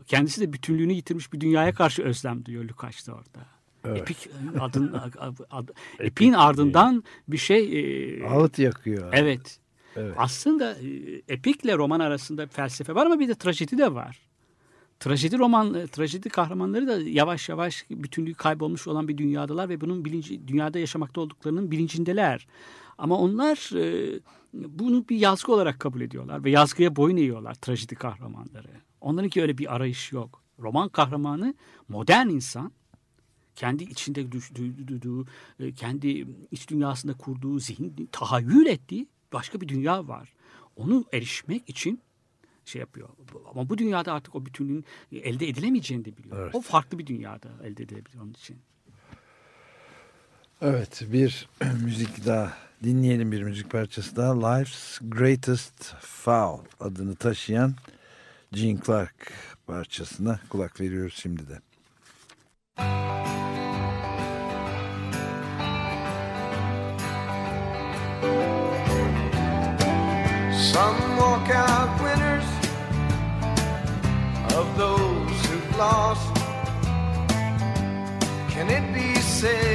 Kendisi 0.08 0.42
de 0.42 0.54
bütünlüğünü 0.54 0.94
yitirmiş 0.94 1.34
bir 1.34 1.42
dünyaya 1.42 1.74
karşı 1.74 2.04
özlem 2.04 2.46
duyuyor 2.46 2.66
Lukács 2.66 3.10
orada. 3.10 3.46
Evet. 3.86 4.02
Epik 4.02 4.18
adın 4.60 4.94
ad, 5.52 5.70
epin 6.00 6.34
ardından 6.34 7.04
bir 7.28 7.38
şey 7.38 7.80
e, 8.20 8.28
ağıt 8.28 8.60
yakıyor. 8.60 9.10
Evet. 9.14 9.60
evet. 9.96 10.14
Aslında 10.18 10.74
e, 10.74 11.22
epikle 11.28 11.78
roman 11.78 12.00
arasında 12.00 12.48
felsefe 12.48 12.96
var 12.96 13.06
ama 13.06 13.20
bir 13.20 13.28
de 13.28 13.36
trajedi 13.36 13.78
de 13.78 13.94
var. 13.94 14.20
Trajedi 15.00 15.38
roman, 15.38 15.74
e, 15.74 15.88
trajedi 15.88 16.30
kahramanları 16.30 16.88
da 16.88 16.98
yavaş 17.02 17.50
yavaş 17.50 17.86
bütünlüğü 17.90 18.34
kaybolmuş 18.34 18.88
olan 18.88 19.08
bir 19.08 19.18
dünyadalar 19.18 19.70
ve 19.70 19.82
bunun 19.82 20.06
bilinci, 20.06 20.48
dünyada 20.48 20.80
yaşamakta 20.80 21.22
olduklarının 21.22 21.72
bilincindeler. 21.72 22.48
Ama 22.98 23.18
onlar 23.18 23.76
e, 23.76 24.20
bunu 24.54 25.10
bir 25.10 25.18
yazgı 25.18 25.54
olarak 25.54 25.80
kabul 25.80 26.02
ediyorlar 26.02 26.44
ve 26.44 26.50
yazgıya 26.50 26.96
boyun 26.96 27.18
eğiyorlar 27.18 27.54
trajedi 27.54 27.96
kahramanları. 27.96 28.91
Onlarınki 29.02 29.42
öyle 29.42 29.58
bir 29.58 29.76
arayış 29.76 30.12
yok. 30.12 30.44
Roman 30.60 30.90
kahramanı 30.90 31.54
modern 31.88 32.28
insan 32.28 32.72
kendi 33.56 33.84
içinde 33.84 34.32
duyduğu, 34.88 35.26
e, 35.60 35.74
kendi 35.74 36.28
iç 36.52 36.70
dünyasında 36.70 37.14
kurduğu 37.14 37.60
zihin, 37.60 38.10
tahayyül 38.12 38.66
ettiği 38.66 39.08
başka 39.34 39.62
bir 39.62 39.68
dünya 39.68 40.08
var. 40.08 40.34
Onu 40.76 41.06
erişmek 41.14 41.70
için 41.70 42.02
şey 42.66 42.80
yapıyor. 42.80 43.10
Ama 43.52 43.70
bu 43.70 43.78
dünyada 43.78 44.14
artık 44.14 44.36
o 44.36 44.46
bütünlüğün 44.46 44.86
elde 45.12 45.50
edilemeyeceğini 45.50 46.06
de 46.06 46.18
biliyor. 46.18 46.44
Evet. 46.44 46.56
O 46.56 46.62
farklı 46.62 47.00
bir 47.00 47.08
dünyada 47.08 47.50
elde 47.64 47.84
edilebilir 47.84 48.18
onun 48.20 48.32
için. 48.32 48.58
Evet 50.62 51.04
bir 51.12 51.50
müzik 51.84 52.26
daha 52.26 52.54
dinleyelim 52.84 53.32
bir 53.32 53.44
müzik 53.44 53.72
parçası 53.72 54.16
daha. 54.16 54.48
Life's 54.48 55.00
Greatest 55.02 55.96
Foul 56.00 56.60
adını 56.80 57.16
taşıyan 57.16 57.76
Gene 58.54 58.80
Clark 58.86 59.34
parçasına 59.68 60.40
kulak 60.50 60.82
veriyoruz 60.82 61.14
şimdi 61.22 61.44
de. 61.48 61.62
Some 70.74 70.98
walk 71.18 71.50
out 71.56 72.00
winners 72.00 72.46
of 74.58 74.78
those 74.78 75.48
who've 75.48 75.78
lost. 75.78 76.38
Can 78.54 78.70
it 78.70 78.96
be 78.96 79.22
said 79.22 79.71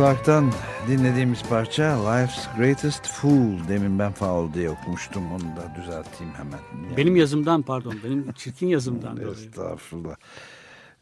Clark'tan 0.00 0.52
dinlediğimiz 0.88 1.42
parça 1.42 2.10
Life's 2.10 2.48
Greatest 2.56 3.06
Fool. 3.06 3.68
Demin 3.68 3.98
ben 3.98 4.12
foul 4.12 4.54
diye 4.54 4.70
okumuştum. 4.70 5.32
Onu 5.32 5.42
da 5.42 5.74
düzelteyim 5.74 6.32
hemen. 6.34 6.58
Yani. 6.84 6.96
Benim 6.96 7.16
yazımdan 7.16 7.62
pardon. 7.62 7.94
Benim 8.04 8.32
çirkin 8.32 8.66
yazımdan 8.66 9.16
dolayı. 9.20 9.32
Estağfurullah. 9.32 10.16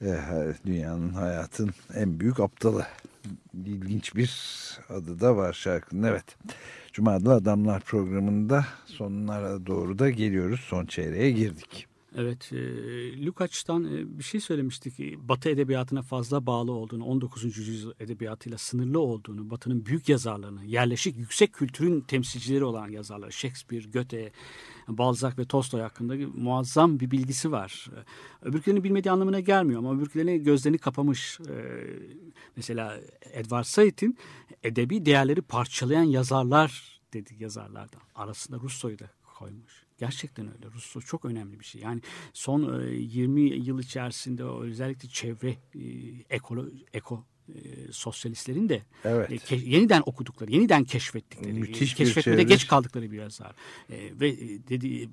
Ee, 0.02 0.16
dünyanın 0.66 1.08
hayatın 1.08 1.70
en 1.94 2.20
büyük 2.20 2.40
aptalı. 2.40 2.86
İlginç 3.54 4.14
bir 4.14 4.32
adı 4.88 5.20
da 5.20 5.36
var 5.36 5.52
şarkının. 5.52 6.02
Evet. 6.02 6.36
Cuma'da 6.92 7.32
Adamlar 7.32 7.80
programında 7.80 8.66
sonlara 8.86 9.66
doğru 9.66 9.98
da 9.98 10.10
geliyoruz. 10.10 10.60
Son 10.60 10.86
çeyreğe 10.86 11.30
girdik. 11.30 11.86
Evet, 12.20 12.52
e, 12.52 13.26
Lukács'tan 13.26 13.84
e, 13.84 14.18
bir 14.18 14.24
şey 14.24 14.40
söylemiştik. 14.40 15.18
Batı 15.28 15.48
edebiyatına 15.48 16.02
fazla 16.02 16.46
bağlı 16.46 16.72
olduğunu, 16.72 17.04
19. 17.04 17.58
yüzyıl 17.58 17.92
edebiyatıyla 18.00 18.58
sınırlı 18.58 19.00
olduğunu, 19.00 19.50
Batı'nın 19.50 19.86
büyük 19.86 20.08
yazarlarını, 20.08 20.64
yerleşik 20.64 21.16
yüksek 21.16 21.52
kültürün 21.52 22.00
temsilcileri 22.00 22.64
olan 22.64 22.88
yazarlar, 22.88 23.30
Shakespeare, 23.30 23.84
Goethe, 23.84 24.32
Balzac 24.88 25.38
ve 25.38 25.44
Tolstoy 25.44 25.80
hakkında 25.80 26.14
muazzam 26.34 27.00
bir 27.00 27.10
bilgisi 27.10 27.52
var. 27.52 27.86
Öbürkülerini 28.42 28.84
bilmediği 28.84 29.10
anlamına 29.10 29.40
gelmiyor 29.40 29.78
ama 29.78 29.96
öbürkülerini 29.96 30.42
gözlerini 30.42 30.78
kapamış. 30.78 31.40
E, 31.40 31.86
mesela 32.56 33.00
Edward 33.32 33.64
Said'in 33.64 34.18
edebi 34.62 35.06
değerleri 35.06 35.42
parçalayan 35.42 36.02
yazarlar 36.02 37.00
dedi 37.12 37.34
yazarlardan. 37.38 38.02
Arasında 38.14 38.58
Russo'yu 38.60 38.98
da 38.98 39.10
koymuş. 39.38 39.87
Gerçekten 39.98 40.46
öyle. 40.46 40.66
Russo 40.74 41.00
çok 41.00 41.24
önemli 41.24 41.60
bir 41.60 41.64
şey. 41.64 41.82
Yani 41.82 42.00
son 42.32 42.82
20 42.90 43.40
yıl 43.40 43.78
içerisinde 43.78 44.44
özellikle 44.44 45.08
çevre 45.08 45.56
ekolo, 46.30 46.66
eko 46.92 47.24
sosyalistlerin 47.90 48.68
de 48.68 48.82
evet. 49.04 49.52
yeniden 49.52 50.02
okudukları, 50.06 50.52
yeniden 50.52 50.84
keşfettikleri, 50.84 51.52
Müthiş 51.52 51.94
keşfetmede 51.94 52.42
geç 52.42 52.66
kaldıkları 52.66 53.10
bir 53.10 53.16
yazar. 53.16 53.54
ve 53.90 54.38
dedi 54.68 55.08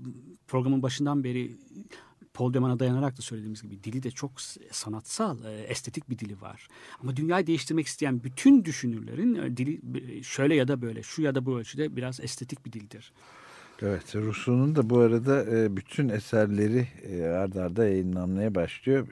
programın 0.47 0.81
başından 0.81 1.23
beri 1.23 1.57
Paul 2.33 2.53
Deman'a 2.53 2.79
dayanarak 2.79 3.17
da 3.17 3.21
söylediğimiz 3.21 3.61
gibi 3.61 3.83
dili 3.83 4.03
de 4.03 4.11
çok 4.11 4.41
sanatsal, 4.71 5.37
estetik 5.67 6.09
bir 6.09 6.19
dili 6.19 6.41
var. 6.41 6.67
Ama 6.99 7.15
dünyayı 7.15 7.47
değiştirmek 7.47 7.87
isteyen 7.87 8.23
bütün 8.23 8.65
düşünürlerin 8.65 9.57
dili 9.57 9.81
şöyle 10.23 10.55
ya 10.55 10.67
da 10.67 10.81
böyle, 10.81 11.03
şu 11.03 11.21
ya 11.21 11.35
da 11.35 11.45
bu 11.45 11.59
ölçüde 11.59 11.95
biraz 11.95 12.19
estetik 12.19 12.65
bir 12.65 12.71
dildir. 12.71 13.13
Evet, 13.81 14.15
Rousseau'nun 14.15 14.75
da 14.75 14.89
bu 14.89 14.99
arada 14.99 15.45
bütün 15.77 16.09
eserleri 16.09 16.87
ard 17.23 17.55
arda 17.55 17.85
yayınlanmaya 17.85 18.55
başlıyor. 18.55 19.07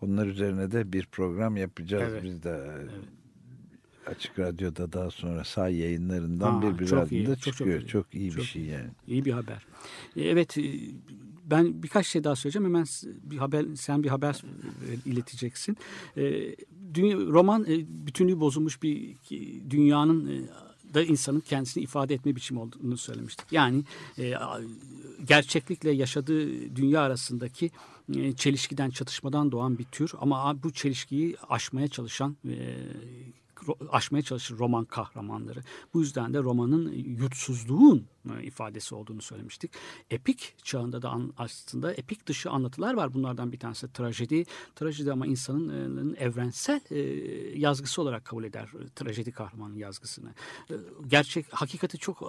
Onlar 0.00 0.26
üzerine 0.26 0.72
de 0.72 0.92
bir 0.92 1.06
program 1.06 1.56
yapacağız 1.56 2.12
evet. 2.12 2.22
biz 2.24 2.42
de. 2.42 2.60
Evet. 2.76 2.90
Açık 4.06 4.38
Radyo'da 4.38 4.92
daha 4.92 5.10
sonra 5.10 5.44
say 5.44 5.76
yayınlarından 5.76 6.62
ha, 6.62 6.78
bir 6.78 6.86
çok 6.86 7.12
iyi, 7.12 7.36
çıkıyor. 7.36 7.80
Çok, 7.80 7.88
çok, 7.88 8.14
iyi 8.14 8.30
çok 8.30 8.40
bir 8.40 8.46
şey 8.46 8.62
yani. 8.62 8.90
İyi 9.06 9.24
bir 9.24 9.32
haber. 9.32 9.66
Evet 10.16 10.56
ben 11.44 11.82
birkaç 11.82 12.06
şey 12.06 12.24
daha 12.24 12.36
söyleyeceğim. 12.36 12.64
Hemen 12.64 12.86
bir 13.22 13.36
haber 13.36 13.64
sen 13.74 14.02
bir 14.02 14.08
haber 14.08 14.42
ileteceksin. 15.06 15.76
Dünya, 16.94 17.16
roman 17.16 17.66
bütünlüğü 17.88 18.40
bozulmuş 18.40 18.82
bir 18.82 19.16
dünyanın 19.70 20.48
da 20.96 21.02
insanın 21.02 21.40
kendisini 21.40 21.84
ifade 21.84 22.14
etme 22.14 22.36
biçimi 22.36 22.60
olduğunu 22.60 22.96
söylemiştik. 22.96 23.52
Yani 23.52 23.84
e, 24.18 24.32
gerçeklikle 25.24 25.90
yaşadığı 25.90 26.76
dünya 26.76 27.00
arasındaki 27.00 27.70
e, 28.14 28.32
çelişkiden, 28.32 28.90
çatışmadan 28.90 29.52
doğan 29.52 29.78
bir 29.78 29.84
tür 29.84 30.12
ama 30.20 30.62
bu 30.62 30.72
çelişkiyi 30.72 31.36
aşmaya 31.48 31.88
çalışan 31.88 32.36
e, 32.44 32.76
aşmaya 33.90 34.22
çalışır 34.22 34.58
roman 34.58 34.84
kahramanları. 34.84 35.60
Bu 35.94 36.00
yüzden 36.00 36.34
de 36.34 36.38
romanın 36.38 36.92
yutsuzluğun 36.92 38.06
ifadesi 38.42 38.94
olduğunu 38.94 39.22
söylemiştik. 39.22 39.70
Epik 40.10 40.54
çağında 40.64 41.02
da 41.02 41.18
aslında 41.38 41.92
epik 41.92 42.26
dışı 42.26 42.50
anlatılar 42.50 42.94
var. 42.94 43.14
Bunlardan 43.14 43.52
bir 43.52 43.58
tanesi 43.58 43.92
trajedi. 43.92 44.44
Trajedi 44.76 45.12
ama 45.12 45.26
insanın 45.26 46.14
evrensel 46.14 46.80
yazgısı 47.60 48.02
olarak 48.02 48.24
kabul 48.24 48.44
eder 48.44 48.70
trajedi 48.94 49.32
kahramanın 49.32 49.76
yazgısını. 49.76 50.34
Gerçek, 51.06 51.46
hakikati 51.52 51.98
çok 51.98 52.22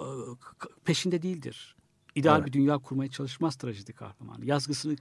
peşinde 0.84 1.22
değildir. 1.22 1.76
İdeal 2.14 2.36
evet. 2.36 2.46
bir 2.46 2.52
dünya 2.52 2.78
kurmaya 2.78 3.10
çalışmaz 3.10 3.56
trajedi 3.56 3.92
kahramanı. 3.92 4.46
Yazgısını 4.46 4.96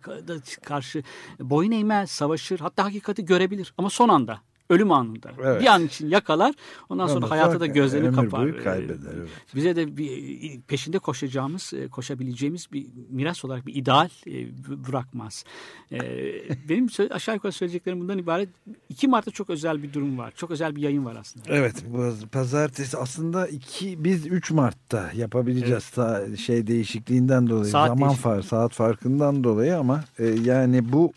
karşı 0.64 1.04
boyun 1.40 1.72
eğmez, 1.72 2.12
savaşır, 2.12 2.60
hatta 2.60 2.86
hakikati 2.86 3.26
görebilir 3.26 3.74
ama 3.78 3.90
son 3.90 4.10
anda 4.10 4.42
ölüm 4.70 4.92
anında. 4.92 5.32
Evet. 5.44 5.62
Bir 5.62 5.66
an 5.68 5.86
için 5.86 6.10
yakalar. 6.10 6.56
Ondan 6.90 7.08
sonra 7.08 7.26
Ama 7.26 7.30
hayata 7.30 7.60
da 7.60 7.66
gözlerini 7.66 8.16
kapar. 8.16 8.64
kaybeder. 8.64 9.12
Evet. 9.18 9.30
Bize 9.56 9.76
de 9.76 9.98
bir 9.98 10.62
peşinde 10.62 11.00
koşacağımız, 11.00 11.74
koşabileceğimiz 11.92 12.68
bir 12.72 12.88
miras 13.10 13.46
olarak 13.46 13.68
bir 13.68 13.76
ideal 13.76 14.10
bırakmaz. 14.88 15.44
Benim 16.70 16.88
aşağı 17.12 17.36
yukarı 17.36 17.52
söyleyeceklerim 17.52 18.00
bundan 18.00 18.18
ibaret. 18.18 18.50
2 18.90 19.08
Mart'ta 19.08 19.32
çok 19.32 19.50
özel 19.50 19.84
bir 19.84 19.94
durum 19.94 20.18
var. 20.18 20.34
Çok 20.36 20.52
özel 20.52 20.76
bir 20.76 20.82
yayın 20.82 21.06
var 21.06 21.16
aslında. 21.20 21.46
Evet. 21.50 21.84
Bu 21.88 22.28
pazartesi 22.32 22.98
aslında 22.98 23.48
iki, 23.48 24.04
biz 24.04 24.28
3 24.28 24.52
Mart'ta 24.52 25.12
yapabileceğiz. 25.16 25.92
Evet. 25.98 26.40
şey 26.40 26.68
değişikliğinden 26.68 27.50
dolayı. 27.50 27.72
Saat 27.72 27.88
zaman 27.88 28.14
far, 28.14 28.42
saat 28.42 28.74
farkından 28.74 29.44
dolayı 29.44 29.78
ama 29.78 30.04
yani 30.44 30.92
bu 30.92 31.14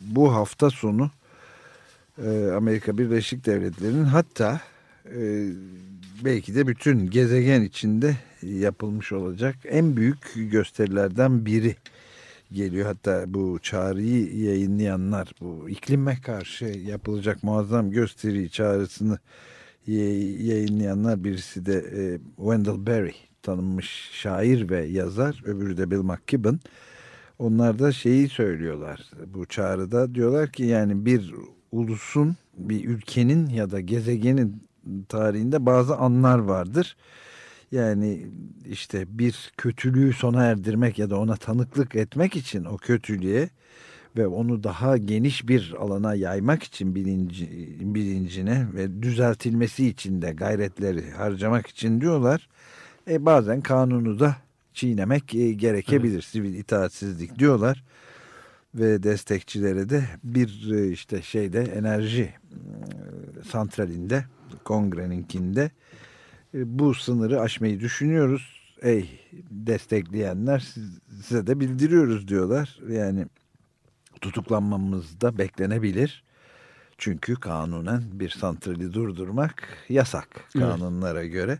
bu 0.00 0.34
hafta 0.34 0.70
sonu 0.70 1.10
Amerika 2.56 2.98
Birleşik 2.98 3.46
Devletleri'nin 3.46 4.04
hatta 4.04 4.60
e, 5.16 5.48
belki 6.24 6.54
de 6.54 6.66
bütün 6.66 7.10
gezegen 7.10 7.62
içinde 7.62 8.16
yapılmış 8.42 9.12
olacak 9.12 9.56
en 9.64 9.96
büyük 9.96 10.32
gösterilerden 10.34 11.46
biri 11.46 11.76
geliyor. 12.52 12.86
Hatta 12.86 13.24
bu 13.26 13.58
çağrıyı 13.62 14.36
yayınlayanlar 14.36 15.32
bu 15.40 15.68
iklime 15.68 16.20
karşı 16.20 16.64
yapılacak 16.64 17.42
muazzam 17.42 17.90
gösteri 17.90 18.50
çağrısını 18.50 19.18
yayınlayanlar 19.86 21.24
birisi 21.24 21.66
de 21.66 21.74
e, 21.74 22.18
Wendell 22.36 22.86
Berry 22.86 23.14
tanınmış 23.42 24.10
şair 24.12 24.70
ve 24.70 24.84
yazar 24.84 25.42
öbürü 25.44 25.76
de 25.76 25.90
Bill 25.90 26.02
McKibben. 26.02 26.60
Onlar 27.38 27.78
da 27.78 27.92
şeyi 27.92 28.28
söylüyorlar 28.28 29.10
bu 29.26 29.46
çağrıda 29.46 30.14
diyorlar 30.14 30.52
ki 30.52 30.64
yani 30.64 31.06
bir 31.06 31.34
ulusun, 31.74 32.36
bir 32.56 32.84
ülkenin 32.84 33.48
ya 33.48 33.70
da 33.70 33.80
gezegenin 33.80 34.62
tarihinde 35.08 35.66
bazı 35.66 35.96
anlar 35.96 36.38
vardır. 36.38 36.96
Yani 37.72 38.26
işte 38.66 39.04
bir 39.08 39.52
kötülüğü 39.56 40.12
sona 40.12 40.44
erdirmek 40.44 40.98
ya 40.98 41.10
da 41.10 41.18
ona 41.18 41.36
tanıklık 41.36 41.94
etmek 41.94 42.36
için 42.36 42.64
o 42.64 42.76
kötülüğe 42.76 43.48
ve 44.16 44.26
onu 44.26 44.64
daha 44.64 44.96
geniş 44.96 45.48
bir 45.48 45.74
alana 45.78 46.14
yaymak 46.14 46.62
için 46.62 46.94
bilinci, 46.94 47.48
bilincine 47.80 48.66
ve 48.74 49.02
düzeltilmesi 49.02 49.88
için 49.88 50.22
de 50.22 50.30
gayretleri 50.30 51.10
harcamak 51.10 51.66
için 51.66 52.00
diyorlar. 52.00 52.48
E 53.10 53.26
bazen 53.26 53.60
kanunu 53.60 54.18
da 54.18 54.36
çiğnemek 54.74 55.34
e, 55.34 55.52
gerekebilir. 55.52 56.14
Evet. 56.14 56.24
Sivil 56.24 56.54
itaatsizlik 56.54 57.38
diyorlar 57.38 57.84
ve 58.74 59.02
destekçilere 59.02 59.88
de 59.88 60.04
bir 60.24 60.70
e, 60.72 60.88
işte 60.90 61.22
şeyde 61.22 61.62
enerji 61.62 62.22
e, 62.22 63.48
santralinde 63.48 64.24
kongreninkinde 64.64 65.70
e, 66.54 66.78
bu 66.78 66.94
sınırı 66.94 67.40
aşmayı 67.40 67.80
düşünüyoruz. 67.80 68.64
Ey 68.82 69.20
destekleyenler 69.50 70.74
size 71.22 71.46
de 71.46 71.60
bildiriyoruz 71.60 72.28
diyorlar. 72.28 72.80
Yani 72.88 73.26
tutuklanmamız 74.20 75.20
da 75.20 75.38
beklenebilir. 75.38 76.24
Çünkü 76.98 77.34
kanunen 77.34 78.02
bir 78.12 78.30
santrali 78.30 78.92
durdurmak 78.92 79.68
yasak 79.88 80.28
kanunlara 80.52 81.22
evet. 81.22 81.32
göre. 81.32 81.58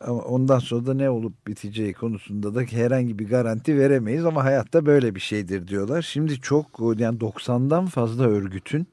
Ama 0.00 0.22
ondan 0.22 0.58
sonra 0.58 0.86
da 0.86 0.94
ne 0.94 1.10
olup 1.10 1.46
biteceği 1.46 1.92
konusunda 1.92 2.54
da 2.54 2.60
herhangi 2.60 3.18
bir 3.18 3.28
garanti 3.28 3.78
veremeyiz 3.78 4.24
ama 4.24 4.44
hayatta 4.44 4.86
böyle 4.86 5.14
bir 5.14 5.20
şeydir 5.20 5.68
diyorlar. 5.68 6.02
Şimdi 6.02 6.40
çok 6.40 6.66
yani 6.98 7.18
90'dan 7.18 7.86
fazla 7.86 8.24
örgütün 8.24 8.86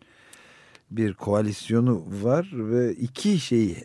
bir 0.92 1.14
koalisyonu 1.14 2.06
var 2.24 2.50
ve 2.54 2.94
iki 2.94 3.40
şeyi 3.40 3.78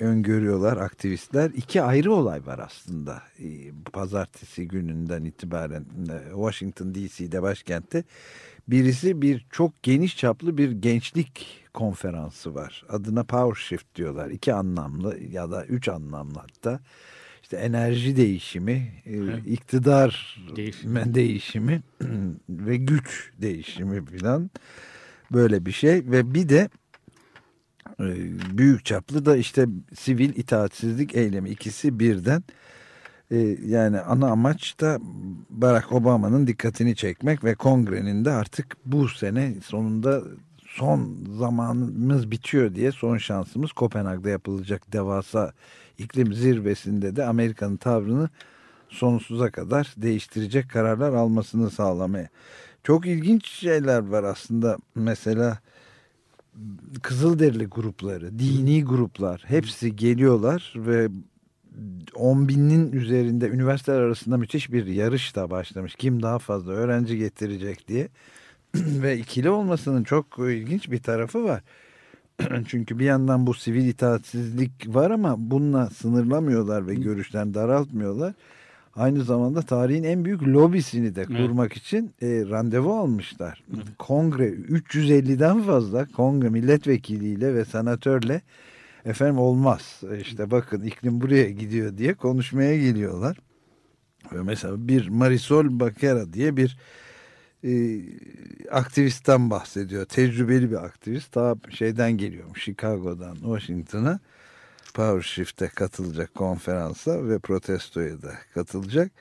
öngörüyorlar 0.00 0.76
aktivistler. 0.76 1.50
İki 1.50 1.82
ayrı 1.82 2.12
olay 2.12 2.46
var 2.46 2.58
aslında. 2.58 3.22
Ee, 3.38 3.72
pazartesi 3.92 4.68
gününden 4.68 5.24
itibaren 5.24 5.86
e, 6.10 6.32
Washington 6.34 6.94
DC'de 6.94 7.42
başkentte. 7.42 8.04
Birisi 8.68 9.22
bir 9.22 9.46
çok 9.50 9.82
geniş 9.82 10.16
çaplı 10.16 10.58
bir 10.58 10.70
gençlik 10.70 11.59
konferansı 11.74 12.54
var. 12.54 12.84
Adına 12.88 13.24
Power 13.24 13.62
Shift 13.62 13.94
diyorlar. 13.94 14.30
İki 14.30 14.54
anlamlı 14.54 15.18
ya 15.18 15.50
da 15.50 15.66
üç 15.66 15.88
anlamlı 15.88 16.38
hatta. 16.38 16.80
İşte 17.42 17.56
enerji 17.56 18.16
değişimi, 18.16 18.92
evet. 19.06 19.46
iktidar 19.46 20.40
değişimi, 20.56 21.14
değişimi 21.14 21.82
ve 22.48 22.76
güç 22.76 23.32
değişimi 23.38 24.04
falan 24.04 24.50
böyle 25.32 25.66
bir 25.66 25.72
şey. 25.72 26.10
Ve 26.10 26.34
bir 26.34 26.48
de 26.48 26.68
E, 28.00 28.58
büyük 28.58 28.84
çaplı 28.84 29.26
da 29.26 29.36
işte 29.36 29.66
sivil 29.94 30.36
itaatsizlik 30.36 31.14
eylemi 31.14 31.50
ikisi 31.50 31.98
birden 31.98 32.42
e, 33.30 33.38
yani 33.66 34.00
ana 34.00 34.30
amaç 34.30 34.80
da 34.80 34.98
Barack 35.50 35.92
Obama'nın 35.92 36.46
dikkatini 36.46 36.96
çekmek 36.96 37.44
ve 37.44 37.54
kongrenin 37.54 38.24
de 38.24 38.30
artık 38.30 38.76
bu 38.84 39.08
sene 39.08 39.54
sonunda 39.64 40.22
son 40.80 41.26
zamanımız 41.38 42.30
bitiyor 42.30 42.74
diye 42.74 42.92
son 42.92 43.18
şansımız 43.18 43.72
Kopenhag'da 43.72 44.28
yapılacak 44.28 44.92
devasa 44.92 45.52
iklim 45.98 46.32
zirvesinde 46.32 47.16
de 47.16 47.24
Amerika'nın 47.24 47.76
tavrını 47.76 48.28
sonsuza 48.88 49.50
kadar 49.50 49.94
değiştirecek 49.96 50.70
kararlar 50.70 51.12
almasını 51.12 51.70
sağlamaya. 51.70 52.28
Çok 52.84 53.06
ilginç 53.06 53.48
şeyler 53.48 54.06
var 54.06 54.24
aslında 54.24 54.76
mesela 54.94 55.58
Kızılderili 57.02 57.66
grupları, 57.66 58.38
dini 58.38 58.84
gruplar 58.84 59.44
hepsi 59.46 59.96
geliyorlar 59.96 60.74
ve 60.76 61.08
10 62.14 62.48
binin 62.48 62.92
üzerinde 62.92 63.48
üniversiteler 63.48 64.00
arasında 64.00 64.36
müthiş 64.36 64.72
bir 64.72 64.86
yarış 64.86 65.36
da 65.36 65.50
başlamış. 65.50 65.94
Kim 65.94 66.22
daha 66.22 66.38
fazla 66.38 66.72
öğrenci 66.72 67.18
getirecek 67.18 67.88
diye. 67.88 68.08
Ve 68.74 69.18
ikili 69.18 69.50
olmasının 69.50 70.04
çok 70.04 70.38
ilginç 70.38 70.90
bir 70.90 71.02
tarafı 71.02 71.44
var. 71.44 71.62
Çünkü 72.66 72.98
bir 72.98 73.04
yandan 73.04 73.46
bu 73.46 73.54
sivil 73.54 73.86
itaatsizlik 73.86 74.72
var 74.94 75.10
ama 75.10 75.34
bununla 75.38 75.90
sınırlamıyorlar 75.90 76.86
ve 76.86 76.94
görüşlerini 76.94 77.54
daraltmıyorlar. 77.54 78.34
Aynı 78.96 79.24
zamanda 79.24 79.62
tarihin 79.62 80.02
en 80.02 80.24
büyük 80.24 80.42
lobisini 80.42 81.14
de 81.14 81.24
kurmak 81.24 81.72
evet. 81.72 81.82
için 81.82 82.12
e, 82.22 82.26
randevu 82.50 82.94
almışlar. 82.94 83.64
Evet. 83.74 83.86
Kongre 83.98 84.48
350'den 84.48 85.62
fazla 85.62 86.06
kongre 86.06 86.48
milletvekiliyle 86.48 87.54
ve 87.54 87.64
senatörle 87.64 88.40
efendim 89.04 89.38
olmaz 89.38 90.00
işte 90.22 90.50
bakın 90.50 90.80
iklim 90.80 91.20
buraya 91.20 91.50
gidiyor 91.50 91.98
diye 91.98 92.14
konuşmaya 92.14 92.76
geliyorlar. 92.76 93.36
Ve 94.32 94.42
mesela 94.42 94.88
bir 94.88 95.08
Marisol 95.08 95.80
Bakera 95.80 96.32
diye 96.32 96.56
bir 96.56 96.78
e, 97.64 98.00
aktivistten 98.70 99.50
bahsediyor. 99.50 100.04
Tecrübeli 100.04 100.70
bir 100.70 100.84
aktivist. 100.84 101.34
Daha 101.34 101.54
şeyden 101.70 102.12
geliyormuş 102.12 102.64
Chicago'dan 102.64 103.34
Washington'a 103.34 104.20
Power 104.94 105.22
Shift'e 105.22 105.68
katılacak 105.68 106.34
konferansa 106.34 107.28
ve 107.28 107.38
protestoya 107.38 108.22
da 108.22 108.32
katılacak. 108.54 109.12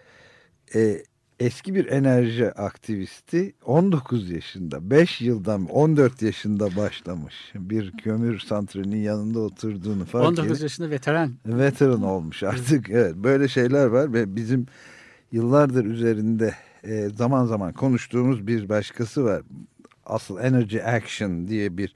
E, 0.76 1.04
eski 1.40 1.76
bir 1.76 1.86
enerji 1.86 2.52
aktivisti 2.52 3.54
19 3.66 4.30
yaşında 4.30 4.90
5 4.90 5.22
yıldan 5.22 5.66
14 5.66 6.22
yaşında 6.22 6.76
başlamış 6.76 7.36
bir 7.56 7.92
kömür 7.92 8.40
santralinin 8.40 9.02
yanında 9.02 9.40
oturduğunu 9.40 10.06
fark 10.06 10.26
19 10.26 10.52
edip, 10.52 10.62
yaşında 10.62 10.90
veteran 10.90 11.34
veteran 11.46 12.04
olmuş 12.04 12.44
artık 12.44 12.90
evet 12.90 13.16
böyle 13.16 13.48
şeyler 13.48 13.86
var 13.86 14.14
ve 14.14 14.36
bizim 14.36 14.66
yıllardır 15.32 15.86
üzerinde 15.86 16.56
e, 16.84 17.10
zaman 17.10 17.46
zaman 17.46 17.74
konuştuğumuz 17.74 18.48
bir 18.48 18.70
başkası 18.70 19.26
var 19.26 19.42
asıl 20.06 20.40
Energy 20.40 20.82
Action 20.82 21.48
diye 21.48 21.78
bir 21.78 21.96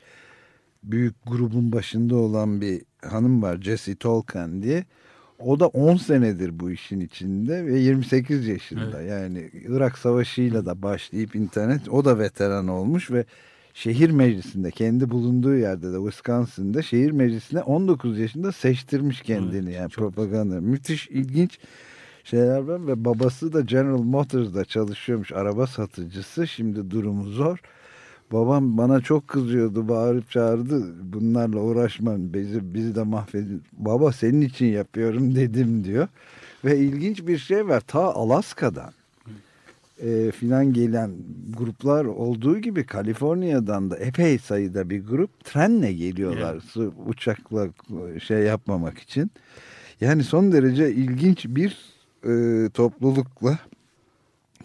büyük 0.84 1.16
grubun 1.28 1.72
başında 1.72 2.16
olan 2.16 2.62
bir 2.62 2.82
hanım 3.02 3.42
var 3.42 3.58
Jessie 3.62 3.96
Tolkien 3.96 4.62
diye 4.62 4.86
o 5.40 5.60
da 5.60 5.68
10 5.68 5.98
senedir 5.98 6.60
bu 6.60 6.72
işin 6.72 7.00
içinde 7.00 7.66
ve 7.66 7.80
28 7.80 8.48
yaşında. 8.48 9.02
Evet. 9.02 9.10
Yani 9.10 9.50
Irak 9.54 9.98
Savaşı'yla 9.98 10.66
da 10.66 10.82
başlayıp 10.82 11.36
internet 11.36 11.90
o 11.90 12.06
da 12.06 12.20
veteran 12.20 12.68
olmuş 12.68 13.12
ve 13.12 13.26
şehir 13.74 14.10
meclisinde 14.10 14.72
kendi 14.72 15.10
bulunduğu 15.10 15.56
yerde 15.56 15.94
de 15.94 15.98
Wisconsin'da 15.98 16.82
şehir 16.82 17.12
meclisine 17.12 17.62
19 17.62 18.20
yaşında 18.20 18.52
seçtirmiş 18.52 19.22
kendini 19.22 19.70
evet, 19.70 19.76
yani 19.76 19.90
propaganda. 19.90 20.62
Müthiş 20.62 21.08
ilginç 21.08 21.60
şeyler 22.24 22.60
var 22.60 22.88
ve 22.88 23.06
babası 23.06 23.54
da 23.54 23.62
General 23.62 24.02
Motors'da 24.02 24.66
çalışıyormuş 24.66 25.32
araba 25.32 25.68
satıcısı. 25.68 26.48
Şimdi 26.48 26.92
durumu 26.92 27.24
zor 27.24 27.60
Babam 28.34 28.78
bana 28.78 29.02
çok 29.02 29.28
kızıyordu, 29.28 29.90
bağırıp 29.90 30.32
çağırdı. 30.32 30.84
Bunlarla 31.14 31.60
uğraşmam, 31.60 32.34
bizi, 32.34 32.74
bizi 32.74 32.96
de 32.96 33.04
mahvedin. 33.04 33.64
Baba 33.74 34.12
senin 34.12 34.42
için 34.42 34.66
yapıyorum 34.66 35.36
dedim 35.36 35.84
diyor. 35.84 36.08
Ve 36.66 36.78
ilginç 36.78 37.28
bir 37.28 37.38
şey 37.38 37.68
var. 37.68 37.82
Ta 37.88 38.14
Alaska'dan 38.14 38.94
e, 40.04 40.32
filan 40.32 40.74
gelen 40.74 41.12
gruplar 41.58 42.06
olduğu 42.06 42.60
gibi 42.60 42.86
Kaliforniya'dan 42.86 43.92
da 43.92 43.98
epey 43.98 44.38
sayıda 44.38 44.90
bir 44.90 45.06
grup 45.06 45.46
trenle 45.46 45.94
geliyorlar. 45.94 46.58
Yeah. 46.76 47.08
Uçakla 47.08 47.68
şey 48.24 48.40
yapmamak 48.40 49.00
için. 49.00 49.32
Yani 50.02 50.24
son 50.24 50.52
derece 50.52 50.92
ilginç 50.92 51.46
bir 51.46 51.93
e, 52.26 52.70
toplulukla 52.70 53.60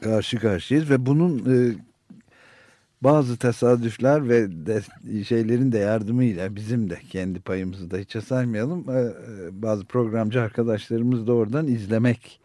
karşı 0.01 0.39
karşıyayız 0.39 0.91
ve 0.91 1.07
bunun 1.07 1.39
e, 1.39 1.77
bazı 3.01 3.37
tesadüfler 3.37 4.29
ve 4.29 4.67
de, 4.67 4.83
şeylerin 5.25 5.73
de 5.73 5.79
yardımıyla 5.79 6.57
bizim 6.57 6.91
de 6.91 6.99
kendi 7.11 7.41
payımızı 7.41 7.91
da 7.91 7.99
hiç 7.99 8.25
saymayalım. 8.25 8.91
Ee, 8.91 9.01
e, 9.01 9.63
bazı 9.63 9.85
programcı 9.85 10.43
arkadaşlarımız 10.43 11.27
da 11.27 11.33
oradan 11.33 11.67
izlemek 11.67 12.41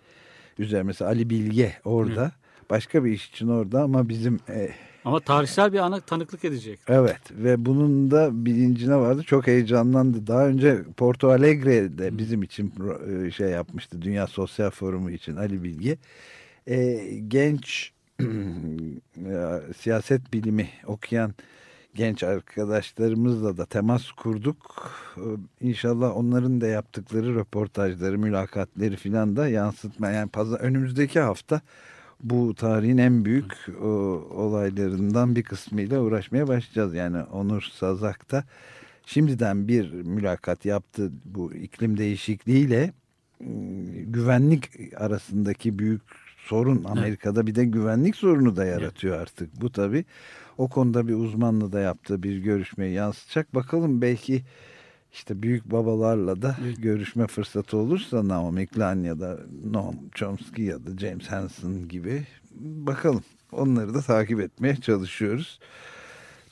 üzere. 0.60 0.84
Mesela 0.84 1.10
Ali 1.12 1.30
Bilge 1.30 1.74
orada. 1.86 2.26
Hı. 2.26 2.32
Başka 2.70 3.06
bir 3.06 3.12
iş 3.12 3.30
için 3.30 3.48
orada 3.48 3.82
ama 3.82 4.10
bizim... 4.10 4.40
E, 4.50 4.70
ama 5.06 5.20
tarihsel 5.20 5.74
bir 5.74 5.80
ana 5.80 6.00
tanıklık 6.00 6.46
edecek. 6.46 6.80
Evet 6.88 7.22
ve 7.32 7.66
bunun 7.66 8.12
da 8.12 8.46
bilincine 8.46 8.96
vardı. 8.96 9.24
Çok 9.24 9.48
heyecanlandı. 9.48 10.28
Daha 10.28 10.48
önce 10.48 10.84
Porto 10.98 11.30
Alegre'de 11.30 12.18
bizim 12.18 12.44
için 12.44 12.74
e, 13.10 13.32
şey 13.32 13.50
yapmıştı. 13.50 14.02
Dünya 14.02 14.28
Sosyal 14.28 14.70
Forumu 14.70 15.12
için 15.12 15.36
Ali 15.36 15.64
Bilge. 15.64 15.98
E, 16.68 16.96
genç 17.28 17.92
siyaset 19.78 20.34
bilimi 20.34 20.70
okuyan 20.86 21.34
genç 21.96 22.24
arkadaşlarımızla 22.24 23.58
da 23.58 23.66
temas 23.66 24.12
kurduk. 24.12 24.92
İnşallah 25.62 26.18
onların 26.18 26.62
da 26.62 26.68
yaptıkları 26.68 27.36
röportajları, 27.36 28.20
mülakatleri 28.20 28.96
filan 28.96 29.36
da 29.36 29.48
yansıtma. 29.48 30.10
Yani 30.10 30.30
pazar, 30.30 30.60
önümüzdeki 30.60 31.20
hafta 31.20 31.62
bu 32.24 32.56
tarihin 32.56 32.98
en 32.98 33.26
büyük 33.26 33.54
o, 33.82 33.88
olaylarından 34.32 35.36
bir 35.36 35.44
kısmıyla 35.44 36.02
uğraşmaya 36.02 36.48
başlayacağız. 36.48 36.94
Yani 36.94 37.24
Onur 37.24 37.62
Sazak 37.62 38.32
da 38.32 38.44
şimdiden 39.06 39.68
bir 39.68 39.92
mülakat 39.92 40.66
yaptı 40.66 41.12
bu 41.26 41.54
iklim 41.54 41.98
değişikliğiyle 41.98 42.94
güvenlik 44.06 44.70
arasındaki 44.98 45.80
büyük 45.80 46.02
sorun 46.38 46.84
Amerika'da 46.84 47.48
bir 47.48 47.56
de 47.56 47.66
güvenlik 47.66 48.16
sorunu 48.16 48.56
da 48.56 48.66
yaratıyor 48.66 49.22
artık. 49.22 49.62
Bu 49.62 49.72
tabi 49.72 50.06
o 50.58 50.68
konuda 50.68 51.08
bir 51.08 51.14
uzmanla 51.14 51.72
da 51.72 51.80
yaptığı 51.80 52.24
bir 52.24 52.38
görüşmeyi 52.38 52.94
yansıtacak. 52.94 53.56
Bakalım 53.56 54.02
belki 54.02 54.44
işte 55.14 55.44
büyük 55.44 55.72
babalarla 55.72 56.42
da 56.42 56.58
görüşme 56.78 57.28
fırsatı 57.28 57.78
olursa 57.78 58.28
Naomi 58.28 58.68
Klein 58.68 59.04
ya 59.04 59.20
da 59.20 59.40
Noam 59.72 59.96
Chomsky 60.16 60.68
ya 60.68 60.86
da 60.86 60.98
James 60.98 61.28
Hansen 61.28 61.88
gibi 61.88 62.24
bakalım. 62.60 63.24
Onları 63.52 63.94
da 63.94 64.02
takip 64.02 64.40
etmeye 64.40 64.76
çalışıyoruz. 64.76 65.60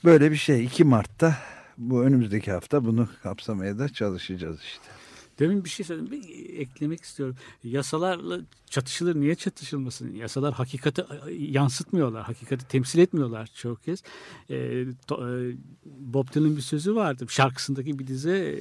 Böyle 0.04 0.30
bir 0.30 0.36
şey 0.36 0.64
2 0.64 0.84
Mart'ta 0.84 1.36
bu 1.78 2.02
önümüzdeki 2.02 2.52
hafta 2.52 2.84
bunu 2.84 3.08
kapsamaya 3.22 3.78
da 3.78 3.88
çalışacağız 3.88 4.60
işte. 4.60 5.01
Demin 5.38 5.64
bir 5.64 5.68
şey 5.68 5.86
söyledim. 5.86 6.10
Bir 6.10 6.58
eklemek 6.58 7.00
istiyorum. 7.00 7.36
Yasalarla 7.64 8.40
çatışılır. 8.66 9.20
Niye 9.20 9.34
çatışılmasın? 9.34 10.14
Yasalar 10.14 10.54
hakikati 10.54 11.04
yansıtmıyorlar. 11.38 12.22
Hakikati 12.22 12.68
temsil 12.68 12.98
etmiyorlar 12.98 13.50
çok 13.54 13.84
kez. 13.84 14.02
E, 14.50 14.84
to, 15.06 15.28
e, 15.28 15.52
Bob 15.84 16.34
Dylan'ın 16.34 16.56
bir 16.56 16.62
sözü 16.62 16.94
vardı. 16.94 17.26
Şarkısındaki 17.28 17.98
bir 17.98 18.06
dize 18.06 18.38
e, 18.38 18.58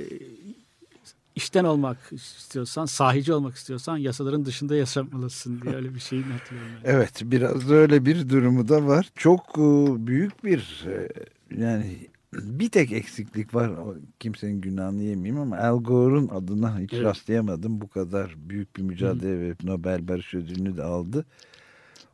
işten 1.36 1.64
olmak 1.64 1.98
istiyorsan, 2.12 2.86
sahici 2.86 3.34
olmak 3.34 3.56
istiyorsan 3.56 3.98
yasaların 3.98 4.46
dışında 4.46 4.76
yaşamalısın 4.76 5.62
diye 5.62 5.76
öyle 5.76 5.96
bir 5.96 6.00
şeyin 6.00 6.24
hatırlıyorum. 6.24 6.72
Yani. 6.74 6.96
Evet, 6.96 7.22
biraz 7.24 7.72
öyle 7.72 8.06
bir 8.06 8.30
durumu 8.30 8.68
da 8.68 8.88
var. 8.88 9.10
Çok 9.16 9.42
e, 9.58 9.62
büyük 10.08 10.44
bir 10.44 10.86
e, 10.88 11.10
yani 11.58 12.11
bir 12.34 12.70
tek 12.70 12.92
eksiklik 12.92 13.56
var. 13.56 13.72
Kimsenin 14.20 14.62
günahını 14.62 15.04
yemeyeyim 15.04 15.42
ama 15.42 15.58
Al 15.58 15.84
Gore'un 15.84 16.28
adına 16.28 16.80
hiç 16.80 16.94
evet. 16.94 17.04
rastlayamadım. 17.04 17.82
Bu 17.82 17.88
kadar 17.88 18.36
büyük 18.38 18.78
bir 18.78 18.82
mücadele 18.82 19.40
verip 19.40 19.64
Nobel 19.64 20.08
Barış 20.08 20.34
Ödülünü 20.34 20.78
de 20.78 20.84
aldı. 20.84 21.26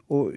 O 0.09 0.31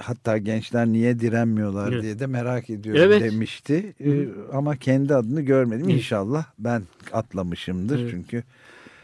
hatta 0.00 0.38
gençler 0.38 0.86
niye 0.86 1.20
direnmiyorlar 1.20 1.92
evet. 1.92 2.02
diye 2.02 2.18
de 2.18 2.26
merak 2.26 2.70
ediyorum 2.70 3.02
evet. 3.02 3.22
demişti. 3.22 3.94
Ee, 4.00 4.28
ama 4.52 4.76
kendi 4.76 5.14
adını 5.14 5.40
görmedim. 5.40 5.84
Evet. 5.84 5.96
İnşallah 5.96 6.44
ben 6.58 6.82
atlamışımdır 7.12 7.98
evet. 7.98 8.10
çünkü. 8.10 8.42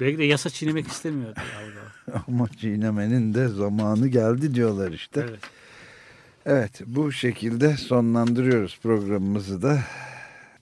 Belki 0.01 0.19
de 0.19 0.25
yasa 0.25 0.51
çiğnemek 0.51 0.87
istemiyordu. 0.87 1.41
ama 2.29 2.49
çiğnemenin 2.49 3.35
de 3.35 3.49
zamanı 3.49 4.09
geldi 4.09 4.55
diyorlar 4.55 4.93
işte. 4.93 5.27
Evet. 5.31 5.41
Evet 6.47 6.81
bu 6.87 7.13
şekilde 7.13 7.77
sonlandırıyoruz 7.77 8.79
programımızı 8.83 9.63
da. 9.63 9.83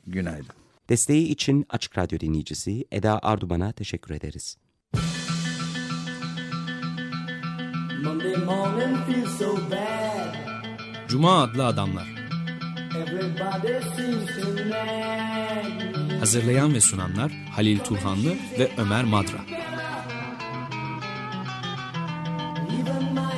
Günaydın. 0.07 0.59
Desteği 0.89 1.29
için 1.29 1.67
Açık 1.69 1.99
Radyo 1.99 2.21
dinleyicisi 2.21 2.85
Eda 2.93 3.19
Arduman'a 3.23 3.73
teşekkür 3.73 4.15
ederiz. 4.15 4.57
Cuma 11.09 11.43
adlı 11.43 11.67
adamlar. 11.67 12.07
Hazırlayan 16.21 16.75
ve 16.75 16.81
sunanlar 16.81 17.33
Halil 17.33 17.79
Turhanlı 17.79 18.31
ve 18.59 18.71
Ömer 18.79 19.05
Madra. 19.05 19.39
Even 22.81 23.15
my 23.15 23.38